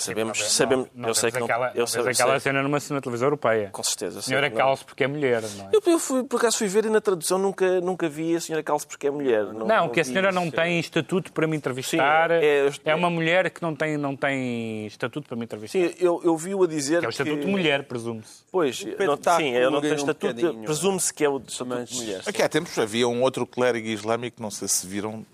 sabemos, 0.00 0.38
Não, 0.40 0.46
sabemos, 0.48 0.88
não 0.94 1.08
eu 1.08 1.14
sei 1.14 1.30
que 1.30 1.38
não, 1.38 1.44
aquela, 1.46 1.70
eu 1.74 1.80
não 1.80 1.86
sei, 1.86 2.00
aquela 2.00 2.30
sei, 2.32 2.40
cena 2.40 2.62
numa, 2.62 2.78
numa 2.88 3.00
televisão 3.00 3.26
europeia. 3.26 3.68
com 3.70 3.82
certeza. 3.82 4.22
senhora 4.22 4.48
não. 4.48 4.56
calça 4.56 4.84
porque 4.84 5.04
é 5.04 5.06
mulher, 5.06 5.42
não 5.56 5.66
é? 5.66 5.70
Eu, 5.72 5.82
eu 5.86 5.98
fui, 5.98 6.24
por 6.24 6.36
acaso 6.38 6.58
fui 6.58 6.68
ver 6.68 6.86
e 6.86 6.90
na 6.90 7.00
tradução 7.00 7.38
nunca, 7.38 7.80
nunca 7.80 8.08
vi 8.08 8.34
a 8.36 8.40
senhora 8.40 8.62
Calce 8.62 8.86
porque 8.86 9.06
é 9.06 9.10
mulher. 9.10 9.44
Não, 9.44 9.66
Não, 9.66 9.88
que 9.88 10.00
a 10.00 10.04
senhora 10.04 10.32
não 10.32 10.44
isso. 10.44 10.52
tem 10.56 10.78
estatuto 10.80 11.32
para 11.32 11.46
me 11.46 11.56
entrevistar. 11.56 12.30
Sim, 12.30 12.36
é- 12.36 12.70
é, 12.84 12.94
uma 12.94 13.10
mulher 13.10 13.50
que 13.50 13.62
não 13.62 13.74
tem, 13.74 13.96
não 13.96 14.16
tem 14.16 14.86
estatuto 14.86 15.28
para 15.28 15.36
me 15.36 15.44
entrevistar. 15.44 15.78
Sim, 15.78 15.94
eu, 15.98 16.20
eu 16.24 16.36
vi-o 16.36 16.62
a 16.62 16.66
dizer 16.66 17.00
que 17.00 17.04
é 17.06 17.08
o 17.08 17.10
estatuto 17.10 17.36
que... 17.38 17.44
de 17.44 17.50
mulher, 17.50 17.84
presume-se. 17.84 18.42
Pois, 18.50 18.84
não, 18.98 19.14
está 19.14 19.36
sim, 19.36 19.50
eu 19.50 19.70
não 19.70 19.80
tenho 19.80 19.92
um 19.92 19.96
estatuto. 19.96 20.34
bocadinho, 20.34 20.64
Presume-se 20.64 21.12
que 21.14 21.24
é 21.24 21.28
o 21.28 21.36
estatuto 21.38 21.66
Mas- 21.66 21.88
de 21.88 21.96
mulher. 21.96 22.22
Aqui 22.26 22.42
há 22.42 22.48
tempos 22.48 22.78
havia 22.78 23.06
um 23.08 23.22
outro 23.22 23.46
clérigo 23.46 23.86
islâmico, 23.88 24.40
não 24.42 24.50
sei 24.50 24.68
se 24.68 24.86
viram, 24.86 25.24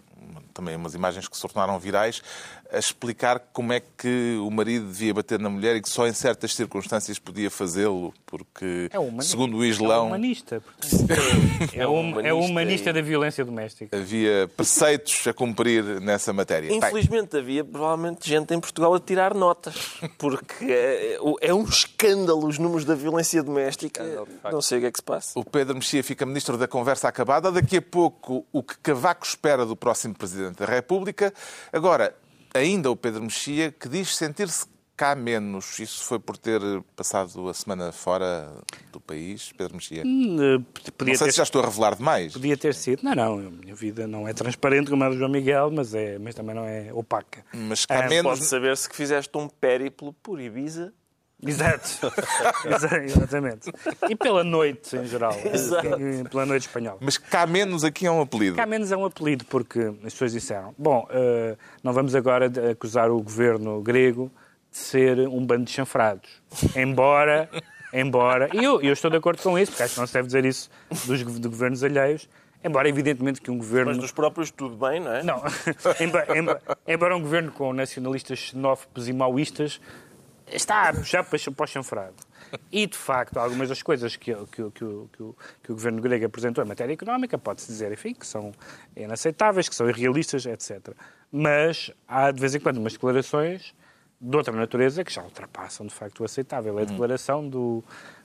também 0.52 0.74
umas 0.74 0.94
imagens 0.94 1.29
que 1.29 1.37
se 1.37 1.42
tornaram 1.46 1.79
virais, 1.79 2.22
a 2.77 2.79
explicar 2.79 3.41
como 3.53 3.73
é 3.73 3.81
que 3.81 4.37
o 4.41 4.51
marido 4.51 4.87
devia 4.87 5.12
bater 5.15 5.39
na 5.39 5.49
mulher 5.49 5.77
e 5.77 5.83
que 5.83 5.89
só 5.89 6.07
em 6.07 6.12
certas 6.12 6.55
circunstâncias 6.55 7.19
podia 7.19 7.51
fazê-lo, 7.51 8.12
porque, 8.25 8.89
É 8.93 8.99
humanista. 8.99 9.31
segundo 9.31 9.57
o 9.57 9.65
É 9.65 9.69
Islão, 9.69 10.07
humanista. 10.09 10.61
portanto. 10.61 11.07
É, 11.75 11.87
um, 11.89 12.21
é 12.21 12.33
o 12.33 12.41
humanista 12.41 12.91
e- 12.91 12.93
da 12.93 13.01
violência 13.03 13.45
doméstica. 13.45 13.97
havia 13.97 14.49
preceitos 14.57 15.27
a 15.27 15.33
cumprir 15.33 15.83
nessa 16.01 16.33
matéria. 16.33 16.69
Bem, 16.69 16.79
Infelizmente 16.79 17.37
havia 17.37 17.65
provavelmente 17.65 18.29
gente 18.29 18.53
em 18.55 18.61
Portugal 18.61 18.95
a 18.95 19.01
tirar 19.01 19.35
notas, 19.35 19.75
porque 20.19 20.65
é, 20.67 21.19
é 21.41 21.55
um 21.55 21.65
escândalo 21.65 22.47
os 22.47 22.59
números 22.59 22.85
da 22.85 22.95
violência 22.95 23.43
doméstica. 23.43 24.03
Não 24.51 24.61
sei 24.62 24.79
o 24.79 24.81
que 24.83 24.87
é 24.87 24.91
que 24.93 24.99
se 24.99 25.05
passa. 25.05 25.39
O 25.39 25.45
Pedro 25.45 25.75
Mexia 25.75 26.03
fica 26.05 26.25
ministro 26.27 26.57
da 26.59 26.69
conversa 26.69 27.09
acabada. 27.09 27.51
Daqui 27.51 27.79
a 27.79 27.83
pouco, 27.83 28.45
o 28.53 28.62
que 28.62 28.77
Cavaco 28.79 29.27
espera 29.27 29.65
do 29.65 29.75
próximo 29.77 30.15
Presidente 30.15 30.57
da 30.59 30.67
República. 30.67 31.33
Agora, 31.73 32.15
ainda 32.57 32.90
o 32.90 32.97
Pedro 32.97 33.23
Mexia, 33.23 33.71
que 33.73 33.88
diz 33.88 34.16
sentir-se 34.16 34.66
cá 34.97 35.14
menos. 35.14 35.79
Isso 35.79 36.03
foi 36.05 36.19
por 36.19 36.38
ter 36.38 36.61
passado 36.97 37.49
a 37.51 37.53
semana 37.55 37.92
fora 37.92 38.51
do 38.90 38.99
país, 38.99 39.53
Pedro 39.53 39.75
Mexia? 39.77 40.03
Hum, 40.07 40.64
Podia 40.97 41.12
Não 41.12 41.19
sei 41.19 41.27
ter, 41.27 41.33
se 41.33 41.37
já 41.37 41.42
estou 41.42 41.61
a 41.62 41.66
revelar 41.66 41.95
demais. 41.97 42.33
podia 42.33 42.57
ter 42.57 42.75
sido. 42.75 43.03
Não, 43.03 43.14
não, 43.14 43.38
a 43.38 43.51
minha 43.51 43.75
vida 43.75 44.07
não 44.07 44.27
é 44.27 44.33
transparente 44.33 44.88
como 44.90 45.05
a 45.05 45.11
do 45.11 45.19
João 45.19 45.31
Miguel, 45.31 45.71
mas, 45.71 45.95
é, 45.95 46.19
mas 46.19 46.35
também 46.35 46.55
não 46.55 46.64
é 46.64 46.90
opaca. 46.95 47.45
Mas 47.53 47.85
cá 47.85 48.05
Ah, 48.07 48.09
menos. 48.09 48.38
Pode 48.38 48.45
saber-se 48.47 48.88
que 48.88 48.97
fizeste 48.97 49.37
um 49.37 49.49
périplo 49.49 50.14
por 50.14 50.40
Ibiza. 50.40 50.95
Exato. 51.44 51.88
Exa- 52.64 53.03
Exatamente. 53.05 53.70
E 54.09 54.16
pela 54.16 54.42
noite, 54.42 54.96
em 54.96 55.05
geral. 55.05 55.37
Exato. 55.53 55.88
Pela 56.31 56.46
noite 56.46 56.62
espanhola. 56.62 56.99
Mas 57.01 57.18
cá 57.18 57.46
menos 57.46 57.85
aqui 57.85 58.07
é 58.07 58.11
um 58.11 58.20
apelido. 58.22 58.57
Cá 58.57 58.64
menos 58.66 58.90
é 58.90 58.96
um 58.96 59.05
apelido, 59.05 59.44
porque 59.44 59.79
as 60.05 60.12
pessoas 60.12 60.33
disseram: 60.33 60.75
bom, 60.79 61.07
eh, 61.11 61.57
não 61.83 61.92
vamos 61.92 62.14
agora 62.14 62.51
acusar 62.70 63.11
o 63.11 63.20
governo 63.22 63.81
grego 63.83 64.31
de 64.70 64.79
ser 64.79 65.18
um 65.29 65.44
bando 65.44 65.64
de 65.64 65.72
chanfrados. 65.72 66.29
Embora, 66.75 67.51
embora. 67.92 68.49
E 68.55 68.64
eu, 68.64 68.81
eu 68.81 68.92
estou 68.92 69.11
de 69.11 69.16
acordo 69.18 69.42
com 69.42 69.59
isso, 69.59 69.72
porque 69.72 69.83
acho 69.85 69.94
que 69.94 70.01
não 70.01 70.07
se 70.07 70.14
deve 70.14 70.27
dizer 70.27 70.44
isso 70.44 70.70
dos, 71.07 71.18
de 71.40 71.49
governos 71.49 71.83
alheios. 71.85 72.29
Embora, 72.64 72.88
evidentemente, 72.88 73.40
que 73.40 73.51
um 73.51 73.59
governo. 73.59 73.90
Mas 73.92 73.99
dos 74.01 74.11
próprios 74.11 74.51
tudo 74.51 74.75
bem, 74.77 74.99
não 74.99 75.12
é? 75.14 75.22
Não, 75.22 75.40
embora, 76.01 76.38
embora- 76.38 76.61
embora 76.88 77.16
um 77.16 77.20
governo 77.20 77.53
com 77.53 77.72
nacionalistas 77.72 78.38
xenófobos 78.38 79.07
e 79.07 79.12
maoístas 79.12 79.81
está 80.51 80.89
a 80.89 80.95
puxar 80.95 81.25
para 81.25 81.65
o 81.65 81.67
chanfrado. 81.67 82.15
E, 82.71 82.87
de 82.87 82.97
facto, 82.97 83.39
algumas 83.39 83.69
das 83.69 83.83
coisas 83.83 84.15
que, 84.15 84.33
que, 84.35 84.47
que, 84.47 84.71
que, 84.71 84.85
o- 84.85 85.09
que, 85.13 85.23
o- 85.23 85.37
governo 85.75 86.01
grego 86.01 86.27
apresentou 86.27 86.63
em 86.65 86.69
matéria 86.69 86.93
económica, 86.93 87.37
pode-se 87.37 87.67
dizer, 87.67 87.91
enfim, 87.93 88.15
que 88.15 88.27
são 88.27 88.53
inaceitáveis, 88.97 89.69
que 89.69 89.75
são 89.75 89.89
irrealistas, 89.89 90.47
etc. 90.47 90.95
Mas 91.31 91.91
há, 92.07 92.31
de 92.31 92.41
vez 92.41 92.55
em 92.55 92.61
quando, 92.61 92.79
umas 92.79 92.93
declarações 92.93 93.75
de 94.21 94.37
outra 94.37 94.55
natureza 94.55 95.05
que 95.05 95.13
já 95.13 95.23
ultrapassam, 95.23 95.87
de 95.87 95.93
facto, 95.95 96.21
o 96.21 96.25
aceitável. 96.25 96.79
É 96.79 96.83
a 96.83 96.85
declaração 96.87 97.47
do, 97.49 97.83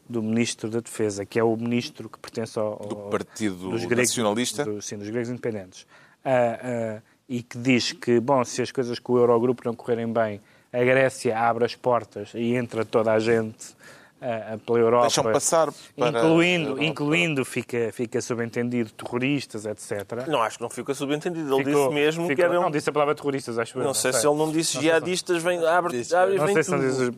do 0.08 0.22
Ministro 0.22 0.70
da 0.70 0.80
Defesa, 0.80 1.26
que 1.26 1.40
é 1.40 1.44
o 1.44 1.56
ministro 1.58 2.08
que 2.08 2.20
pertence 2.20 2.58
ao... 2.60 2.78
Do 2.78 2.96
ao- 2.96 3.10
Partido 3.10 3.56
dos 3.72 3.84
gregos- 3.86 4.10
Nacionalista? 4.10 4.64
do- 4.64 4.82
sim, 4.82 4.98
dos 4.98 5.10
gregos 5.10 5.30
independentes. 5.30 5.86
Ah, 6.24 6.60
ah, 7.00 7.02
e 7.28 7.42
que 7.42 7.58
diz 7.58 7.92
que, 7.92 8.20
bom, 8.20 8.44
se 8.46 8.62
as 8.62 8.72
coisas 8.72 9.00
com 9.00 9.14
o 9.14 9.18
Eurogrupo 9.18 9.64
não 9.66 9.74
correrem 9.74 10.12
bem, 10.12 10.40
a 10.74 10.80
Grécia 10.80 11.38
abre 11.38 11.66
as 11.66 11.76
portas 11.76 12.32
e 12.34 12.56
entra 12.56 12.86
toda 12.86 13.12
a 13.12 13.20
gente 13.20 13.76
ah, 14.22 14.58
pela 14.66 14.78
Europa. 14.80 15.04
Deixam 15.08 15.24
passar 15.32 15.70
para 15.98 16.10
Incluindo, 16.20 16.70
Europa. 16.70 16.84
incluindo 16.84 17.44
fica, 17.46 17.90
fica 17.92 18.22
subentendido, 18.22 18.92
terroristas, 18.92 19.66
etc. 19.66 20.28
Não, 20.28 20.42
acho 20.42 20.58
que 20.58 20.64
não 20.64 20.70
fica 20.70 20.94
subentendido. 20.94 21.54
Ele 21.56 21.66
Ficou- 21.66 21.84
disse 21.84 21.94
mesmo 21.96 22.36
que 22.36 22.42
eram... 22.42 22.62
Não, 22.62 22.72
disse 22.72 22.90
a 22.90 22.94
palavra 22.94 23.16
terroristas, 23.16 23.58
acho 23.60 23.78
eu. 23.80 23.84
Não 23.84 23.94
sei 23.94 24.14
se 24.14 24.26
ele 24.26 24.38
não 24.38 24.52
disse 24.52 24.80
jihadistas, 24.80 25.42
vem, 25.44 25.58
abre, 25.66 26.02
abre 26.16 26.36
e 26.36 26.38
Não 26.38 26.46
vem 26.46 26.54
sei 26.56 26.64
se 26.64 26.72
não 26.72 26.78
tudo. 26.80 26.90
dizes... 26.90 27.10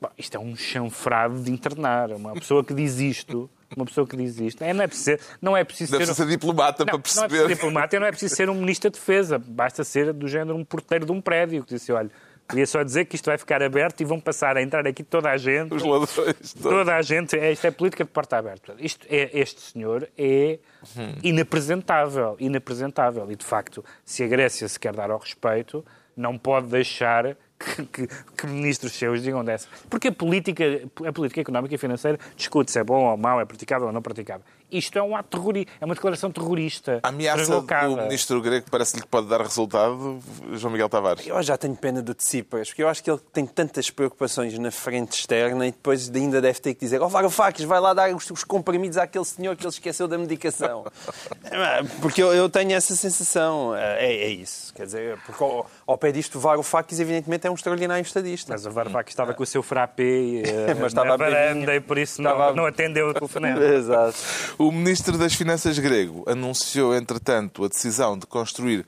Bom, 0.00 0.08
isto 0.18 0.36
é 0.36 0.40
um 0.40 0.54
chanfrado 0.56 1.40
de 1.42 1.50
internar. 1.50 2.10
Uma 2.12 2.34
pessoa 2.34 2.62
que 2.62 2.74
diz 2.74 2.98
isto, 2.98 3.48
uma 3.76 3.84
pessoa 3.86 4.06
que 4.06 4.16
diz 4.16 4.38
isto, 4.38 4.62
é, 4.62 4.72
não, 4.72 4.84
é 4.84 4.86
preciso, 4.86 5.18
não 5.40 5.56
é 5.56 5.64
preciso 5.64 5.92
Deve 5.92 6.06
ser... 6.06 6.14
ser 6.14 6.26
diplomata 6.26 6.84
Não, 6.84 6.86
para 6.86 6.92
não 6.92 6.98
é 6.98 7.02
preciso 7.02 7.20
perceber. 7.22 7.48
ser 7.48 7.54
diplomata, 7.54 8.00
não 8.00 8.06
é 8.06 8.10
preciso 8.10 8.36
ser 8.36 8.48
um 8.50 8.54
ministro 8.54 8.90
da 8.90 8.94
Defesa. 8.98 9.38
Basta 9.38 9.82
ser 9.82 10.12
do 10.12 10.28
género 10.28 10.56
um 10.56 10.64
porteiro 10.64 11.06
de 11.06 11.12
um 11.12 11.20
prédio 11.20 11.64
que 11.64 11.74
disse, 11.74 11.90
olha, 11.90 12.10
queria 12.48 12.66
só 12.66 12.82
dizer 12.82 13.04
que 13.06 13.16
isto 13.16 13.26
vai 13.26 13.38
ficar 13.38 13.62
aberto 13.62 14.00
e 14.00 14.04
vão 14.04 14.20
passar 14.20 14.56
a 14.56 14.62
entrar 14.62 14.86
aqui 14.86 15.02
toda 15.02 15.30
a 15.30 15.36
gente. 15.36 15.74
Os 15.74 15.82
ladrões. 15.82 16.54
Toda 16.60 16.94
a 16.96 17.02
gente, 17.02 17.36
isto 17.36 17.66
é 17.66 17.70
política 17.70 18.04
de 18.04 18.10
porta 18.10 18.36
aberta. 18.36 18.74
Isto 18.78 19.06
é, 19.10 19.30
este 19.32 19.60
senhor 19.60 20.08
é 20.18 20.58
inapresentável, 21.22 22.36
inapresentável. 22.38 23.30
E, 23.30 23.36
de 23.36 23.44
facto, 23.44 23.84
se 24.04 24.22
a 24.22 24.28
Grécia 24.28 24.68
se 24.68 24.78
quer 24.78 24.94
dar 24.94 25.10
ao 25.10 25.18
respeito, 25.18 25.84
não 26.16 26.38
pode 26.38 26.68
deixar 26.68 27.36
que, 27.58 27.86
que- 27.86 28.06
que 28.36 28.46
ministros 28.46 28.92
seus 28.92 29.22
digam 29.22 29.44
dessa. 29.44 29.66
Porque 29.88 30.08
a 30.08 30.12
política, 30.12 30.64
a 31.06 31.12
política 31.12 31.40
económica 31.40 31.74
e 31.74 31.78
financeira 31.78 32.18
discute 32.36 32.70
se 32.70 32.78
é 32.78 32.84
bom 32.84 33.04
ou 33.10 33.16
mau, 33.16 33.40
é 33.40 33.44
praticável 33.44 33.86
ou 33.88 33.92
não 33.92 34.02
praticável. 34.02 34.44
Isto 34.76 34.98
é 34.98 35.02
um 35.02 35.16
ato 35.16 35.38
terrorista, 35.38 35.72
é 35.80 35.84
uma 35.84 35.94
declaração 35.94 36.30
terrorista. 36.30 37.00
A 37.02 37.08
ameaça 37.08 37.38
deslocada. 37.38 37.88
do 37.88 38.02
ministro 38.02 38.40
grego 38.40 38.66
parece-lhe 38.70 39.02
que 39.02 39.08
pode 39.08 39.28
dar 39.28 39.40
resultado, 39.40 40.18
João 40.52 40.72
Miguel 40.72 40.88
Tavares. 40.88 41.26
Eu 41.26 41.40
já 41.42 41.56
tenho 41.56 41.76
pena 41.76 42.02
do 42.02 42.14
Tsipras, 42.14 42.68
porque 42.68 42.82
eu 42.82 42.88
acho 42.88 43.02
que 43.02 43.10
ele 43.10 43.20
tem 43.32 43.46
tantas 43.46 43.90
preocupações 43.90 44.58
na 44.58 44.70
frente 44.70 45.12
externa 45.18 45.66
e 45.66 45.70
depois 45.70 46.10
ainda 46.14 46.40
deve 46.40 46.58
ter 46.60 46.74
que 46.74 46.80
dizer 46.80 47.00
ó 47.02 47.08
Varoufakis, 47.08 47.64
vai 47.64 47.80
lá 47.80 47.94
dar 47.94 48.12
os, 48.14 48.30
os 48.30 48.42
comprimidos 48.44 48.98
àquele 48.98 49.24
senhor 49.24 49.54
que 49.56 49.62
ele 49.64 49.70
esqueceu 49.72 50.08
da 50.08 50.18
medicação. 50.18 50.84
É, 51.50 51.82
porque 52.00 52.22
eu, 52.22 52.32
eu 52.34 52.48
tenho 52.48 52.72
essa 52.72 52.96
sensação. 52.96 53.74
É, 53.76 54.04
é 54.06 54.28
isso. 54.28 54.72
Quer 54.74 54.86
dizer, 54.86 55.18
porque 55.24 55.42
ao, 55.42 55.70
ao 55.86 55.96
pé 55.98 56.10
disto, 56.10 56.40
Varoufakis 56.40 56.98
evidentemente 56.98 57.46
é 57.46 57.50
um 57.50 57.54
extraordinário 57.54 58.02
estadista. 58.02 58.52
Mas 58.52 58.66
o 58.66 58.70
Varoufakis 58.70 59.12
estava 59.12 59.34
com 59.34 59.42
o 59.42 59.46
seu 59.46 59.62
frappé 59.62 60.02
eh, 60.44 60.74
Mas 60.80 60.92
na 60.94 61.02
estava 61.02 61.16
varanda 61.16 61.54
bebinho. 61.54 61.74
e 61.74 61.80
por 61.80 61.98
isso 61.98 62.20
não, 62.22 62.32
Estava- 62.32 62.52
não 62.54 62.66
atendeu 62.66 63.08
o 63.08 63.14
telefonema. 63.14 63.62
Exato. 63.62 64.16
O 64.64 64.72
ministro 64.72 65.18
das 65.18 65.34
Finanças 65.34 65.78
grego 65.78 66.24
anunciou, 66.26 66.96
entretanto, 66.96 67.66
a 67.66 67.68
decisão 67.68 68.18
de 68.18 68.26
construir 68.26 68.86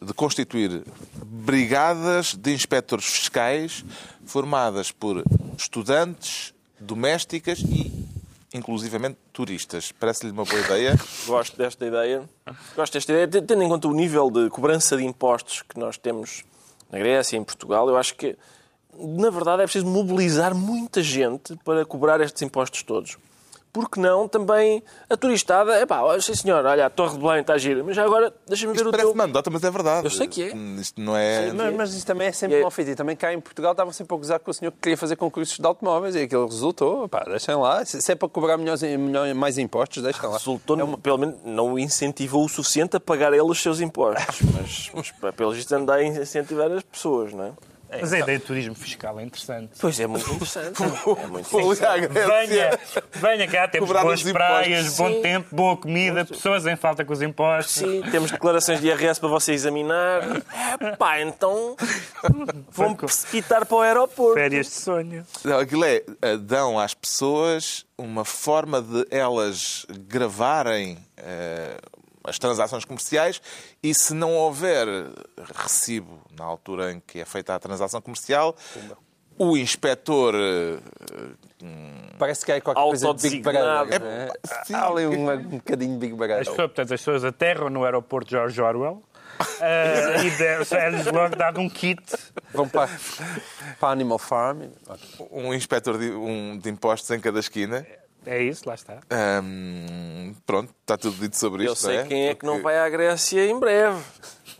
de 0.00 0.12
constituir 0.12 0.82
brigadas 1.24 2.34
de 2.34 2.52
inspectores 2.52 3.04
fiscais 3.04 3.84
formadas 4.26 4.90
por 4.90 5.22
estudantes, 5.56 6.52
domésticas 6.80 7.60
e, 7.60 8.04
inclusivamente, 8.52 9.16
turistas. 9.32 9.92
Parece-lhe 9.92 10.32
uma 10.32 10.44
boa 10.44 10.58
ideia? 10.58 10.98
Gosto 11.24 11.56
desta 11.56 11.86
ideia. 11.86 12.28
Gosto 12.74 12.94
desta 12.94 13.12
ideia. 13.12 13.28
Tendo 13.28 13.62
em 13.62 13.68
conta 13.68 13.86
o 13.86 13.94
nível 13.94 14.28
de 14.28 14.50
cobrança 14.50 14.96
de 14.96 15.04
impostos 15.04 15.62
que 15.62 15.78
nós 15.78 15.96
temos 15.96 16.42
na 16.90 16.98
Grécia 16.98 17.36
e 17.36 17.38
em 17.38 17.44
Portugal, 17.44 17.88
eu 17.88 17.96
acho 17.96 18.16
que, 18.16 18.36
na 18.98 19.30
verdade, 19.30 19.62
é 19.62 19.66
preciso 19.66 19.86
mobilizar 19.86 20.52
muita 20.52 21.00
gente 21.00 21.54
para 21.64 21.84
cobrar 21.84 22.20
estes 22.20 22.42
impostos 22.42 22.82
todos. 22.82 23.16
Porque 23.72 23.98
não 23.98 24.28
também 24.28 24.82
a 25.08 25.16
turistada, 25.16 25.72
é 25.76 25.86
pá, 25.86 26.00
sim 26.20 26.34
senhor, 26.34 26.62
olha, 26.66 26.84
a 26.84 26.90
Torre 26.90 27.14
de 27.14 27.20
Belém 27.22 27.40
está 27.40 27.56
gira, 27.56 27.82
mas 27.82 27.96
já 27.96 28.04
agora 28.04 28.30
deixa-me 28.46 28.72
ver 28.74 28.76
Isto 28.76 28.88
o 28.88 28.90
parece 28.90 29.06
teu. 29.08 29.14
uma 29.14 29.24
anedota, 29.24 29.48
mas 29.50 29.64
é 29.64 29.70
verdade. 29.70 30.04
Eu 30.06 30.10
sei 30.10 30.28
que 30.28 30.42
é. 30.42 30.54
Isto 30.78 31.00
não 31.00 31.16
é... 31.16 31.50
Mas, 31.52 31.74
mas 31.74 31.94
isso 31.94 32.04
também 32.06 32.26
é 32.28 32.32
sempre 32.32 32.58
é- 32.58 32.60
mal 32.60 32.70
feito. 32.70 32.90
E 32.90 32.94
também 32.94 33.16
cá 33.16 33.32
em 33.32 33.40
Portugal 33.40 33.72
estavam 33.72 33.90
sempre 33.90 34.14
a 34.14 34.18
gozar 34.18 34.40
com 34.40 34.50
o 34.50 34.54
senhor 34.54 34.72
que 34.72 34.78
queria 34.78 34.98
fazer 34.98 35.16
concursos 35.16 35.58
de 35.58 35.66
automóveis 35.66 36.14
e 36.14 36.20
aquilo 36.20 36.46
resultou. 36.46 37.08
Pá, 37.08 37.24
deixem 37.26 37.54
lá. 37.54 37.82
Se 37.84 38.02
se 38.02 38.12
é 38.12 38.14
para 38.14 38.28
cobrar 38.28 38.58
melhores, 38.58 38.82
melhor- 38.82 39.32
mais 39.34 39.56
impostos, 39.56 40.02
deixem 40.02 40.28
lá. 40.28 40.36
Resultou, 40.36 40.98
pelo 40.98 41.16
menos, 41.16 41.36
não 41.42 41.72
o 41.72 41.78
incentivou 41.78 42.44
o 42.44 42.48
suficiente 42.50 42.96
a 42.96 43.00
pagar 43.00 43.32
ele 43.32 43.40
os 43.40 43.62
seus 43.62 43.80
impostos. 43.80 44.38
Mas, 44.52 44.90
mas 44.92 45.32
pelo 45.34 45.52
visto, 45.52 45.72
anda 45.72 45.94
a 45.94 46.04
incentivar 46.04 46.70
as 46.70 46.82
pessoas, 46.82 47.32
não 47.32 47.44
é? 47.46 47.52
Mas 48.00 48.12
a 48.12 48.18
ideia 48.18 48.38
de 48.38 48.44
turismo 48.44 48.74
fiscal 48.74 49.18
é 49.20 49.22
interessante. 49.22 49.72
Pois 49.80 49.98
é, 49.98 50.06
muito 50.06 50.30
interessante. 50.30 50.82
É 51.22 51.26
muito 51.26 51.48
Grécia. 51.50 52.26
Venha, 52.26 52.78
venha 53.12 53.48
cá, 53.48 53.68
temos 53.68 53.88
Cobrar 53.88 54.02
boas 54.02 54.20
impostos. 54.20 54.32
praias, 54.32 54.96
bom 54.96 55.08
Sim. 55.08 55.22
tempo, 55.22 55.54
boa 55.54 55.76
comida, 55.76 56.24
pessoas 56.24 56.66
em 56.66 56.76
falta 56.76 57.04
com 57.04 57.12
os 57.12 57.22
impostos. 57.22 57.74
Sim, 57.74 58.02
temos 58.10 58.30
declarações 58.30 58.80
de 58.80 58.88
IRS 58.88 59.20
para 59.20 59.28
você 59.28 59.52
examinar. 59.52 60.22
É, 60.80 60.96
pá, 60.96 61.20
então 61.20 61.76
vão 62.70 62.94
precipitar 62.94 63.66
para 63.66 63.76
o 63.76 63.80
aeroporto. 63.80 64.34
Férias 64.34 64.66
de 64.66 64.72
sonho. 64.72 65.26
Não, 65.44 65.58
aquilo 65.58 65.84
é, 65.84 66.02
eh, 66.22 66.36
dão 66.36 66.78
às 66.78 66.94
pessoas 66.94 67.84
uma 67.96 68.24
forma 68.24 68.80
de 68.80 69.06
elas 69.10 69.86
gravarem 70.08 70.98
eh, 71.16 71.76
as 72.24 72.38
transações 72.38 72.84
comerciais 72.84 73.40
e 73.82 73.94
se 73.94 74.14
não 74.14 74.34
houver 74.34 74.86
recibo 75.54 76.20
na 76.38 76.44
altura 76.44 76.92
em 76.92 77.00
que 77.00 77.20
é 77.20 77.24
feita 77.24 77.54
a 77.54 77.58
transação 77.58 78.00
comercial, 78.00 78.54
o 79.38 79.56
inspetor 79.56 80.34
eh, 80.34 80.78
Parece 82.18 82.44
que 82.44 82.52
é 82.52 82.60
qualquer 82.60 82.80
coisa 82.82 83.14
de 83.14 83.30
Big 83.30 83.42
Brother. 83.42 83.62
Autodesignado. 83.64 84.04
não 84.04 84.10
é? 84.10 84.30
sim. 84.64 84.74
Há 84.74 84.86
ali 84.88 85.06
um, 85.06 85.30
um 85.30 85.38
bocadinho 85.58 85.92
de 85.98 85.98
Big 85.98 86.12
As 86.12 86.18
Brother. 86.18 86.38
pessoas, 86.38 86.56
portanto, 86.56 86.94
as 86.94 87.00
pessoas 87.00 87.24
aterram 87.24 87.70
no 87.70 87.84
aeroporto 87.84 88.30
George 88.30 88.60
Orwell 88.60 89.02
eh, 89.60 90.24
e 90.26 90.30
de- 90.30 90.74
é-lhes 90.76 91.06
logo 91.06 91.34
dado 91.36 91.60
um 91.60 91.68
kit. 91.68 92.02
Vão 92.52 92.68
para, 92.68 92.90
para 93.80 93.88
a 93.88 93.92
Animal 93.92 94.18
Farm. 94.18 94.62
um 95.30 95.52
inspetor 95.54 95.98
de, 95.98 96.10
um, 96.10 96.58
de 96.58 96.68
impostos 96.70 97.10
em 97.10 97.18
cada 97.18 97.40
esquina. 97.40 97.86
É 98.24 98.40
isso, 98.42 98.62
lá 98.68 98.74
está. 98.74 98.98
Ahm, 99.10 100.34
pronto, 100.46 100.72
está 100.80 100.96
tudo 100.96 101.16
dito 101.16 101.36
sobre 101.36 101.66
Eu 101.66 101.72
isto. 101.72 101.82
sei 101.86 101.96
não 101.98 102.04
é? 102.04 102.06
quem 102.06 102.28
é 102.28 102.34
que 102.34 102.44
não 102.46 102.52
Porque- 102.54 102.64
vai 102.64 102.78
à 102.78 102.88
Grécia 102.88 103.44
em 103.46 103.58
breve. 103.58 103.98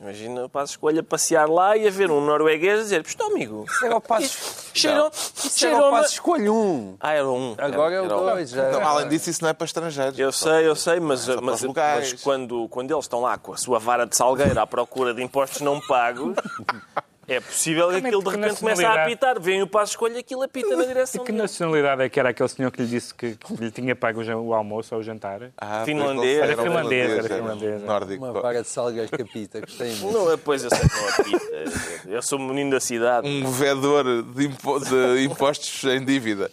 Imagina, 0.00 0.48
passo 0.48 0.72
escolha 0.72 1.00
passear 1.00 1.48
lá 1.48 1.76
e 1.76 1.86
a 1.86 1.90
ver 1.90 2.10
um 2.10 2.20
norueguês 2.20 2.80
a 2.80 2.82
dizer: 2.82 3.02
Estou 3.06 3.28
amigo. 3.28 3.64
Era 3.84 3.96
o 3.96 4.00
passo. 4.00 4.66
Cheirou, 4.74 5.12
Isso 5.14 5.64
era 5.64 5.76
o 5.76 5.90
passo, 5.92 6.14
escolhe 6.14 6.50
um. 6.50 6.96
Ah, 6.98 7.12
era 7.12 7.28
um. 7.28 7.54
Agora 7.56 7.94
é 7.94 8.00
o 8.00 8.04
Era 8.06 8.16
um. 8.16 8.20
dois. 8.20 8.50
já. 8.50 8.68
Não, 8.72 8.82
além 8.88 9.08
disso, 9.08 9.30
isso 9.30 9.42
não 9.44 9.50
é 9.50 9.52
para 9.52 9.64
estrangeiros. 9.64 10.18
Eu 10.18 10.32
sei, 10.32 10.66
eu 10.66 10.74
sei, 10.74 10.98
mas, 10.98 11.28
mas, 11.40 11.62
mas 11.62 12.12
quando, 12.14 12.68
quando 12.68 12.90
eles 12.92 13.04
estão 13.04 13.20
lá 13.20 13.38
com 13.38 13.52
a 13.52 13.56
sua 13.56 13.78
vara 13.78 14.04
de 14.04 14.16
salgueiro 14.16 14.58
à 14.58 14.66
procura 14.66 15.14
de 15.14 15.22
impostos 15.22 15.60
não 15.60 15.80
pagos, 15.80 16.34
É 17.32 17.40
possível 17.40 17.88
que 17.88 17.94
Também 17.94 18.08
aquilo 18.08 18.22
de 18.22 18.30
repente 18.36 18.60
comece 18.60 18.84
a 18.84 19.02
apitar. 19.04 19.40
Vem 19.40 19.62
o 19.62 19.66
passo 19.66 19.92
escolha 19.92 20.18
aquilo 20.20 20.42
apita 20.42 20.76
na 20.76 20.84
E 20.84 20.86
direção 20.86 21.24
que 21.24 21.32
dele. 21.32 21.42
nacionalidade 21.42 22.02
é 22.02 22.08
que 22.08 22.20
era 22.20 22.28
aquele 22.30 22.48
senhor 22.48 22.70
que 22.70 22.82
lhe 22.82 22.88
disse 22.88 23.14
que 23.14 23.36
que 23.36 23.54
lhe 23.54 23.70
tinha 23.70 23.96
pago 23.96 24.20
o 24.22 24.52
almoço 24.54 24.94
ou 24.94 25.00
o 25.00 25.04
jantar? 25.04 25.50
Ah, 25.56 25.82
Finlandês. 25.84 26.38
sei, 26.38 26.40
Era 26.52 26.62
finlandês, 26.62 27.10
era 27.10 27.24
era 27.24 27.34
finlandês. 27.36 27.82
Nórdico. 27.82 28.24
Uma 28.24 28.32
vaga 28.40 28.62
de 28.62 28.68
salgas 28.68 29.10
capita, 29.10 29.60
gostei 29.60 29.94
muito. 29.96 30.12
Não, 30.18 30.32
é, 30.32 30.36
pois 30.36 30.64
eu 30.64 30.70
sei 30.70 30.80
que 30.88 30.94
não 30.96 31.08
apita. 31.08 32.08
Eu 32.08 32.22
sou 32.22 32.38
um 32.38 32.46
menino 32.48 32.70
da 32.72 32.80
cidade. 32.80 33.26
Um 33.28 33.50
vedor 33.50 34.04
de, 34.22 34.46
impo- 34.46 34.80
de 34.80 35.24
impostos 35.24 35.84
em 35.84 36.04
dívida. 36.04 36.50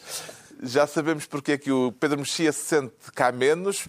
Já 0.61 0.85
sabemos 0.85 1.25
porque 1.25 1.53
é 1.53 1.57
que 1.57 1.71
o 1.71 1.91
Pedro 1.99 2.17
Mexia 2.19 2.51
se 2.51 2.61
sente 2.65 2.93
cá 3.15 3.31
menos. 3.31 3.87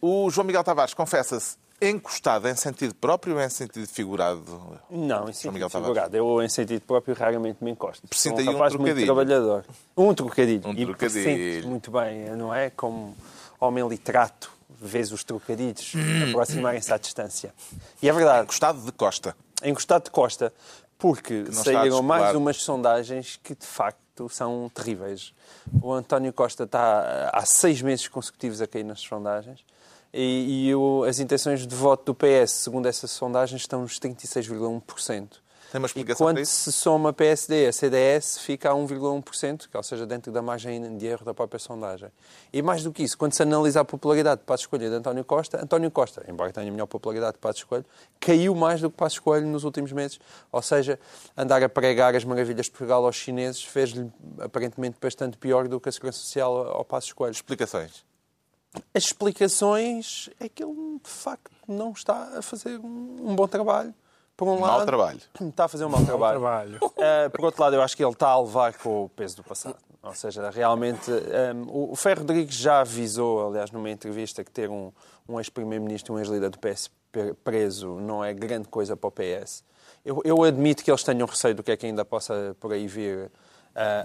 O 0.00 0.30
João 0.30 0.46
Miguel 0.46 0.64
Tavares 0.64 0.94
confessa-se 0.94 1.56
encostado 1.80 2.48
em 2.48 2.54
sentido 2.54 2.94
próprio 2.94 3.34
ou 3.36 3.40
em 3.40 3.48
sentido 3.48 3.86
figurado? 3.86 4.78
Não, 4.90 5.28
em 5.28 5.32
sentido 5.32 5.68
figurado. 5.68 6.16
Eu, 6.16 6.42
em 6.42 6.48
sentido 6.48 6.82
próprio, 6.82 7.14
raramente 7.14 7.62
me 7.62 7.70
encosto. 7.70 8.06
Sou 8.12 8.18
Sinta 8.30 8.40
aí 8.42 8.48
um 8.48 8.58
muito 8.58 8.70
trocadilho. 8.72 9.06
trabalhador. 9.06 9.64
Um 9.96 10.14
trocadilho. 10.14 10.68
Um 10.68 10.72
e 10.74 10.84
trocadilho. 10.84 11.54
sinto 11.62 11.68
muito 11.68 11.90
bem, 11.90 12.30
não 12.36 12.52
é? 12.54 12.70
Como 12.70 13.16
homem 13.58 13.86
literato, 13.88 14.50
vês 14.80 15.12
os 15.12 15.24
trocadilhos 15.24 15.92
Hum. 15.94 16.28
aproximarem-se 16.30 16.92
à 16.92 16.98
distância. 16.98 17.54
E 18.02 18.08
é 18.08 18.12
verdade, 18.12 18.44
Encostado 18.44 18.80
de 18.80 18.92
costa. 18.92 19.36
encostado 19.64 20.04
de 20.04 20.10
costa, 20.10 20.52
porque 20.98 21.50
saíram 21.52 22.02
mais 22.02 22.34
umas 22.34 22.58
sondagens 22.58 23.38
que, 23.42 23.54
de 23.54 23.66
facto, 23.66 24.28
são 24.28 24.70
terríveis. 24.74 25.32
O 25.82 25.92
António 25.92 26.30
Costa 26.32 26.64
está 26.64 27.30
há 27.32 27.44
seis 27.46 27.80
meses 27.80 28.06
consecutivos 28.08 28.60
a 28.60 28.66
cair 28.66 28.84
nas 28.84 29.00
sondagens 29.00 29.60
e, 30.12 30.68
e 30.68 30.74
o- 30.74 31.04
as 31.04 31.18
intenções 31.20 31.66
de 31.66 31.74
voto 31.74 32.04
do 32.06 32.14
PS, 32.14 32.50
segundo 32.52 32.86
essas 32.86 33.10
sondagens, 33.10 33.60
estão 33.62 33.82
nos 33.82 33.98
36,1%. 33.98 35.42
Tem 35.70 35.78
uma 35.78 35.86
E 35.86 35.86
explicação 35.86 36.26
quando 36.26 36.34
para 36.34 36.42
isso? 36.42 36.52
se 36.52 36.72
soma 36.72 37.12
PSD 37.12 37.68
a 37.68 37.72
CDS, 37.72 38.38
fica 38.40 38.70
a 38.70 38.74
1,1%, 38.74 39.68
que, 39.70 39.76
ou 39.76 39.82
seja, 39.84 40.04
dentro 40.04 40.32
da 40.32 40.42
margem 40.42 40.96
de 40.96 41.06
erro 41.06 41.24
da 41.24 41.32
própria 41.32 41.60
sondagem. 41.60 42.08
E 42.52 42.60
mais 42.60 42.82
do 42.82 42.90
que 42.92 43.04
isso, 43.04 43.16
quando 43.16 43.34
se 43.34 43.42
analisa 43.44 43.80
a 43.80 43.84
popularidade 43.84 44.40
de 44.40 44.46
Passos 44.46 44.66
Coelho 44.66 44.86
e 44.86 44.90
de 44.90 44.96
António 44.96 45.24
Costa, 45.24 45.62
António 45.62 45.88
Costa, 45.88 46.24
embora 46.28 46.52
tenha 46.52 46.68
melhor 46.72 46.86
popularidade 46.86 47.34
de 47.34 47.38
Passos 47.38 47.62
Coelho, 47.62 47.86
caiu 48.18 48.52
mais 48.52 48.80
do 48.80 48.90
que 48.90 48.96
Passos 48.96 49.20
Coelho 49.20 49.46
nos 49.46 49.62
últimos 49.62 49.92
meses. 49.92 50.18
Ou 50.50 50.60
seja, 50.60 50.98
andar 51.36 51.62
a 51.62 51.68
pregar 51.68 52.16
as 52.16 52.24
maravilhas 52.24 52.66
de 52.66 52.72
Portugal 52.72 53.04
aos 53.06 53.14
chineses 53.14 53.62
fez-lhe 53.62 54.10
aparentemente 54.40 54.96
bastante 55.00 55.36
pior 55.38 55.68
do 55.68 55.78
que 55.78 55.88
a 55.88 55.92
Segurança 55.92 56.18
Social 56.18 56.66
ao 56.66 56.84
Passos 56.84 57.12
Coelho. 57.12 57.30
Explicações. 57.30 58.04
As 58.94 59.04
explicações 59.04 60.30
é 60.38 60.48
que 60.48 60.62
ele, 60.62 61.00
de 61.02 61.10
facto, 61.10 61.50
não 61.66 61.92
está 61.92 62.38
a 62.38 62.42
fazer 62.42 62.78
um, 62.78 63.16
um 63.30 63.34
bom 63.34 63.48
trabalho. 63.48 63.94
Por 64.36 64.48
um 64.48 64.58
Mau 64.58 64.78
lado, 64.78 64.86
trabalho. 64.86 65.20
Está 65.38 65.64
a 65.64 65.68
fazer 65.68 65.84
um 65.84 65.90
mau 65.90 66.02
trabalho. 66.02 66.40
trabalho. 66.40 66.78
Uh, 66.82 67.28
por 67.30 67.44
outro 67.44 67.62
lado, 67.62 67.76
eu 67.76 67.82
acho 67.82 67.94
que 67.94 68.02
ele 68.02 68.12
está 68.12 68.28
a 68.28 68.40
levar 68.40 68.72
com 68.72 69.04
o 69.04 69.08
peso 69.10 69.36
do 69.36 69.44
passado. 69.44 69.76
Ou 70.02 70.14
seja, 70.14 70.48
realmente, 70.48 71.10
um, 71.10 71.68
o 71.68 71.92
o 71.92 71.96
Ferro 71.96 72.20
Rodrigues 72.20 72.54
já 72.54 72.80
avisou, 72.80 73.48
aliás, 73.48 73.70
numa 73.70 73.90
entrevista, 73.90 74.42
que 74.42 74.50
ter 74.50 74.70
um, 74.70 74.90
um 75.28 75.38
ex-primeiro-ministro 75.38 76.14
e 76.14 76.16
um 76.16 76.18
ex-líder 76.18 76.48
do 76.48 76.58
PS 76.58 76.90
preso 77.44 78.00
não 78.00 78.24
é 78.24 78.32
grande 78.32 78.68
coisa 78.68 78.96
para 78.96 79.08
o 79.08 79.10
PS. 79.10 79.62
Eu, 80.04 80.22
eu 80.24 80.42
admito 80.42 80.82
que 80.82 80.90
eles 80.90 81.02
tenham 81.02 81.26
receio 81.26 81.54
do 81.54 81.62
que 81.62 81.72
é 81.72 81.76
que 81.76 81.84
ainda 81.84 82.04
possa 82.04 82.56
por 82.58 82.72
aí 82.72 82.86
vir 82.86 83.26
uh, 83.26 83.30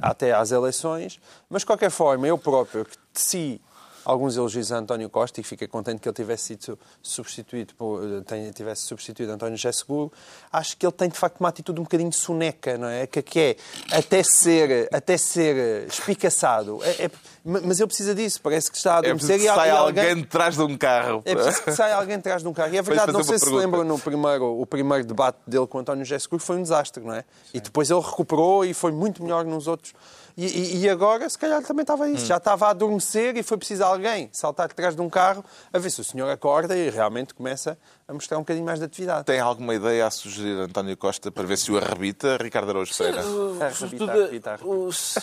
até 0.01 0.33
às 0.33 0.51
eleições, 0.51 1.19
mas 1.49 1.61
de 1.61 1.67
qualquer 1.67 1.89
forma, 1.89 2.27
eu 2.27 2.37
próprio, 2.37 2.83
que 2.83 2.97
teci 3.13 3.61
alguns 4.05 4.37
elogios 4.37 4.71
a 4.71 4.77
António 4.77 5.09
Costa 5.09 5.41
e 5.41 5.43
fiquei 5.43 5.67
contente 5.67 5.99
que 5.99 6.07
ele 6.07 6.13
tivesse 6.15 6.43
sido 6.55 6.79
substituído 7.01 7.73
por, 7.75 8.01
eh, 8.03 8.51
tivesse 8.53 8.83
substituído 8.83 9.31
António 9.31 9.57
José 9.57 9.71
Seguro. 9.71 10.11
Acho 10.53 10.77
que 10.77 10.85
ele 10.85 10.93
tem 10.93 11.09
de 11.09 11.17
facto 11.17 11.39
uma 11.39 11.49
atitude 11.49 11.79
um 11.79 11.83
bocadinho 11.83 12.13
soneca, 12.13 12.77
não 12.77 12.87
é? 12.87 13.07
Que, 13.07 13.21
que 13.21 13.39
é 13.39 13.55
até 13.91 14.21
ser, 14.23 14.87
até 14.93 15.17
ser 15.17 15.55
eh, 15.57 15.85
espicaçado. 15.87 16.79
É- 16.83 17.05
é- 17.05 17.11
mas 17.43 17.79
ele 17.79 17.87
precisa 17.87 18.15
disso, 18.15 18.41
parece 18.41 18.71
que 18.71 18.77
está 18.77 18.93
a 18.93 18.95
É 18.95 18.97
adormecer 18.99 19.27
preciso 19.37 19.53
que 19.53 19.59
saia 19.59 19.73
alguém 19.73 20.15
de 20.15 20.25
trás 20.25 20.55
de 20.55 20.61
um 20.63 20.77
carro. 20.77 21.21
é 21.25 21.35
preciso 21.35 21.63
que 21.63 21.71
saia 21.73 21.95
alguém 21.95 22.15
atrás 22.15 22.41
de 22.41 22.47
um 22.47 22.53
carro. 22.53 22.73
E 22.73 22.77
é 22.77 22.81
verdade, 22.81 23.11
não 23.11 23.23
sei 23.23 23.37
se 23.37 23.45
pergunta. 23.45 23.63
lembram 23.65 23.83
no 23.83 23.99
primeiro, 23.99 24.59
o 24.59 24.65
primeiro 24.65 25.05
debate 25.05 25.37
dele 25.45 25.67
com 25.67 25.77
António 25.79 26.03
José 26.05 26.17
Seguro 26.19 26.41
foi 26.41 26.57
um 26.57 26.63
desastre, 26.63 27.03
não 27.03 27.13
é? 27.13 27.23
E 27.53 27.59
depois 27.59 27.89
ele 27.91 27.99
recuperou 28.01 28.65
e 28.65 28.73
foi 28.73 28.91
muito 28.91 29.21
melhor 29.21 29.45
nos 29.45 29.67
outros. 29.67 29.93
E, 30.37 30.45
e- 30.45 30.77
e 30.81 30.89
agora, 30.89 31.29
se 31.29 31.37
calhar, 31.37 31.63
também 31.63 31.83
estava 31.83 32.09
isso. 32.09 32.25
Já 32.25 32.37
estava 32.37 32.67
a 32.67 32.69
adormecer 32.71 33.37
e 33.37 33.43
foi 33.43 33.57
preciso 33.57 33.83
alguém 33.85 34.29
saltar 34.33 34.65
atrás 34.65 34.93
de 34.95 35.01
um 35.01 35.09
carro 35.09 35.43
a 35.71 35.79
ver 35.79 35.89
se 35.89 36.01
o 36.01 36.03
senhor 36.03 36.29
acorda 36.29 36.75
e 36.75 36.89
realmente 36.89 37.33
começa 37.33 37.77
a 38.07 38.13
mostrar 38.13 38.37
um 38.37 38.41
bocadinho 38.41 38.65
mais 38.65 38.79
de 38.79 38.85
atividade. 38.85 39.23
Tem 39.25 39.39
alguma 39.39 39.73
ideia 39.73 40.05
a 40.05 40.11
sugerir 40.11 40.59
António 40.59 40.97
Costa 40.97 41.31
para 41.31 41.43
ver 41.45 41.57
se 41.57 41.71
o 41.71 41.77
arrebita, 41.77 42.37
Ricardo 42.41 42.69
Araújo 42.71 42.93
Pereira? 42.97 43.23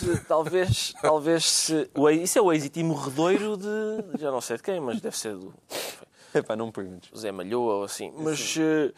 Talvez, 0.27 0.93
talvez 1.01 1.45
se, 1.49 1.89
o, 1.95 2.09
isso 2.09 2.39
é 2.39 2.41
o 2.41 2.51
êxito 2.51 2.79
morredoiro 2.83 3.55
de. 3.57 4.19
Já 4.19 4.31
não 4.31 4.41
sei 4.41 4.57
de 4.57 4.63
quem, 4.63 4.79
mas 4.79 4.99
deve 4.99 5.17
ser 5.17 5.35
do 5.35 5.53
Epá, 6.33 6.55
não 6.55 6.65
me 6.67 6.71
perguntes. 6.71 7.11
Zé 7.15 7.31
Malhoa 7.31 7.75
ou 7.75 7.83
assim. 7.83 8.11
Mas 8.17 8.55
eh, 8.59 8.91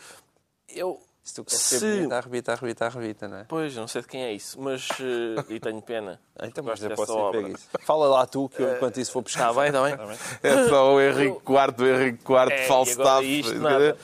eu. 0.70 0.98
Se 1.26 1.34
tu 1.34 1.44
queres 1.44 1.60
Se- 1.64 1.80
ser 1.80 1.96
bonito, 1.98 2.14
arrebita, 2.14 2.52
arrebita, 2.52 2.86
arrebita, 2.86 3.28
não 3.28 3.38
é? 3.40 3.46
Pois, 3.46 3.76
não 3.76 3.88
sei 3.88 4.02
de 4.04 4.08
quem 4.08 4.22
é 4.24 4.32
isso, 4.32 4.62
mas. 4.62 4.88
eh, 5.02 5.44
e 5.56 5.60
tenho 5.60 5.82
pena. 5.82 6.22
Então, 6.44 6.64
mas 6.64 6.84
eu 6.84 6.92
posso 6.92 7.18
obra. 7.18 7.42
isso. 7.50 7.68
Fala 7.82 8.08
lá 8.08 8.26
tu, 8.28 8.48
que 8.50 8.62
eu, 8.62 8.76
enquanto 8.76 8.98
isso 9.00 9.12
vou 9.12 9.24
buscar. 9.24 9.50
Está 9.50 9.60
bem, 9.62 9.70
está 9.70 10.06
bem. 10.06 10.18
É 10.44 10.70
só 10.70 10.94
o 10.94 11.02
Henrique 11.02 11.42
IV, 11.52 11.84
o 11.84 11.88
Henrique 11.88 12.24
IV, 12.32 12.52
É, 12.54 12.68
Falstaff. 12.68 13.40
isto, 13.40 13.56
nada. 13.56 13.98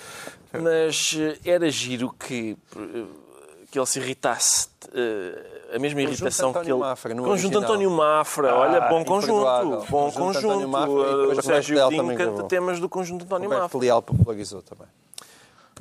Mas 0.60 1.16
eh, 1.20 1.38
era 1.46 1.70
giro 1.70 2.10
que, 2.18 2.58
eh, 2.76 3.06
que 3.70 3.78
ele 3.78 3.86
se 3.86 4.00
irritasse. 4.00 4.68
eh, 4.94 5.76
a 5.76 5.80
mesma 5.80 6.02
Conjunto 6.02 6.14
irritação 6.24 6.50
António 6.50 6.66
que 6.66 6.72
ele. 6.72 6.80
Mafra, 6.80 7.16
conjunto 7.16 7.30
original. 7.32 7.64
António 7.64 7.92
Mafra, 7.92 8.50
Ah, 8.52 8.60
olha, 8.60 8.82
bom 8.82 9.06
conjunto. 9.06 9.86
Bom 9.90 10.12
Conjunto 10.12 10.18
conjunto. 10.50 10.68
Mafra 10.68 10.92
Eh, 10.92 11.16
o 11.28 11.32
o 11.38 11.42
Sérgio 11.44 11.78
Godinho 11.84 12.16
canta 12.18 12.44
temas 12.46 12.80
do 12.80 12.90
conjunto 12.90 13.26
António 13.26 13.46
Roberto 13.48 13.62
Mafra. 13.64 13.80
Leal 13.80 14.02
popularizou 14.02 14.62
também. 14.64 14.88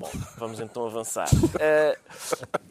Bom, 0.00 0.10
vamos 0.38 0.58
então 0.60 0.86
avançar. 0.86 1.28
Eh, 1.60 1.98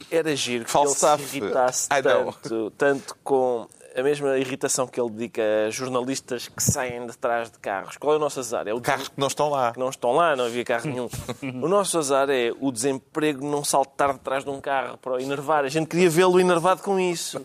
era 0.09 0.35
giro 0.35 0.65
que 0.65 0.71
Falstaff. 0.71 1.21
ele 1.21 1.29
se 1.29 1.37
irritasse 1.37 1.87
tanto, 1.89 2.71
tanto 2.71 3.15
com 3.23 3.67
a 3.95 4.01
mesma 4.01 4.37
irritação 4.39 4.87
que 4.87 4.99
ele 4.99 5.09
dedica 5.11 5.41
a 5.67 5.69
jornalistas 5.69 6.47
que 6.47 6.63
saem 6.63 7.05
de 7.05 7.15
trás 7.17 7.51
de 7.51 7.59
carros. 7.59 7.97
Qual 7.97 8.13
é 8.13 8.15
o 8.17 8.19
nosso 8.19 8.39
azar? 8.39 8.67
É 8.67 8.73
o 8.73 8.81
Carros 8.81 9.09
que 9.09 9.19
não 9.19 9.27
estão 9.27 9.49
lá. 9.49 9.71
que 9.73 9.79
não 9.79 9.89
estão 9.89 10.11
lá, 10.13 10.35
não 10.35 10.45
havia 10.45 10.63
carro 10.65 10.87
nenhum. 10.89 11.09
O 11.63 11.67
nosso 11.67 11.99
azar 11.99 12.29
é 12.31 12.51
o 12.59 12.71
desemprego 12.71 13.45
não 13.45 13.63
saltar 13.63 14.13
de 14.13 14.19
trás 14.19 14.43
de 14.43 14.49
um 14.49 14.59
carro 14.59 14.97
para 14.97 15.13
o 15.13 15.19
enervar. 15.19 15.63
A 15.65 15.69
gente 15.69 15.87
queria 15.87 16.09
vê-lo 16.09 16.39
enervado 16.39 16.81
com 16.81 16.99
isso, 16.99 17.39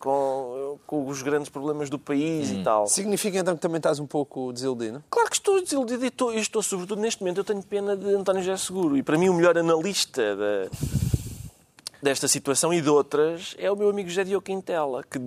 com, 0.00 0.78
com 0.86 1.06
os 1.06 1.22
grandes 1.22 1.48
problemas 1.48 1.88
do 1.88 1.98
país 1.98 2.50
e 2.50 2.62
tal. 2.64 2.86
Significa 2.88 3.38
então 3.38 3.54
que 3.54 3.60
também 3.60 3.76
estás 3.76 4.00
um 4.00 4.06
pouco 4.06 4.52
desiludido? 4.52 5.04
Claro 5.10 5.28
que 5.30 5.36
estou 5.36 5.60
desiludido 5.62 6.04
e 6.04 6.08
estou, 6.08 6.34
e 6.34 6.38
estou, 6.40 6.62
sobretudo, 6.62 7.00
neste 7.00 7.20
momento, 7.22 7.38
eu 7.38 7.44
tenho 7.44 7.62
pena 7.62 7.96
de 7.96 8.14
António 8.14 8.42
José 8.42 8.56
Seguro. 8.56 8.96
E 8.96 9.02
para 9.02 9.16
mim, 9.16 9.28
o 9.28 9.34
melhor 9.34 9.56
analista 9.56 10.34
da- 10.34 10.68
desta 12.02 12.26
situação 12.26 12.72
e 12.72 12.80
de 12.80 12.88
outras 12.88 13.54
é 13.58 13.70
o 13.70 13.76
meu 13.76 13.90
amigo 13.90 14.08
José 14.08 14.24
Diogo 14.24 14.44
Quintela, 14.44 15.02
que 15.02 15.18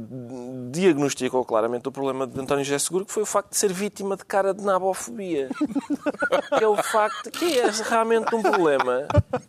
diagnosticou 0.72 1.46
claramente 1.46 1.88
o 1.88 1.92
problema 1.92 2.26
de 2.26 2.40
António 2.40 2.64
José 2.64 2.80
Seguro, 2.80 3.06
que 3.06 3.12
foi 3.12 3.24
o 3.24 3.26
facto 3.26 3.52
de 3.52 3.58
ser 3.58 3.72
vítima 3.72 4.18
de 4.18 4.26
cara 4.26 4.54
de 4.54 4.64
nabofobia. 4.64 5.50
que 6.58 6.64
é 6.64 6.68
o 6.68 6.76
facto 6.82 7.32
que 7.32 7.60
é 7.60 7.70
realmente 7.90 8.34
um 8.34 8.42
problema. 8.42 9.08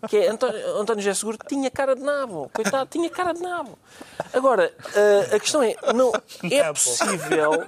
Que 0.08 0.18
é 0.18 0.28
António, 0.28 0.76
António 0.78 1.02
José 1.02 1.14
Seguro 1.14 1.38
tinha 1.48 1.70
cara 1.70 1.94
de 1.94 2.02
nabo. 2.02 2.50
Coitado, 2.52 2.88
tinha 2.90 3.08
cara 3.10 3.32
de 3.32 3.40
nabo. 3.40 3.78
Agora, 4.32 4.72
a, 4.94 5.36
a 5.36 5.40
questão 5.40 5.62
é, 5.62 5.74
não, 5.94 6.12
é 6.50 6.72
possível... 6.72 7.64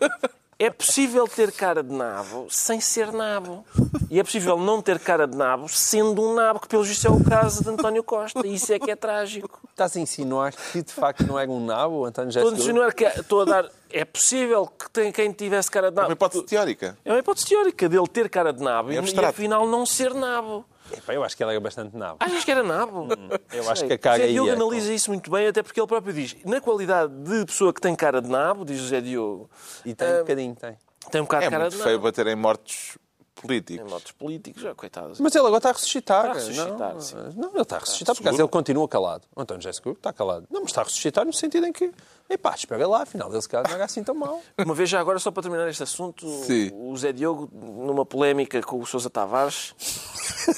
É 0.58 0.70
possível 0.70 1.28
ter 1.28 1.52
cara 1.52 1.82
de 1.82 1.92
nabo 1.92 2.46
sem 2.48 2.80
ser 2.80 3.12
nabo. 3.12 3.62
E 4.10 4.18
é 4.18 4.24
possível 4.24 4.58
não 4.58 4.80
ter 4.80 4.98
cara 4.98 5.26
de 5.26 5.36
nabo 5.36 5.68
sendo 5.68 6.22
um 6.22 6.32
nabo, 6.34 6.60
que 6.60 6.66
pelo 6.68 6.82
visto 6.82 7.06
é 7.06 7.10
o 7.10 7.22
caso 7.22 7.62
de 7.62 7.68
António 7.68 8.02
Costa. 8.02 8.46
E 8.46 8.54
isso 8.54 8.72
é 8.72 8.78
que 8.78 8.90
é 8.90 8.96
trágico. 8.96 9.60
Estás 9.70 9.94
a 9.96 10.00
insinuar 10.00 10.54
que 10.72 10.82
de 10.82 10.92
facto 10.92 11.26
não 11.26 11.38
era 11.38 11.50
um 11.50 11.62
nabo, 11.62 12.06
António 12.06 12.30
José 12.30 12.40
Estou 12.40 12.54
a 12.56 12.58
insinuar 12.58 12.94
que 12.94 13.04
estou 13.04 13.40
a 13.42 13.44
dar. 13.44 13.70
É 13.90 14.04
possível 14.06 14.66
que 14.66 14.90
tem, 14.90 15.12
quem 15.12 15.30
tivesse 15.30 15.70
cara 15.70 15.90
de 15.90 15.98
É 15.98 16.00
uma 16.00 16.02
nabo. 16.04 16.12
hipótese 16.14 16.44
teórica. 16.44 16.96
É 17.04 17.12
uma 17.12 17.18
hipótese 17.18 17.46
teórica 17.48 17.86
dele 17.86 18.08
ter 18.08 18.30
cara 18.30 18.50
de 18.52 18.62
nabo 18.62 18.90
É 18.90 18.94
e, 18.94 19.14
e 19.14 19.24
afinal 19.26 19.66
não 19.66 19.84
ser 19.84 20.14
nabo. 20.14 20.64
Epá, 20.92 21.14
eu 21.14 21.24
acho 21.24 21.36
que 21.36 21.42
ele 21.42 21.50
era 21.52 21.60
bastante 21.60 21.96
nabo. 21.96 22.16
Achas 22.20 22.44
que 22.44 22.50
era 22.50 22.62
nabo? 22.62 23.08
Eu 23.52 23.68
acho 23.70 23.80
Sei. 23.80 23.88
que 23.88 23.94
a 23.94 23.98
cara 23.98 24.18
Zé 24.18 24.28
Diogo 24.28 24.48
ia, 24.48 24.54
analisa 24.54 24.92
isso 24.92 25.10
muito 25.10 25.30
bem, 25.30 25.46
até 25.48 25.62
porque 25.62 25.80
ele 25.80 25.86
próprio 25.86 26.12
diz, 26.12 26.36
na 26.44 26.60
qualidade 26.60 27.12
de 27.12 27.44
pessoa 27.46 27.72
que 27.72 27.80
tem 27.80 27.94
cara 27.94 28.20
de 28.22 28.28
nabo, 28.28 28.64
diz 28.64 28.80
o 28.80 28.86
Zé 28.86 29.00
Diogo, 29.00 29.50
E 29.84 29.94
tem 29.94 30.08
um 30.14 30.18
bocadinho, 30.18 30.54
tem. 30.54 30.76
tem 31.10 31.20
um 31.20 31.24
bocado 31.24 31.42
É 31.44 31.46
de 31.46 31.50
cara 31.50 31.64
muito 31.64 31.76
de 31.76 31.82
feio 31.82 31.94
nabo. 31.96 32.04
bater 32.04 32.26
em 32.28 32.34
mortos 32.36 32.96
Em 33.36 33.40
políticos. 33.46 33.90
modos 33.92 34.12
políticos, 34.12 34.62
já, 34.62 34.74
coitados. 34.74 35.20
Mas 35.20 35.34
ele 35.34 35.44
agora 35.46 35.58
está 35.58 35.68
a 35.70 35.72
ressuscitar. 35.72 36.20
Está 36.26 36.30
a 36.30 36.34
ressuscitar, 36.34 36.94
não, 36.94 37.00
sim. 37.00 37.16
não, 37.36 37.50
ele 37.52 37.60
está 37.62 37.76
a 37.76 37.80
ressuscitar, 37.80 38.14
por 38.16 38.22
acaso 38.22 38.40
ele 38.42 38.48
continua 38.48 38.88
calado. 38.88 39.24
O 39.36 39.40
António 39.42 39.62
José 39.62 39.72
Seguro 39.74 39.96
está 39.96 40.12
calado. 40.12 40.46
Não, 40.50 40.60
mas 40.60 40.70
está 40.70 40.80
a 40.80 40.84
ressuscitar 40.84 41.24
no 41.26 41.32
sentido 41.32 41.66
em 41.66 41.72
que, 41.72 41.92
epá, 42.28 42.54
espera 42.54 42.86
lá, 42.86 43.02
afinal 43.02 43.28
dele 43.28 43.42
se 43.42 43.48
calhar 43.48 43.66
não 43.68 43.74
era 43.74 43.84
assim 43.84 44.02
tão 44.02 44.14
mau. 44.14 44.42
Uma 44.58 44.74
vez 44.74 44.88
já 44.88 45.00
agora, 45.00 45.18
só 45.18 45.30
para 45.30 45.42
terminar 45.42 45.68
este 45.68 45.82
assunto, 45.82 46.26
Sim. 46.44 46.70
o 46.74 46.96
Zé 46.96 47.12
Diogo, 47.12 47.48
numa 47.52 48.04
polémica 48.04 48.60
com 48.62 48.80
o 48.80 48.86
Sousa 48.86 49.10
Tavares, 49.10 49.74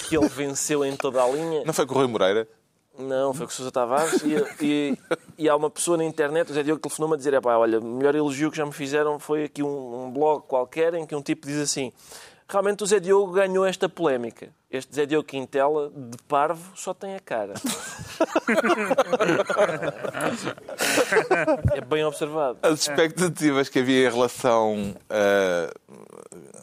que 0.09 0.17
ele 0.17 0.29
venceu 0.29 0.85
em 0.85 0.97
toda 0.97 1.23
a 1.23 1.29
linha. 1.29 1.63
Não 1.65 1.73
foi 1.73 1.87
com 1.87 1.95
o 1.95 1.99
Rui 1.99 2.07
Moreira? 2.07 2.49
Não, 2.99 3.33
foi 3.33 3.47
com 3.47 3.53
o 3.53 3.55
Sousa 3.55 3.71
Tavares 3.71 4.23
e, 4.25 4.65
e, 4.65 4.99
e 5.39 5.49
há 5.49 5.55
uma 5.55 5.71
pessoa 5.71 5.97
na 5.97 6.05
internet, 6.05 6.51
o 6.51 6.55
Zé 6.55 6.65
Diogo, 6.65 6.81
telefonou-me 6.81 7.15
a 7.15 7.17
dizer: 7.17 7.33
"Epá, 7.33 7.57
olha, 7.57 7.79
o 7.79 7.85
melhor 7.85 8.15
elogio 8.15 8.51
que 8.51 8.57
já 8.57 8.67
me 8.67 8.73
fizeram 8.73 9.21
foi 9.21 9.45
aqui 9.45 9.63
um, 9.63 10.07
um 10.07 10.11
blog 10.11 10.43
qualquer 10.49 10.95
em 10.95 11.07
que 11.07 11.15
um 11.15 11.23
tipo 11.23 11.47
diz 11.47 11.59
assim: 11.61 11.93
realmente 12.49 12.83
o 12.83 12.87
Zé 12.87 12.99
Diogo 12.99 13.33
ganhou 13.33 13.67
esta 13.67 13.89
polémica. 13.89 14.49
Este 14.71 14.95
Zé 14.95 15.07
Diogo 15.07 15.27
Quintela, 15.27 15.91
de 15.91 16.17
parvo, 16.27 16.73
só 16.75 16.95
tem 16.95 17.15
a 17.15 17.21
cara. 17.21 17.55
é 21.75 21.81
bem 21.81 22.05
observado. 22.05 22.59
As 22.63 22.81
expectativas 22.81 23.69
que 23.69 23.79
havia 23.79 24.09
em 24.09 24.11
relação 24.11 24.97
a 25.09 25.71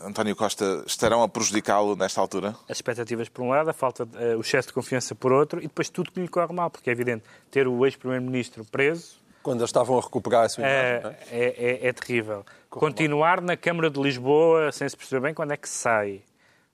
António 0.08 0.36
Costa 0.36 0.84
estarão 0.86 1.24
a 1.24 1.30
prejudicá-lo 1.30 1.96
nesta 1.96 2.22
altura? 2.22 2.56
As 2.70 2.78
expectativas 2.78 3.28
por 3.28 3.44
um 3.44 3.50
lado, 3.50 3.70
a 3.70 3.74
falta 3.74 4.06
de, 4.06 4.18
uh, 4.18 4.38
o 4.38 4.42
excesso 4.42 4.68
de 4.68 4.74
confiança 4.74 5.16
por 5.16 5.32
outro 5.32 5.60
e 5.60 5.64
depois 5.64 5.90
tudo 5.90 6.12
que 6.12 6.20
lhe 6.20 6.28
corre 6.28 6.54
mal, 6.54 6.70
porque 6.70 6.90
é 6.90 6.94
evidente 6.94 7.24
ter 7.50 7.68
o 7.68 7.86
ex-primeiro-ministro 7.86 8.64
preso 8.66 9.25
quando 9.46 9.60
eles 9.60 9.70
estavam 9.70 10.00
a 10.00 10.02
recuperar 10.02 10.46
a 10.46 10.50
sua 10.50 10.66
é, 10.66 10.98
imagem. 10.98 11.18
É, 11.30 11.38
é, 11.38 11.86
é, 11.86 11.88
é, 11.88 11.94
terrível. 11.94 12.44
Continuar 12.68 13.42
na 13.42 13.56
Câmara 13.56 13.92
de 13.92 14.02
Lisboa 14.02 14.72
sem 14.72 14.90
se 14.90 14.98
perceber 14.98 15.22
bem 15.22 15.36
quando 15.36 15.52
é 15.52 15.58
que 15.58 15.70
sai. 15.70 16.24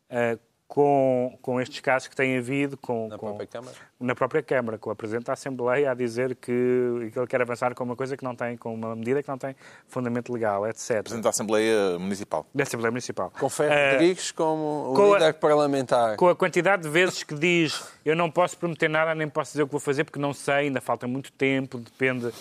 Uh, 0.10 0.40
com, 0.72 1.38
com 1.42 1.60
estes 1.60 1.82
casos 1.82 2.08
que 2.08 2.16
têm 2.16 2.38
havido 2.38 2.78
com, 2.78 3.10
na, 3.10 3.18
com, 3.18 3.28
própria 3.28 3.46
Câmara. 3.48 3.76
na 4.00 4.16
própria 4.16 4.42
Câmara, 4.42 4.78
com 4.78 4.90
a 4.90 4.96
Presidente 4.96 5.26
da 5.26 5.34
Assembleia 5.34 5.92
a 5.92 5.94
dizer 5.94 6.34
que, 6.34 7.10
que 7.12 7.20
ele 7.20 7.28
quer 7.28 7.42
avançar 7.42 7.76
com 7.76 7.84
uma 7.84 7.96
coisa 7.98 8.16
que 8.16 8.24
não 8.24 8.34
tem, 8.34 8.56
com 8.56 8.74
uma 8.74 8.96
medida 8.96 9.22
que 9.22 9.28
não 9.28 9.38
tem 9.38 9.54
fundamento 9.90 10.32
legal, 10.32 10.66
etc. 10.66 11.02
Presidente 11.02 11.26
da 11.26 11.30
Assembleia 11.30 12.00
Municipal. 12.00 12.46
Da 12.56 12.64
Assembleia 12.64 12.90
Municipal. 12.90 13.34
Com 13.38 13.50
Ferro 13.50 13.74
uh, 13.74 13.92
Rodrigues 13.92 14.32
como 14.32 14.94
o 14.96 15.14
líder 15.14 15.28
a, 15.28 15.34
parlamentar. 15.34 16.16
Com 16.16 16.30
a 16.30 16.36
quantidade 16.38 16.84
de 16.84 16.90
vezes 16.90 17.22
que 17.22 17.36
diz 17.36 17.84
eu 18.06 18.16
não 18.16 18.32
posso 18.32 18.58
prometer 18.58 18.90
nada, 18.90 19.14
nem 19.14 19.28
posso 19.28 19.52
dizer 19.52 19.64
o 19.64 19.66
que 19.66 19.74
vou 19.74 19.82
fazer 19.82 20.06
porque 20.06 20.20
não 20.20 20.34
sei, 20.34 20.68
ainda 20.68 20.80
falta 20.80 21.06
muito 21.06 21.34
tempo, 21.34 21.80
depende... 21.80 22.32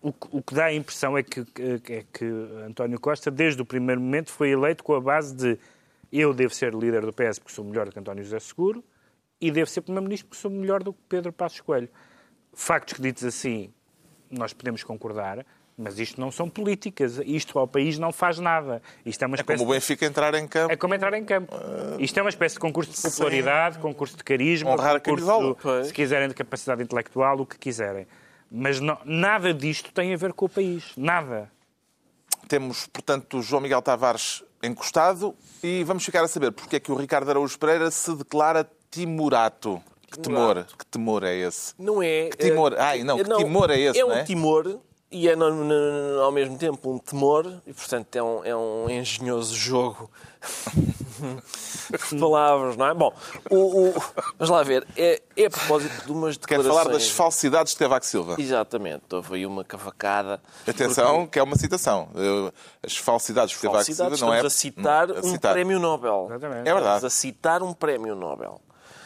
O, 0.00 0.12
o 0.30 0.42
que 0.42 0.54
dá 0.54 0.66
a 0.66 0.74
impressão 0.74 1.18
é 1.18 1.22
que, 1.22 1.40
é 1.40 2.04
que 2.12 2.24
António 2.66 3.00
Costa, 3.00 3.30
desde 3.30 3.60
o 3.60 3.64
primeiro 3.64 4.00
momento, 4.00 4.30
foi 4.30 4.50
eleito 4.50 4.84
com 4.84 4.94
a 4.94 5.00
base 5.00 5.34
de 5.34 5.58
eu 6.12 6.32
devo 6.32 6.54
ser 6.54 6.74
líder 6.74 7.04
do 7.04 7.12
PS 7.12 7.38
porque 7.38 7.52
sou 7.52 7.64
melhor 7.64 7.86
do 7.86 7.92
que 7.92 7.98
António 7.98 8.22
José 8.24 8.38
Seguro 8.38 8.82
e 9.40 9.50
devo 9.50 9.68
ser 9.68 9.82
Primeiro-Ministro 9.82 10.28
porque 10.28 10.40
sou 10.40 10.50
melhor 10.50 10.82
do 10.82 10.92
que 10.92 10.98
Pedro 11.08 11.32
Passos 11.32 11.60
Coelho. 11.60 11.88
Factos 12.52 12.94
que 12.94 13.02
ditos 13.02 13.24
assim, 13.24 13.72
nós 14.30 14.52
podemos 14.52 14.82
concordar, 14.82 15.44
mas 15.76 15.98
isto 15.98 16.20
não 16.20 16.32
são 16.32 16.48
políticas. 16.48 17.20
Isto 17.24 17.58
ao 17.58 17.68
país 17.68 17.98
não 17.98 18.10
faz 18.10 18.38
nada. 18.38 18.82
Isto 19.06 19.22
é 19.22 19.26
uma 19.26 19.36
espécie 19.36 19.62
é 19.62 19.64
como 19.64 19.70
o 19.70 19.74
Benfica 19.74 20.06
entrar 20.06 20.34
em 20.34 20.48
campo. 20.48 20.72
É 20.72 20.76
como 20.76 20.94
entrar 20.94 21.14
em 21.14 21.24
campo. 21.24 21.54
Isto 22.00 22.18
é 22.18 22.22
uma 22.22 22.30
espécie 22.30 22.56
de 22.56 22.60
concurso 22.60 22.90
de 22.90 23.00
popularidade, 23.00 23.76
Sim. 23.76 23.80
concurso 23.80 24.16
de 24.16 24.24
carisma, 24.24 24.70
Honrar 24.70 25.00
concurso, 25.00 25.56
de, 25.82 25.86
se 25.86 25.92
quiserem, 25.92 26.28
de 26.28 26.34
capacidade 26.34 26.82
intelectual, 26.82 27.40
o 27.40 27.46
que 27.46 27.58
quiserem. 27.58 28.06
Mas 28.50 28.80
não, 28.80 28.98
nada 29.04 29.52
disto 29.52 29.92
tem 29.92 30.12
a 30.14 30.16
ver 30.16 30.32
com 30.32 30.46
o 30.46 30.48
país. 30.48 30.84
Nada. 30.96 31.50
Temos, 32.46 32.86
portanto, 32.86 33.42
João 33.42 33.60
Miguel 33.60 33.82
Tavares 33.82 34.42
encostado 34.62 35.34
e 35.62 35.84
vamos 35.84 36.04
ficar 36.04 36.24
a 36.24 36.28
saber 36.28 36.50
porque 36.52 36.76
é 36.76 36.80
que 36.80 36.90
o 36.90 36.94
Ricardo 36.94 37.30
Araújo 37.30 37.58
Pereira 37.58 37.90
se 37.90 38.14
declara 38.14 38.68
timorato. 38.90 39.82
Que 40.10 40.18
temor, 40.18 40.64
que 40.78 40.86
temor 40.86 41.22
é 41.22 41.36
esse? 41.36 41.74
Não 41.78 42.02
é. 42.02 42.30
Que 42.30 42.38
timor, 42.38 42.72
é, 42.72 42.80
ai, 42.80 43.04
não, 43.04 43.18
que 43.18 43.24
não, 43.24 43.36
timor 43.36 43.70
é 43.70 43.78
esse? 43.78 44.00
É 44.00 44.04
um 44.04 44.12
é? 44.12 44.24
timor 44.24 44.80
e 45.10 45.28
é 45.28 45.34
no, 45.34 45.50
no, 45.64 46.20
ao 46.20 46.30
mesmo 46.30 46.58
tempo 46.58 46.90
um 46.92 46.98
temor 46.98 47.62
e, 47.66 47.72
portanto, 47.72 48.14
é 48.14 48.22
um, 48.22 48.44
é 48.44 48.56
um 48.56 48.90
engenhoso 48.90 49.54
jogo 49.54 50.10
de 52.10 52.20
palavras, 52.20 52.76
não 52.76 52.86
é? 52.86 52.94
Bom, 52.94 53.12
o, 53.50 53.88
o, 53.88 53.92
vamos 54.38 54.50
lá 54.50 54.62
ver. 54.62 54.86
É, 54.96 55.20
é 55.36 55.46
a 55.46 55.50
propósito 55.50 56.04
de 56.04 56.12
umas 56.12 56.36
declarações... 56.36 56.74
Quer 56.74 56.82
falar 56.84 56.92
das 56.92 57.08
falsidades 57.08 57.72
de 57.72 57.78
Cavaco 57.78 58.06
Silva? 58.06 58.36
Exatamente. 58.38 59.02
Houve 59.12 59.36
aí 59.36 59.46
uma 59.46 59.64
cavacada. 59.64 60.40
Atenção, 60.66 61.20
porque... 61.20 61.30
que 61.32 61.38
é 61.38 61.42
uma 61.42 61.56
citação. 61.56 62.10
As 62.82 62.96
falsidades 62.96 63.54
de 63.54 63.60
Cavaco 63.60 63.84
Silva 63.84 64.16
não 64.18 64.34
é... 64.34 64.40
a 64.40 64.50
citar, 64.50 65.10
a 65.10 65.22
citar 65.22 65.52
um 65.52 65.54
prémio 65.54 65.80
Nobel. 65.80 66.26
Exatamente. 66.28 66.68
É 66.68 66.74
verdade. 66.74 66.96
Estamos 66.96 67.04
a 67.04 67.10
citar 67.10 67.62
um 67.62 67.72
prémio 67.72 68.14
Nobel. 68.14 68.60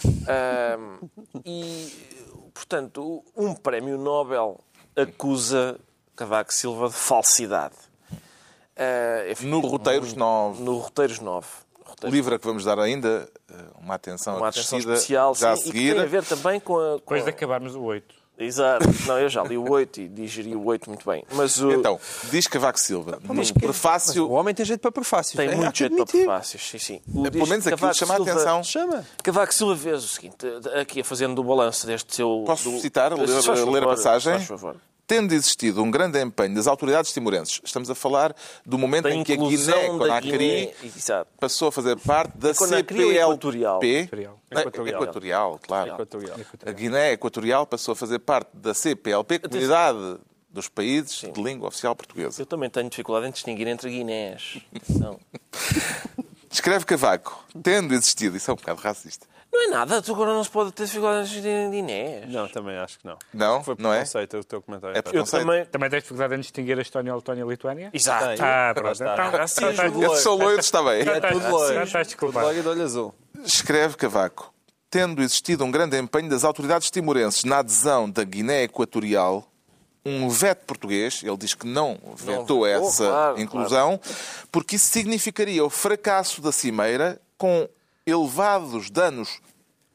Um, 0.04 1.08
e, 1.46 2.50
portanto, 2.52 3.22
um 3.36 3.54
prémio 3.54 3.96
Nobel 3.96 4.58
acusa 4.96 5.78
Cavaco 6.16 6.52
Silva 6.52 6.88
de 6.88 6.94
falsidade. 6.94 7.74
Uh, 8.72 9.46
no 9.46 9.60
Roteiros 9.60 10.14
9. 10.14 10.62
No 10.62 10.78
Roteiros 10.78 11.20
9. 11.20 11.46
O 12.04 12.08
livro 12.08 12.34
a 12.34 12.38
que 12.38 12.46
vamos 12.46 12.64
dar 12.64 12.78
ainda 12.80 13.28
eh, 13.48 13.54
uma 13.78 13.94
atenção 13.94 14.36
uma 14.38 14.48
atenção 14.48 14.78
especial 14.78 15.34
já 15.34 15.54
sim, 15.54 15.62
a 15.62 15.64
seguir. 15.66 15.78
E 15.78 15.88
que 15.88 15.94
tem 15.94 16.02
a 16.02 16.06
ver 16.06 16.24
também 16.24 16.58
com 16.58 16.76
a... 16.76 16.92
Com 16.92 16.96
Depois 16.96 17.22
de 17.22 17.30
acabarmos 17.30 17.76
o 17.76 17.82
8. 17.82 18.22
Exato. 18.38 18.88
Não, 19.06 19.18
eu 19.20 19.28
já 19.28 19.42
li 19.44 19.56
o 19.56 19.70
8 19.70 20.00
e 20.00 20.08
digeri 20.08 20.56
o 20.56 20.64
8 20.64 20.88
muito 20.88 21.08
bem. 21.08 21.22
Mas 21.32 21.60
o... 21.60 21.70
Então, 21.70 22.00
diz 22.30 22.48
Cavaco 22.48 22.80
Silva, 22.80 23.20
no 23.22 23.40
que... 23.40 23.52
prefácio... 23.52 24.26
o 24.26 24.32
homem 24.32 24.52
tem 24.52 24.66
jeito 24.66 24.80
para 24.80 24.90
prefácios. 24.90 25.36
Tem 25.36 25.48
é, 25.48 25.54
muito 25.54 25.76
jeito 25.76 25.94
para 25.94 26.06
prefácios, 26.06 26.62
sim, 26.62 26.78
sim. 26.78 27.02
O 27.06 27.30
Pelo 27.30 27.46
menos 27.46 27.66
aquilo 27.66 27.94
chama 27.94 28.16
Silva... 28.16 28.30
a 28.30 28.34
atenção. 28.34 28.64
Chama. 28.64 29.06
Cavaco 29.22 29.54
Silva 29.54 29.74
vês 29.74 30.02
o 30.02 30.08
seguinte, 30.08 30.46
aqui 30.80 31.04
fazendo 31.04 31.38
o 31.38 31.44
balanço 31.44 31.86
deste 31.86 32.16
seu... 32.16 32.42
Posso 32.44 32.70
do... 32.70 32.80
citar, 32.80 33.12
ler, 33.12 33.26
ler 33.70 33.82
a 33.84 33.86
passagem? 33.86 34.32
Faz 34.32 34.46
favor 34.46 34.76
tendo 35.12 35.34
existido 35.34 35.82
um 35.82 35.90
grande 35.90 36.18
empenho 36.18 36.54
das 36.54 36.66
autoridades 36.66 37.12
timorenses, 37.12 37.60
estamos 37.62 37.90
a 37.90 37.94
falar 37.94 38.34
do 38.64 38.78
momento 38.78 39.04
da 39.04 39.10
em 39.10 39.22
que 39.22 39.34
a 39.34 39.36
Guiné, 39.36 39.88
Conakry, 39.88 40.74
passou 41.38 41.68
a 41.68 41.72
fazer 41.72 41.98
parte 41.98 42.34
da 42.38 42.54
CPLP. 42.54 43.18
Equatorial. 43.18 43.80
Equatorial. 43.82 44.40
Equatorial, 44.50 45.60
claro. 45.62 45.90
Equatorial. 45.92 46.36
A 46.64 46.72
Guiné 46.72 47.12
Equatorial 47.12 47.66
passou 47.66 47.92
a 47.92 47.96
fazer 47.96 48.20
parte 48.20 48.48
da 48.54 48.72
CPLP, 48.72 49.40
Comunidade 49.40 50.16
dos 50.48 50.70
Países 50.70 51.18
Sim. 51.18 51.32
de 51.32 51.42
Língua 51.42 51.68
Oficial 51.68 51.94
Portuguesa. 51.94 52.40
Eu 52.40 52.46
também 52.46 52.70
tenho 52.70 52.88
dificuldade 52.88 53.26
em 53.26 53.32
distinguir 53.32 53.68
entre 53.68 53.90
Guinés. 53.90 54.60
Escreve 56.50 56.86
Cavaco, 56.86 57.44
tendo 57.62 57.92
existido, 57.92 58.38
isso 58.38 58.50
é 58.50 58.54
um 58.54 58.56
bocado 58.56 58.80
racista, 58.80 59.26
não 59.52 59.64
é 59.64 59.66
nada, 59.68 60.00
tu 60.00 60.12
agora 60.12 60.32
não 60.32 60.42
se 60.42 60.48
pode 60.48 60.72
ter 60.72 60.86
dificuldades 60.86 61.30
de 61.30 61.48
Inés. 61.48 62.26
Não, 62.28 62.48
também 62.48 62.78
acho 62.78 62.98
que 62.98 63.06
não. 63.06 63.18
Não? 63.34 63.62
Foi 63.62 63.76
não 63.78 63.92
é? 63.92 63.98
preconceito 63.98 64.38
o 64.38 64.44
teu 64.44 64.62
comentário. 64.62 64.96
É 64.96 65.02
preconceito. 65.02 65.42
Eu 65.42 65.46
também... 65.46 65.66
também 65.66 65.90
tens 65.90 66.02
dificuldade 66.02 66.34
em 66.34 66.40
distinguir 66.40 66.78
a 66.78 66.82
Estónia, 66.82 67.12
a 67.12 67.16
Letónia 67.16 67.40
e 67.40 67.44
a 67.44 67.46
Lituânia? 67.46 67.90
Exato. 67.92 68.42
Ah, 68.42 68.72
pronto. 68.74 69.02
Então, 69.02 69.42
assim, 69.42 69.66
Esses 69.66 70.22
são 70.22 70.36
loiros, 70.36 70.64
está 70.64 70.82
bem. 70.82 71.02
É 71.02 71.20
tudo 71.20 71.50
loiro. 71.50 71.82
estás 71.82 72.06
desculpado. 72.06 72.46
Logo 72.46 72.62
de 72.62 72.68
olho 72.68 72.82
azul. 72.82 73.14
Escreve 73.44 73.96
Cavaco. 73.96 74.52
Tendo 74.88 75.22
existido 75.22 75.64
um 75.64 75.70
grande 75.70 75.98
empenho 75.98 76.30
das 76.30 76.44
autoridades 76.44 76.90
timorenses 76.90 77.44
na 77.44 77.58
adesão 77.58 78.10
da 78.10 78.24
Guiné 78.24 78.64
Equatorial, 78.64 79.46
um 80.04 80.28
veto 80.28 80.64
português, 80.64 81.22
ele 81.22 81.36
diz 81.36 81.54
que 81.54 81.66
não 81.66 81.98
vetou 82.16 82.60
não, 82.60 82.66
essa 82.66 83.04
claro, 83.04 83.40
inclusão, 83.40 83.98
claro. 83.98 84.46
porque 84.50 84.76
isso 84.76 84.90
significaria 84.90 85.64
o 85.64 85.70
fracasso 85.70 86.40
da 86.40 86.52
Cimeira 86.52 87.20
com 87.38 87.68
elevados 88.06 88.90
danos 88.90 89.40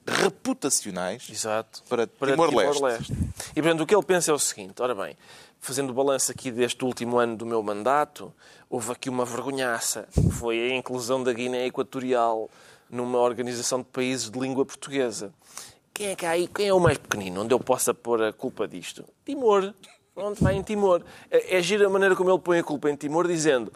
reputacionais 0.05 1.28
Exato. 1.30 1.84
para, 1.89 2.08
para 2.08 2.32
Timor-Leste. 2.32 3.05
Timor 3.08 3.28
e, 3.55 3.62
portanto, 3.62 3.82
o 3.82 3.86
que 3.86 3.95
ele 3.95 4.03
pensa 4.03 4.32
é 4.32 4.34
o 4.34 4.39
seguinte, 4.39 4.82
ora 4.82 4.95
bem, 4.95 5.18
fazendo 5.60 5.89
o 5.89 5.93
balanço 5.93 6.32
aqui 6.32 6.49
deste 6.49 6.84
último 6.86 7.18
ano 7.18 7.36
do 7.36 7.45
meu 7.45 7.62
mandato, 7.62 8.34
houve 8.70 8.91
aqui 8.91 9.10
uma 9.10 9.26
vergonhaça, 9.26 10.08
foi 10.32 10.72
a 10.72 10.76
inclusão 10.76 11.22
da 11.24 11.34
Guiné 11.34 11.66
Equatorial 11.66 12.49
numa 12.89 13.20
organização 13.20 13.80
de 13.80 13.86
países 13.86 14.30
de 14.30 14.39
língua 14.39 14.66
portuguesa. 14.66 15.34
Quem 15.93 16.08
é 16.08 16.16
que 16.16 16.26
há 16.26 16.32
aí? 16.32 16.47
Quem 16.47 16.68
é 16.68 16.74
o 16.74 16.80
mais 16.80 16.97
pequenino? 16.97 17.41
Onde 17.41 17.53
eu 17.53 17.60
possa 17.60 17.93
pôr 17.93 18.24
a 18.24 18.32
culpa 18.32 18.68
disto? 18.68 19.03
Timor. 19.26 19.74
Onde 20.16 20.41
vai 20.41 20.55
em 20.55 20.64
Timor? 20.64 21.03
É, 21.30 21.58
é 21.58 21.62
gira 21.62 21.86
a 21.86 21.89
maneira 21.89 22.16
como 22.16 22.30
ele 22.30 22.39
põe 22.39 22.60
a 22.60 22.64
culpa 22.64 22.89
em 22.89 22.95
Timor, 22.95 23.28
dizendo 23.28 23.72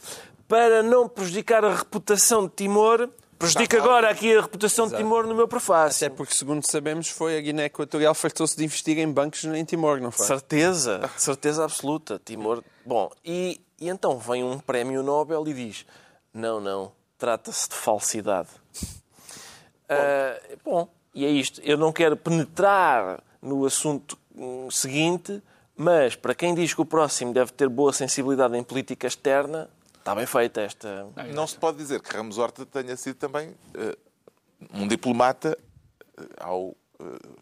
para 0.48 0.84
não 0.84 1.08
prejudicar 1.08 1.64
a 1.64 1.74
reputação 1.74 2.46
de 2.46 2.52
Timor, 2.54 3.10
Prejudica 3.42 3.78
agora 3.78 4.10
aqui 4.10 4.36
a 4.38 4.42
reputação 4.42 4.86
Exato. 4.86 4.98
de 4.98 5.04
Timor 5.04 5.26
no 5.26 5.34
meu 5.34 5.48
prefácio. 5.48 6.06
Até 6.06 6.16
porque, 6.16 6.34
segundo 6.34 6.64
sabemos, 6.66 7.10
foi 7.10 7.38
a 7.38 7.42
Guiné 7.42 7.66
Equatorial 7.66 8.14
fartou-se 8.14 8.56
de 8.56 8.64
investir 8.64 9.00
em 9.00 9.12
bancos 9.12 9.44
em 9.44 9.66
Timor, 9.66 10.00
não 10.00 10.12
foi? 10.12 10.28
Certeza, 10.28 11.10
certeza 11.18 11.64
absoluta. 11.64 12.22
Timor. 12.24 12.64
Bom, 12.86 13.10
e, 13.26 13.60
e 13.80 13.89
então 13.89 14.20
vem 14.20 14.44
um 14.44 14.60
prémio 14.60 15.02
Nobel 15.02 15.44
e 15.48 15.54
diz: 15.54 15.86
não, 16.34 16.60
não, 16.60 16.92
trata-se 17.18 17.68
de 17.68 17.76
falsidade. 17.76 18.50
Bom. 19.89 19.96
Uh, 19.96 20.60
bom, 20.64 20.89
e 21.14 21.26
é 21.26 21.30
isto. 21.30 21.60
Eu 21.64 21.78
não 21.78 21.92
quero 21.92 22.16
penetrar 22.16 23.22
no 23.42 23.66
assunto 23.66 24.18
hum, 24.36 24.70
seguinte, 24.70 25.42
mas 25.76 26.16
para 26.16 26.36
quem 26.36 26.54
diz 26.54 26.74
que 26.74 26.82
o 26.82 26.86
próximo 26.86 27.34
deve 27.34 27.52
ter 27.52 27.68
boa 27.68 27.92
sensibilidade 27.92 28.56
em 28.56 28.64
política 28.64 29.08
externa, 29.08 29.70
Está 30.02 30.16
bem 30.16 30.26
feita 30.26 30.62
esta. 30.62 31.08
Não 31.32 31.45
se 31.45 31.56
pode 31.56 31.78
dizer 31.78 32.02
que 32.02 32.12
Ramos 32.12 32.39
Horta 32.39 32.66
tenha 32.66 32.97
sido 32.97 33.18
também 33.18 33.49
uh, 33.49 33.97
um 34.74 34.88
diplomata 34.88 35.56
uh, 36.18 36.26
ao 36.39 36.70
uh, 36.70 36.76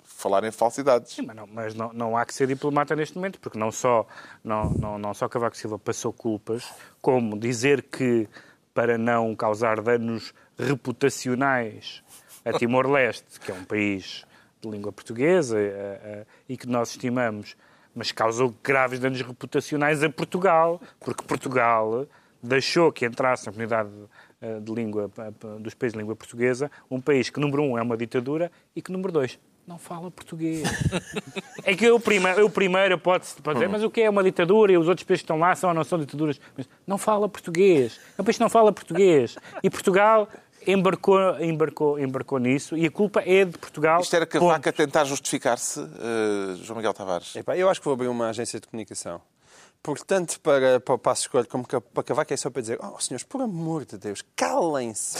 falar 0.03 0.43
em 0.43 0.51
falsidades. 0.51 1.14
Sim, 1.14 1.22
mas, 1.22 1.36
não, 1.38 1.47
mas 1.47 1.74
não, 1.74 1.93
não, 1.93 2.18
há 2.18 2.26
que 2.26 2.34
ser 2.34 2.47
diplomata 2.47 2.97
neste 2.97 3.16
momento, 3.16 3.39
porque 3.39 3.57
não 3.57 3.72
só, 3.72 4.05
não, 4.43 4.72
não, 4.72 4.97
não 4.97 5.14
só 5.14 5.30
Cavaco 5.30 5.55
Silva 5.55 5.80
passou 5.80 6.12
culpas, 6.12 6.70
como 7.01 7.39
dizer 7.39 7.82
que 7.84 8.28
para 8.74 8.97
não 8.97 9.34
causar 9.38 9.80
danos 9.80 10.34
reputacionais 10.57 12.03
a 12.43 12.51
Timor-Leste, 12.51 13.39
que 13.39 13.51
é 13.51 13.55
um 13.55 13.64
país 13.64 14.26
de 14.60 14.70
língua 14.70 14.91
portuguesa 14.91 15.57
e 16.47 16.57
que 16.57 16.68
nós 16.68 16.89
estimamos, 16.89 17.55
mas 17.95 18.12
causou 18.12 18.53
graves 18.62 18.99
danos 18.99 19.22
reputacionais 19.22 20.03
a 20.03 20.10
Portugal, 20.10 20.82
porque 20.99 21.24
Portugal 21.24 22.05
deixou 22.42 22.92
que 22.92 23.06
entrasse 23.06 23.46
na 23.46 23.52
comunidade 23.52 23.90
uh, 23.90 24.62
de 24.62 24.72
língua 24.74 25.12
dos 25.60 25.74
países 25.74 25.94
de 25.94 26.00
língua 26.00 26.16
portuguesa 26.16 26.72
um 26.90 27.00
país 27.00 27.30
que, 27.30 27.40
número 27.40 27.64
um, 27.64 27.78
é 27.78 27.82
uma 27.82 27.98
ditadura 27.98 28.52
e 28.76 28.82
que, 28.82 28.92
número 28.92 29.12
dois, 29.12 29.40
não 29.70 29.78
fala 29.78 30.10
português. 30.10 30.64
é 31.64 31.76
que 31.76 31.86
eu, 31.86 32.00
prima, 32.00 32.30
eu 32.32 32.50
primeiro 32.50 32.98
pode, 32.98 33.28
pode 33.44 33.60
dizer, 33.60 33.70
mas 33.70 33.84
o 33.84 33.90
que 33.90 34.02
é 34.02 34.10
uma 34.10 34.24
ditadura 34.24 34.72
e 34.72 34.78
os 34.78 34.88
outros 34.88 35.06
países 35.06 35.22
que 35.22 35.26
estão 35.26 35.38
lá 35.38 35.56
são 35.56 35.70
ou 35.70 35.76
não 35.76 35.84
são 35.84 36.00
ditaduras? 36.00 36.42
Mas 36.58 36.68
não 36.88 36.98
fala 36.98 37.30
português. 37.30 38.00
É 38.18 38.22
um 38.22 38.26
país 38.26 38.38
que 38.38 38.42
não 38.42 38.50
fala 38.50 38.74
português. 38.74 39.38
E 39.62 39.70
Portugal 39.70 40.28
embarcou, 40.66 41.40
embarcou, 41.40 42.00
embarcou 42.00 42.40
nisso 42.40 42.76
e 42.76 42.86
a 42.86 42.92
culpa 42.92 43.22
é 43.24 43.46
de 43.46 43.58
Portugal. 43.60 44.02
Isto 44.02 44.16
era 44.16 44.26
Cavaco 44.26 44.70
a 44.70 44.72
tentar 44.72 45.04
justificar-se, 45.04 45.80
uh, 45.80 46.56
João 46.64 46.78
Miguel 46.78 46.94
Tavares? 46.94 47.36
Epá, 47.36 47.56
eu 47.56 47.70
acho 47.70 47.80
que 47.80 47.86
vou 47.86 47.94
abrir 47.94 48.08
uma 48.08 48.30
agência 48.30 48.60
de 48.60 48.68
comunicação. 48.68 49.22
Portanto, 49.82 50.39
para, 50.41 50.80
para 50.80 50.95
o 50.95 50.97
Passo 50.97 51.21
Escolho, 51.21 51.47
como 51.47 51.65
para 51.65 52.03
Cavaco, 52.03 52.34
é 52.34 52.38
só 52.38 52.49
para 52.49 52.61
dizer: 52.61 52.77
Oh, 52.82 52.99
senhores, 52.99 53.23
por 53.23 53.41
amor 53.41 53.86
de 53.86 53.97
Deus, 53.97 54.23
calem-se, 54.36 55.17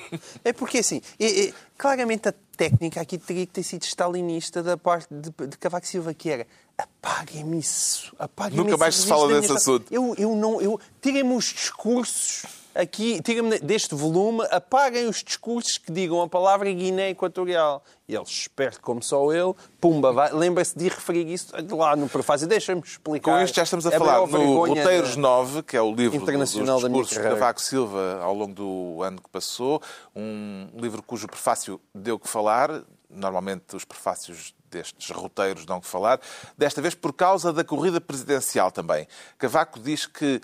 é 0.42 0.52
porque, 0.52 0.78
assim, 0.78 1.02
é, 1.20 1.48
é, 1.48 1.52
claramente 1.76 2.28
a 2.28 2.34
técnica 2.56 3.02
aqui 3.02 3.18
teria 3.18 3.44
que 3.44 3.52
ter 3.52 3.62
sido 3.62 3.84
stalinista 3.84 4.62
da 4.62 4.76
parte 4.78 5.08
de, 5.12 5.30
de 5.46 5.58
Cavaco 5.58 5.86
Silva, 5.86 6.14
que 6.14 6.30
era 6.30 6.46
apaguem-me 6.78 7.58
isso, 7.58 8.14
apaguem-me 8.18 8.64
Nunca 8.64 8.78
mais 8.78 8.94
se 8.96 9.06
fala 9.06 9.40
desse 9.40 9.52
assunto. 9.52 9.92
Eu, 9.92 10.14
eu 10.16 10.34
não, 10.34 10.60
eu, 10.60 10.80
tirem-me 11.02 11.34
os 11.34 11.46
discursos 11.46 12.44
aqui, 12.74 13.20
tirem-me 13.22 13.58
deste 13.58 13.94
volume, 13.94 14.46
apaguem 14.50 15.06
os 15.06 15.22
discursos 15.22 15.78
que 15.78 15.90
digam 15.90 16.22
a 16.22 16.28
palavra 16.28 16.72
Guiné 16.72 17.10
Equatorial. 17.10 17.82
E 18.06 18.14
ele, 18.14 18.24
esperto 18.24 18.80
como 18.80 19.02
só 19.02 19.30
ele, 19.32 19.54
pumba, 19.80 20.30
lembra-se 20.32 20.76
de 20.78 20.88
referir 20.88 21.28
isso 21.28 21.52
lá 21.70 21.94
no 21.94 22.08
prefácio. 22.08 22.46
Deixa-me 22.46 22.80
explicar. 22.80 23.32
Com 23.38 23.44
isto 23.44 23.54
já 23.54 23.62
estamos 23.62 23.86
a 23.86 23.90
é 23.90 23.98
falar 23.98 24.26
no 24.26 24.66
Roteiros 24.66 25.16
9, 25.16 25.62
que 25.62 25.76
é 25.76 25.82
o 25.82 25.94
livro 25.94 26.16
Internacional 26.16 26.80
dos 26.80 26.88
discursos 26.88 27.16
de 27.16 27.22
Cavaco 27.22 27.60
Silva 27.60 28.20
ao 28.22 28.34
longo 28.34 28.54
do 28.54 29.02
ano 29.02 29.20
que 29.20 29.28
passou. 29.28 29.82
Um 30.16 30.68
livro 30.74 31.02
cujo 31.02 31.26
prefácio 31.26 31.80
deu 31.94 32.18
que 32.18 32.28
falar. 32.28 32.82
Normalmente 33.10 33.74
os 33.74 33.84
prefácios 33.84 34.54
destes 34.70 35.10
roteiros 35.10 35.66
dão 35.66 35.80
que 35.80 35.86
falar. 35.86 36.20
Desta 36.56 36.80
vez 36.80 36.94
por 36.94 37.12
causa 37.12 37.52
da 37.52 37.64
corrida 37.64 38.00
presidencial 38.00 38.70
também. 38.70 39.06
Cavaco 39.36 39.80
diz 39.80 40.06
que 40.06 40.40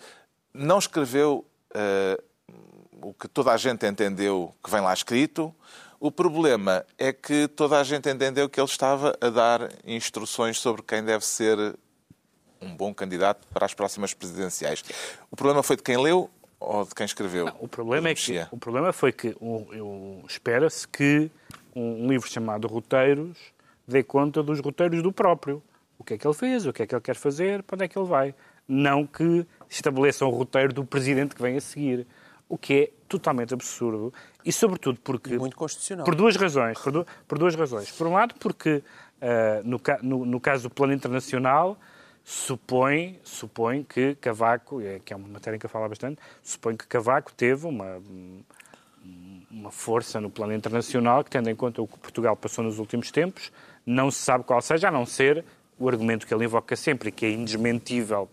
não 0.53 0.79
escreveu 0.79 1.45
o 3.03 3.12
que 3.12 3.29
toda 3.29 3.53
a 3.53 3.57
gente 3.57 3.87
entendeu 3.87 4.55
que 4.62 4.70
vem 4.70 4.81
lá 4.81 4.93
escrito. 4.93 5.55
O 6.01 6.11
problema 6.11 6.85
é 6.99 7.12
que 7.12 7.49
toda 7.49 7.79
a 7.79 7.85
gente 7.85 8.09
entendeu 8.09 8.49
que 8.49 8.61
ele 8.61 8.68
estava 8.68 9.16
a 9.20 9.31
dar 9.31 9.70
instruções 9.87 10.59
sobre 10.59 10.83
quem 10.83 11.03
deve 11.03 11.25
ser 11.25 11.77
um 12.61 12.77
bom 12.77 12.93
candidato 12.93 13.47
para 13.49 13.66
as 13.66 13.75
próximas 13.75 14.12
presidenciais. 14.14 14.83
O 15.31 15.37
problema 15.37 15.62
foi 15.62 15.77
de 15.77 15.83
quem 15.83 15.97
leu 15.97 16.31
ou 16.59 16.85
de 16.85 16.95
quem 16.95 17.07
escreveu? 17.07 17.47
Não, 17.47 17.57
o 17.61 17.68
problema 17.68 18.09
é 18.09 18.14
que 18.14 18.47
o 18.51 18.57
problema 18.57 18.93
foi 18.93 19.12
que 19.12 19.37
um, 19.41 20.25
espera-se 20.29 20.87
que 20.89 21.31
um 21.75 22.09
livro 22.09 22.29
chamado 22.29 22.66
Roteiros 22.66 23.37
dê 23.87 24.03
conta 24.03 24.43
dos 24.43 24.61
roteiros 24.61 25.03
do 25.03 25.12
próprio. 25.12 25.62
O 25.99 26.05
que 26.05 26.14
é 26.14 26.18
que 26.18 26.27
ele 26.27 26.35
fez, 26.35 26.66
o 26.66 26.72
que 26.72 26.83
é 26.83 26.87
que 26.87 26.95
ele 26.95 27.03
quer 27.03 27.16
fazer, 27.16 27.62
para 27.62 27.77
onde 27.77 27.85
é 27.85 27.89
que 27.89 27.99
ele 27.99 28.09
vai. 28.09 28.35
Não 28.66 29.07
que 29.07 29.47
estabeleça 29.77 30.25
um 30.25 30.31
roteiro 30.31 30.72
do 30.72 30.85
presidente 30.85 31.35
que 31.35 31.43
vem 31.43 31.57
a 31.57 31.61
seguir. 31.61 32.07
O 32.49 32.59
que 32.59 32.75
é 32.75 32.91
totalmente 33.09 33.55
absurdo 33.55 34.12
e, 34.45 34.53
sobretudo, 34.53 35.01
porque. 35.03 35.35
E 35.35 35.39
muito 35.39 35.57
constitucional. 35.57 36.05
Por 36.05 36.14
duas 36.14 36.37
razões. 36.37 36.79
Por, 36.79 36.93
du 36.93 37.07
por 37.27 37.39
duas 37.39 37.55
razões. 37.55 37.91
Por 37.91 38.07
um 38.07 38.12
lado, 38.12 38.35
porque, 38.39 38.77
uh, 38.77 38.83
no, 39.64 39.79
ca 39.79 39.99
no, 40.03 40.27
no, 40.27 40.39
caso 40.39 40.64
do 40.64 40.70
plano 40.70 40.93
internacional, 40.93 41.79
supõe, 42.22 43.18
supõe 43.25 43.83
que 43.83 44.14
Cavaco, 44.16 44.81
é, 44.81 44.99
que 44.99 45.12
é 45.14 45.16
uma 45.16 45.29
matéria 45.29 45.57
em 45.57 45.59
que 45.59 45.64
eu 45.64 45.70
falo 45.70 45.89
bastante, 45.89 46.20
supõe 46.43 46.77
que 46.77 46.87
Cavaco 46.87 47.33
teve 47.33 47.66
uma, 47.66 48.01
uma 49.51 49.70
força 49.70 50.20
no 50.20 50.31
plano 50.31 50.53
internacional 50.53 51.25
que, 51.25 51.31
tendo 51.31 51.49
em 51.49 51.57
conta 51.57 51.81
o 51.81 51.87
que 51.87 51.99
Portugal 51.99 52.37
passou 52.37 52.62
nos 52.62 52.79
últimos 52.79 53.11
tempos, 53.11 53.51
não 53.87 54.11
se 54.11 54.18
sabe 54.18 54.45
qual 54.45 54.61
seja, 54.61 54.89
a 54.89 54.91
não 54.91 55.07
ser 55.07 55.45
o 55.79 55.89
argumento 55.89 56.27
que 56.27 56.35
ele 56.35 56.45
invoca 56.45 56.77
sempre 56.77 57.09
e 57.09 57.12
que 57.12 57.27
é 57.27 57.31
indesmentível 57.31 58.29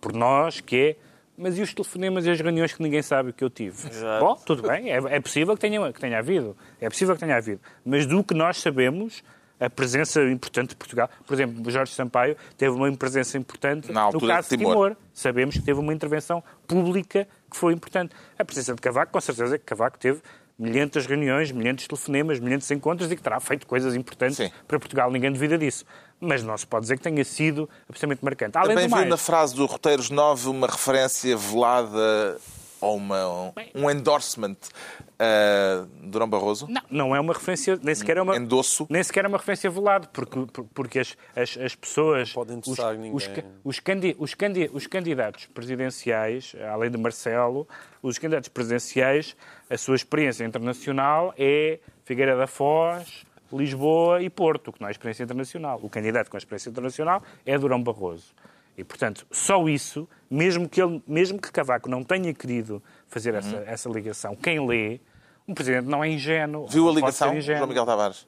por 0.00 0.12
nós, 0.12 0.60
que 0.60 0.76
é 0.76 0.96
mas 1.38 1.58
e 1.58 1.62
os 1.62 1.74
telefonemas 1.74 2.24
e 2.24 2.30
as 2.30 2.40
reuniões 2.40 2.72
que 2.72 2.82
ninguém 2.82 3.02
sabe 3.02 3.28
o 3.28 3.32
que 3.32 3.44
eu 3.44 3.50
tive? 3.50 3.76
Exato. 3.90 4.24
Bom, 4.24 4.34
tudo 4.36 4.62
bem, 4.62 4.90
é, 4.90 4.96
é, 4.96 5.20
possível 5.20 5.54
que 5.54 5.60
tenha, 5.60 5.92
que 5.92 6.00
tenha 6.00 6.18
havido, 6.18 6.56
é 6.80 6.88
possível 6.88 7.14
que 7.14 7.20
tenha 7.20 7.36
havido, 7.36 7.60
mas 7.84 8.06
do 8.06 8.24
que 8.24 8.32
nós 8.32 8.58
sabemos, 8.58 9.22
a 9.58 9.70
presença 9.70 10.22
importante 10.22 10.70
de 10.70 10.76
Portugal, 10.76 11.08
por 11.26 11.34
exemplo, 11.34 11.70
Jorge 11.70 11.92
Sampaio 11.92 12.36
teve 12.56 12.74
uma 12.74 12.90
presença 12.96 13.38
importante 13.38 13.90
no 13.90 14.20
caso 14.20 14.50
de 14.50 14.56
Timor. 14.56 14.72
Timor. 14.72 14.96
Sabemos 15.12 15.56
que 15.56 15.62
teve 15.62 15.80
uma 15.80 15.94
intervenção 15.94 16.42
pública 16.66 17.26
que 17.50 17.56
foi 17.56 17.72
importante. 17.72 18.14
A 18.38 18.44
presença 18.44 18.74
de 18.74 18.80
Cavaco, 18.80 19.12
com 19.12 19.20
certeza 19.20 19.58
que 19.58 19.64
Cavaco 19.64 19.98
teve 19.98 20.20
milhentas 20.58 21.06
reuniões, 21.06 21.52
milhentos 21.52 21.86
telefonemas, 21.86 22.38
milhentos 22.38 22.70
encontros 22.70 23.10
e 23.10 23.16
que 23.16 23.22
terá 23.22 23.40
feito 23.40 23.66
coisas 23.66 23.94
importantes 23.94 24.36
Sim. 24.36 24.50
para 24.66 24.78
Portugal. 24.78 25.10
Ninguém 25.10 25.32
duvida 25.32 25.56
disso. 25.58 25.84
Mas 26.20 26.42
não 26.42 26.56
se 26.56 26.66
pode 26.66 26.82
dizer 26.82 26.96
que 26.96 27.02
tenha 27.02 27.24
sido 27.24 27.68
absolutamente 27.88 28.24
marcante. 28.24 28.56
Além 28.56 28.76
Também 28.76 28.88
viu 28.88 29.06
na 29.06 29.16
frase 29.16 29.54
do 29.54 29.66
Roteiros 29.66 30.10
9 30.10 30.48
uma 30.48 30.66
referência 30.66 31.36
velada 31.36 32.38
ou 32.80 32.96
uma, 32.96 33.52
um 33.74 33.90
endorsement 33.90 34.56
uh, 35.16 35.86
Durão 36.02 36.28
Barroso? 36.28 36.66
Não, 36.68 36.82
não 36.90 37.16
é 37.16 37.20
uma 37.20 37.32
referência, 37.32 37.78
nem 37.82 37.94
sequer 37.94 38.16
é 38.18 38.22
uma, 38.22 38.36
Endosso? 38.36 38.86
Nem 38.88 39.02
sequer 39.02 39.24
é 39.24 39.28
uma 39.28 39.38
referência 39.38 39.70
velada, 39.70 40.08
porque, 40.12 40.46
porque 40.74 40.98
as, 41.00 41.16
as, 41.34 41.56
as 41.56 41.74
pessoas... 41.74 42.32
Podem 42.32 42.60
os, 42.64 42.78
ninguém. 42.96 43.14
Os, 43.14 43.28
os, 43.64 43.80
candi, 43.80 44.16
os, 44.18 44.34
candi, 44.34 44.70
os 44.72 44.86
candidatos 44.86 45.46
presidenciais, 45.46 46.54
além 46.70 46.90
de 46.90 46.98
Marcelo, 46.98 47.66
os 48.02 48.18
candidatos 48.18 48.48
presidenciais, 48.48 49.36
a 49.68 49.76
sua 49.76 49.96
experiência 49.96 50.44
internacional 50.44 51.34
é 51.38 51.78
Figueira 52.04 52.36
da 52.36 52.46
Foz, 52.46 53.24
Lisboa 53.52 54.22
e 54.22 54.30
Porto, 54.30 54.72
que 54.72 54.80
não 54.80 54.88
é 54.88 54.90
experiência 54.90 55.22
internacional. 55.24 55.78
O 55.82 55.88
candidato 55.88 56.30
com 56.30 56.36
a 56.36 56.38
experiência 56.38 56.70
internacional 56.70 57.22
é 57.44 57.58
Durão 57.58 57.82
Barroso. 57.82 58.34
E, 58.76 58.84
portanto, 58.84 59.26
só 59.30 59.66
isso, 59.68 60.06
mesmo 60.30 60.68
que, 60.68 60.82
ele, 60.82 61.02
mesmo 61.06 61.40
que 61.40 61.50
Cavaco 61.50 61.88
não 61.88 62.04
tenha 62.04 62.32
querido 62.34 62.82
fazer 63.08 63.32
uhum. 63.32 63.38
essa, 63.38 63.56
essa 63.66 63.88
ligação, 63.88 64.36
quem 64.36 64.66
lê, 64.66 65.00
um 65.48 65.54
presidente 65.54 65.86
não 65.86 66.04
é 66.04 66.08
ingênuo. 66.10 66.66
Viu 66.66 66.88
a 66.88 66.92
ligação, 66.92 67.40
João 67.40 67.66
Miguel 67.66 67.86
Tavares? 67.86 68.26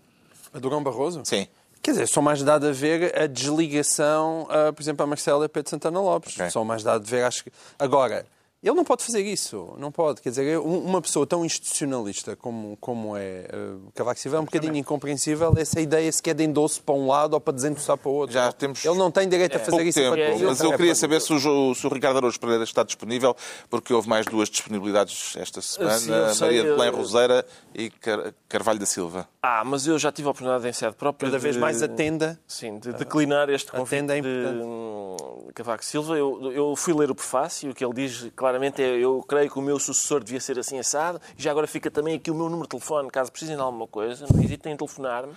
A 0.53 0.59
Durão 0.59 0.83
Barroso? 0.83 1.23
Sim. 1.25 1.47
Quer 1.83 1.93
dizer, 1.93 2.09
só 2.09 2.23
mais 2.23 2.43
dado 2.43 2.67
a 2.67 2.73
ver 2.73 3.17
a 3.19 3.27
desligação, 3.27 4.45
uh, 4.45 4.73
por 4.73 4.83
exemplo, 4.83 5.05
a 5.05 5.07
Marcela 5.07 5.45
e 5.45 5.49
Pedro 5.49 5.71
Santana 5.71 6.01
Lopes. 6.01 6.35
Okay. 6.35 6.51
Só 6.51 6.65
mais 6.65 6.83
dado 6.83 7.03
a 7.03 7.11
ver, 7.11 7.25
acho 7.25 7.45
que... 7.45 7.53
Agora, 7.79 8.27
ele 8.61 8.75
não 8.75 8.85
pode 8.85 9.05
fazer 9.05 9.23
isso, 9.23 9.75
não 9.79 9.93
pode. 9.93 10.21
Quer 10.21 10.31
dizer, 10.31 10.59
uma 10.59 11.01
pessoa 11.01 11.25
tão 11.25 11.45
institucionalista 11.45 12.35
como, 12.35 12.77
como 12.81 13.17
é 13.17 13.49
uh, 13.53 13.93
Cavaco 13.95 14.19
Silva 14.19 14.39
é 14.39 14.41
um 14.41 14.45
bocadinho 14.45 14.75
incompreensível 14.75 15.55
essa 15.57 15.81
ideia 15.81 16.11
sequer 16.11 16.35
de 16.35 16.43
endosso 16.43 16.83
para 16.83 16.95
um 16.95 17.07
lado 17.07 17.35
ou 17.35 17.41
para 17.41 17.53
desendossar 17.53 17.97
para 17.97 18.09
o 18.09 18.15
outro. 18.15 18.35
Já 18.35 18.51
temos 18.51 18.85
ele 18.85 18.97
não 18.97 19.13
tem 19.13 19.29
direito 19.29 19.57
a 19.57 19.61
fazer 19.61 19.85
isso. 19.85 20.01
Tempo, 20.01 20.17
para 20.17 20.39
mas 20.39 20.61
eu 20.61 20.77
queria 20.77 20.95
saber 20.97 21.21
se 21.21 21.33
o, 21.33 21.75
se 21.75 21.87
o 21.87 21.89
Ricardo 21.89 22.17
Araújo 22.17 22.41
Pereira 22.41 22.65
está 22.65 22.83
disponível, 22.83 23.37
porque 23.71 23.95
houve 23.95 24.09
mais 24.09 24.27
duas 24.27 24.51
disponibilidades 24.51 25.37
esta 25.37 25.63
semana, 25.63 26.35
Sim, 26.35 26.41
Maria 26.41 26.63
de 26.65 26.69
Belém 26.71 26.91
Roseira 26.91 27.47
e 27.73 27.91
Car 27.91 28.35
Carvalho 28.49 28.81
da 28.81 28.87
Silva. 28.87 29.29
Ah, 29.41 29.63
mas 29.65 29.87
eu 29.87 29.97
já 30.01 30.11
tive 30.11 30.27
a 30.27 30.31
oportunidade 30.33 30.67
em 30.67 30.73
sede 30.73 30.97
própria 30.97 31.31
Cada 31.31 31.39
vez 31.39 31.55
de, 31.55 31.61
mais 31.61 31.81
atenda. 31.81 32.41
Sim, 32.49 32.79
de 32.79 32.93
declinar 32.93 33.49
este 33.51 33.71
convite 33.71 34.11
é 34.11 34.21
de 34.21 35.53
Cavaco 35.55 35.85
Silva. 35.85 36.17
Eu, 36.17 36.53
eu 36.53 36.75
fui 36.75 36.93
ler 36.93 37.09
o 37.09 37.15
prefácio, 37.15 37.71
o 37.71 37.75
que 37.75 37.85
ele 37.85 37.95
diz 37.95 38.31
claramente 38.35 38.48
é 38.57 38.83
eu 38.83 39.23
creio 39.27 39.51
que 39.51 39.59
o 39.59 39.63
meu 39.63 39.79
sucessor 39.79 40.23
devia 40.23 40.41
ser 40.41 40.59
assim 40.59 40.79
assado, 40.79 41.21
e 41.37 41.43
já 41.43 41.51
agora 41.51 41.67
fica 41.67 41.91
também 41.91 42.15
aqui 42.15 42.31
o 42.31 42.35
meu 42.35 42.49
número 42.49 42.63
de 42.63 42.71
telefone, 42.71 43.11
caso 43.11 43.31
precisem 43.31 43.57
de 43.57 43.63
alguma 43.63 43.87
coisa, 43.87 44.27
não 44.33 44.43
hesitem 44.43 44.73
em 44.73 44.77
telefonar-me. 44.77 45.35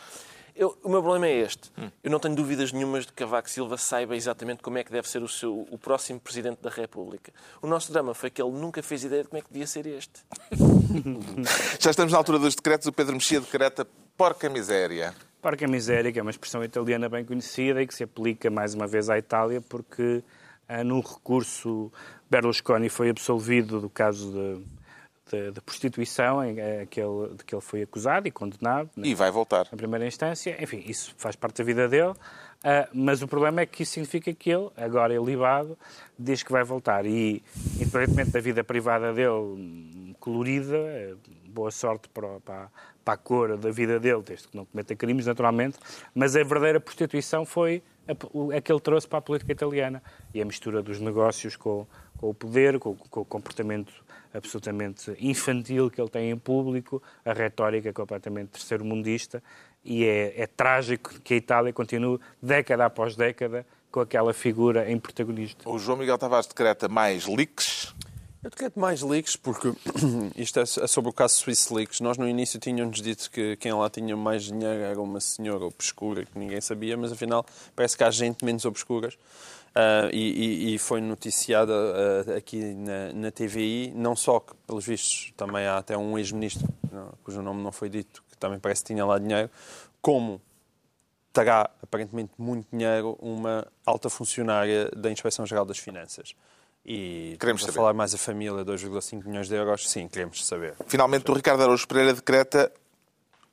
Eu, 0.55 0.77
o 0.83 0.89
meu 0.89 1.01
problema 1.01 1.27
é 1.27 1.39
este. 1.39 1.71
Hum. 1.77 1.89
Eu 2.03 2.11
não 2.11 2.19
tenho 2.19 2.35
dúvidas 2.35 2.71
nenhumas 2.71 3.05
de 3.05 3.13
que 3.13 3.23
Cavaco 3.23 3.49
Silva 3.49 3.77
saiba 3.77 4.15
exatamente 4.15 4.61
como 4.61 4.77
é 4.77 4.83
que 4.83 4.91
deve 4.91 5.07
ser 5.09 5.23
o, 5.23 5.27
seu, 5.27 5.65
o 5.71 5.77
próximo 5.77 6.19
Presidente 6.19 6.61
da 6.61 6.69
República. 6.69 7.31
O 7.61 7.67
nosso 7.67 7.91
drama 7.91 8.13
foi 8.13 8.29
que 8.29 8.41
ele 8.41 8.51
nunca 8.51 8.83
fez 8.83 9.03
ideia 9.03 9.23
de 9.23 9.29
como 9.29 9.39
é 9.39 9.41
que 9.41 9.51
devia 9.51 9.65
ser 9.65 9.87
este. 9.87 10.21
Já 11.79 11.89
estamos 11.89 12.11
na 12.11 12.17
altura 12.17 12.37
dos 12.37 12.53
decretos. 12.53 12.85
O 12.87 12.91
Pedro 12.91 13.13
Mexia 13.13 13.39
decreta 13.39 13.87
porca 14.17 14.49
miséria. 14.49 15.15
Porca 15.41 15.67
miséria, 15.67 16.11
que 16.11 16.19
é 16.19 16.21
uma 16.21 16.31
expressão 16.31 16.63
italiana 16.63 17.09
bem 17.09 17.25
conhecida 17.25 17.81
e 17.81 17.87
que 17.87 17.95
se 17.95 18.03
aplica 18.03 18.49
mais 18.49 18.73
uma 18.73 18.85
vez 18.85 19.09
à 19.09 19.17
Itália, 19.17 19.61
porque 19.61 20.21
ah, 20.67 20.83
no 20.83 20.99
recurso 20.99 21.91
Berlusconi 22.31 22.87
foi 22.87 23.09
absolvido 23.09 23.81
do 23.81 23.89
caso 23.89 24.31
de, 24.31 24.63
de, 25.29 25.51
de 25.51 25.61
prostituição 25.61 26.41
em, 26.41 26.57
eh, 26.57 26.87
que 26.89 27.01
ele, 27.01 27.35
de 27.35 27.43
que 27.43 27.53
ele 27.53 27.61
foi 27.61 27.81
acusado 27.81 28.25
e 28.25 28.31
condenado. 28.31 28.89
Né, 28.95 29.09
e 29.09 29.13
vai 29.13 29.29
voltar. 29.29 29.67
Na 29.69 29.77
primeira 29.77 30.07
instância. 30.07 30.55
Enfim, 30.63 30.81
isso 30.87 31.13
faz 31.17 31.35
parte 31.35 31.57
da 31.57 31.65
vida 31.65 31.89
dele. 31.89 32.11
Uh, 32.11 32.87
mas 32.93 33.21
o 33.21 33.27
problema 33.27 33.59
é 33.59 33.65
que 33.65 33.83
isso 33.83 33.93
significa 33.93 34.33
que 34.33 34.49
ele, 34.49 34.69
agora 34.77 35.13
ilibado, 35.13 35.77
diz 36.17 36.41
que 36.41 36.53
vai 36.53 36.63
voltar. 36.63 37.05
E, 37.05 37.43
independentemente 37.75 38.31
da 38.31 38.39
vida 38.39 38.63
privada 38.63 39.11
dele 39.11 40.15
colorida, 40.21 40.77
boa 41.47 41.71
sorte 41.71 42.07
para, 42.07 42.39
para, 42.39 42.69
para 43.03 43.13
a 43.13 43.17
cor 43.17 43.57
da 43.57 43.71
vida 43.71 43.99
dele, 43.99 44.21
desde 44.21 44.47
que 44.47 44.55
não 44.55 44.63
cometa 44.63 44.95
crimes, 44.95 45.25
naturalmente, 45.25 45.77
mas 46.15 46.35
a 46.35 46.43
verdadeira 46.43 46.79
prostituição 46.79 47.45
foi 47.45 47.83
a, 48.07 48.57
a 48.57 48.61
que 48.61 48.71
ele 48.71 48.79
trouxe 48.79 49.07
para 49.07 49.19
a 49.19 49.21
política 49.21 49.51
italiana 49.51 50.01
e 50.33 50.41
a 50.41 50.45
mistura 50.45 50.81
dos 50.81 50.99
negócios 50.99 51.55
com, 51.55 51.85
com 52.21 52.29
o 52.29 52.33
poder, 52.33 52.79
com, 52.79 52.95
com 52.95 53.21
o 53.21 53.25
comportamento 53.25 53.91
absolutamente 54.31 55.11
infantil 55.19 55.89
que 55.89 55.99
ele 55.99 56.09
tem 56.09 56.29
em 56.29 56.37
público, 56.37 57.01
a 57.25 57.33
retórica 57.33 57.91
completamente 57.91 58.49
terceiro-mundista, 58.49 59.43
e 59.83 60.05
é, 60.05 60.43
é 60.43 60.47
trágico 60.47 61.19
que 61.21 61.33
a 61.33 61.37
Itália 61.37 61.73
continue, 61.73 62.19
década 62.41 62.85
após 62.85 63.15
década, 63.15 63.65
com 63.91 63.99
aquela 63.99 64.33
figura 64.33 64.89
em 64.89 64.97
protagonista. 64.97 65.67
O 65.67 65.77
João 65.77 65.97
Miguel 65.97 66.17
Tavares 66.17 66.47
decreta 66.47 66.87
mais 66.87 67.25
leaks. 67.25 67.93
Eu 68.43 68.49
decreto 68.49 68.79
mais 68.79 69.01
leaks 69.01 69.35
porque 69.35 69.71
isto 70.35 70.59
é 70.59 70.65
sobre 70.65 71.09
o 71.09 71.13
caso 71.13 71.35
Swiss 71.35 71.69
Leaks. 71.69 71.99
Nós 71.99 72.17
no 72.17 72.27
início 72.27 72.59
tínhamos 72.59 73.01
dito 73.01 73.29
que 73.29 73.55
quem 73.57 73.73
lá 73.73 73.89
tinha 73.89 74.15
mais 74.15 74.43
dinheiro 74.43 74.81
era 74.81 74.99
uma 74.99 75.19
senhora 75.19 75.65
obscura 75.65 76.25
que 76.25 76.39
ninguém 76.39 76.61
sabia, 76.61 76.95
mas 76.95 77.11
afinal 77.11 77.45
parece 77.75 77.97
que 77.97 78.03
há 78.03 78.09
gente 78.09 78.45
menos 78.45 78.65
obscuras. 78.65 79.17
Uh, 79.71 80.11
e, 80.11 80.75
e, 80.75 80.77
foi 80.77 80.99
noticiada 80.99 81.71
uh, 81.71 82.35
aqui 82.35 82.73
na, 82.73 83.13
na, 83.13 83.31
TVI, 83.31 83.93
não 83.95 84.17
só 84.17 84.41
que, 84.41 84.53
pelos 84.67 84.85
vistos, 84.85 85.31
também 85.37 85.65
há 85.65 85.77
até 85.77 85.97
um 85.97 86.17
ex-ministro, 86.17 86.67
cujo 87.23 87.41
nome 87.41 87.63
não 87.63 87.71
foi 87.71 87.87
dito, 87.87 88.21
que 88.29 88.37
também 88.37 88.59
parece 88.59 88.81
que 88.81 88.87
tinha 88.87 89.05
lá 89.05 89.17
dinheiro, 89.17 89.49
como 90.01 90.41
terá 91.31 91.69
aparentemente 91.81 92.33
muito 92.37 92.67
dinheiro 92.69 93.17
uma 93.21 93.65
alta 93.85 94.09
funcionária 94.09 94.91
da 94.93 95.09
Inspeção 95.09 95.45
Geral 95.45 95.63
das 95.63 95.77
Finanças. 95.77 96.35
E 96.85 97.37
queremos 97.39 97.61
saber. 97.61 97.73
falar 97.73 97.93
mais 97.93 98.13
a 98.13 98.17
família, 98.17 98.65
2,5 98.65 99.25
milhões 99.25 99.47
de 99.47 99.55
euros, 99.55 99.89
sim, 99.89 100.07
queremos 100.07 100.45
saber. 100.45 100.75
Finalmente, 100.87 101.29
o 101.31 101.33
Ricardo 101.33 101.61
Araújo 101.61 101.87
Pereira 101.87 102.13
decreta 102.13 102.71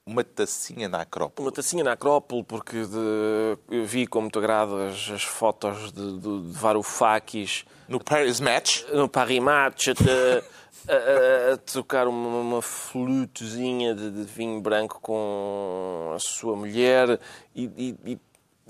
uma 0.09 0.25
tacinha 0.25 0.89
na 0.89 1.03
Acrópole. 1.03 1.47
Uma 1.47 1.53
tacinha 1.53 1.85
na 1.85 1.93
Acrópole, 1.93 2.43
porque 2.43 2.83
de, 2.87 3.85
vi 3.85 4.07
com 4.07 4.23
muito 4.23 4.39
agrado 4.39 4.75
as, 4.77 5.11
as 5.11 5.23
fotos 5.23 5.93
de, 5.93 6.19
de, 6.19 6.43
de 6.43 6.53
Varoufakis. 6.53 7.67
No 7.87 8.03
Paris 8.03 8.41
Match? 8.41 8.85
No 8.91 9.07
Paris 9.07 9.39
Match, 9.39 9.89
de, 9.89 10.43
a, 10.89 11.53
a, 11.53 11.57
tocar 11.59 12.09
uma, 12.09 12.41
uma 12.41 12.63
flutezinha 12.63 13.95
de, 13.95 14.11
de, 14.11 14.23
vinho 14.25 14.61
branco 14.63 14.99
com 15.03 16.13
a 16.15 16.19
sua 16.19 16.57
mulher 16.57 17.21
e, 17.55 17.65
e, 17.77 18.13
e 18.13 18.19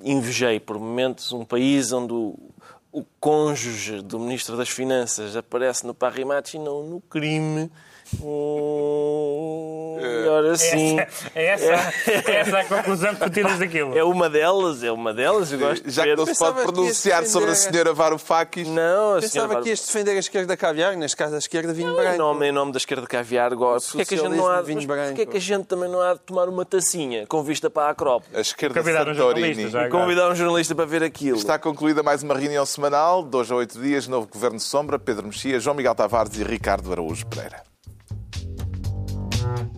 invejei 0.05 0.59
por 0.59 0.77
momentos 0.77 1.33
um 1.33 1.45
país 1.45 1.93
onde 1.93 2.13
o, 2.13 2.37
o 2.91 3.05
cônjuge 3.21 4.03
do 4.03 4.19
Ministro 4.19 4.57
das 4.57 4.69
Finanças 4.69 5.37
aparece 5.37 5.87
no 5.87 5.95
Paris 5.95 6.27
Match 6.27 6.55
e 6.55 6.59
não 6.59 6.83
no 6.83 7.01
crime 7.01 7.71
Hum, 8.23 9.97
melhor 10.01 10.45
assim. 10.47 10.99
É 11.35 11.47
essa, 11.47 11.65
é, 11.65 11.73
essa, 11.73 12.31
é 12.31 12.37
essa 12.37 12.59
a 12.61 12.65
conclusão 12.65 13.15
que 13.15 13.21
tu 13.21 13.31
tiras 13.31 13.59
daquilo. 13.59 13.97
É 13.97 14.05
uma 14.05 14.29
delas, 14.29 14.83
é 14.83 14.91
uma 14.91 15.13
delas. 15.13 15.53
Eu 15.53 15.59
gosto 15.59 15.91
Já 15.91 16.05
que 16.05 16.17
não 16.17 16.27
se 16.27 16.39
pode 16.39 16.63
pronunciar 16.63 17.25
sobre 17.27 17.51
a 17.51 17.55
senhora 17.55 17.93
Varoufakis. 17.93 18.69
Não, 18.69 19.17
a 19.17 19.21
Pensava 19.21 19.55
Var... 19.55 19.63
que 19.63 19.69
ias 19.71 19.81
defender 19.81 20.13
a 20.13 20.19
esquerda 20.19 20.57
caviar, 20.57 20.97
neste 20.97 21.17
caso 21.17 21.35
a 21.35 21.39
esquerda 21.39 21.73
vinho 21.73 21.89
não, 21.89 21.97
branco. 21.97 22.15
Em 22.15 22.19
nome, 22.19 22.49
em 22.49 22.53
nome 22.53 22.73
da 22.73 22.79
esquerda 22.79 23.07
caviar, 23.07 23.55
gosto. 23.55 23.93
Porquê 23.93 24.03
é 24.03 24.05
que 24.05 24.15
a 24.15 24.19
gente 24.19 24.37
não 24.37 24.47
há, 24.47 24.63
vinho 24.63 24.87
porquê 24.87 25.23
é 25.23 25.27
que 25.27 25.37
a 25.37 25.41
gente 25.41 25.67
também 25.67 25.91
não 25.91 26.01
há 26.01 26.15
de 26.15 26.21
tomar 26.21 26.49
uma 26.49 26.65
tacinha 26.65 27.27
com 27.27 27.43
vista 27.43 27.69
para 27.69 27.89
a 27.89 27.91
Acrópole? 27.91 28.35
A 28.35 28.41
esquerda 28.41 28.81
convidar 28.81 29.05
Santorini. 29.05 29.67
Um 29.67 29.91
convidar 29.91 30.31
um 30.31 30.35
jornalista 30.35 30.75
para 30.75 30.85
ver 30.85 31.03
aquilo. 31.03 31.37
Está 31.37 31.59
concluída 31.59 32.03
mais 32.03 32.23
uma 32.23 32.35
reunião 32.37 32.65
semanal, 32.65 33.23
dois 33.23 33.51
a 33.51 33.57
oito 33.57 33.79
dias, 33.81 34.07
novo 34.09 34.27
Governo 34.27 34.61
Sombra, 34.61 34.99
Pedro 34.99 35.27
Mexia, 35.27 35.59
João 35.61 35.75
Miguel 35.75 35.95
Tavares 35.95 36.37
e 36.39 36.43
Ricardo 36.43 36.91
Araújo 36.93 37.27
Pereira. 37.27 37.68
Mm-hmm. 39.39 39.78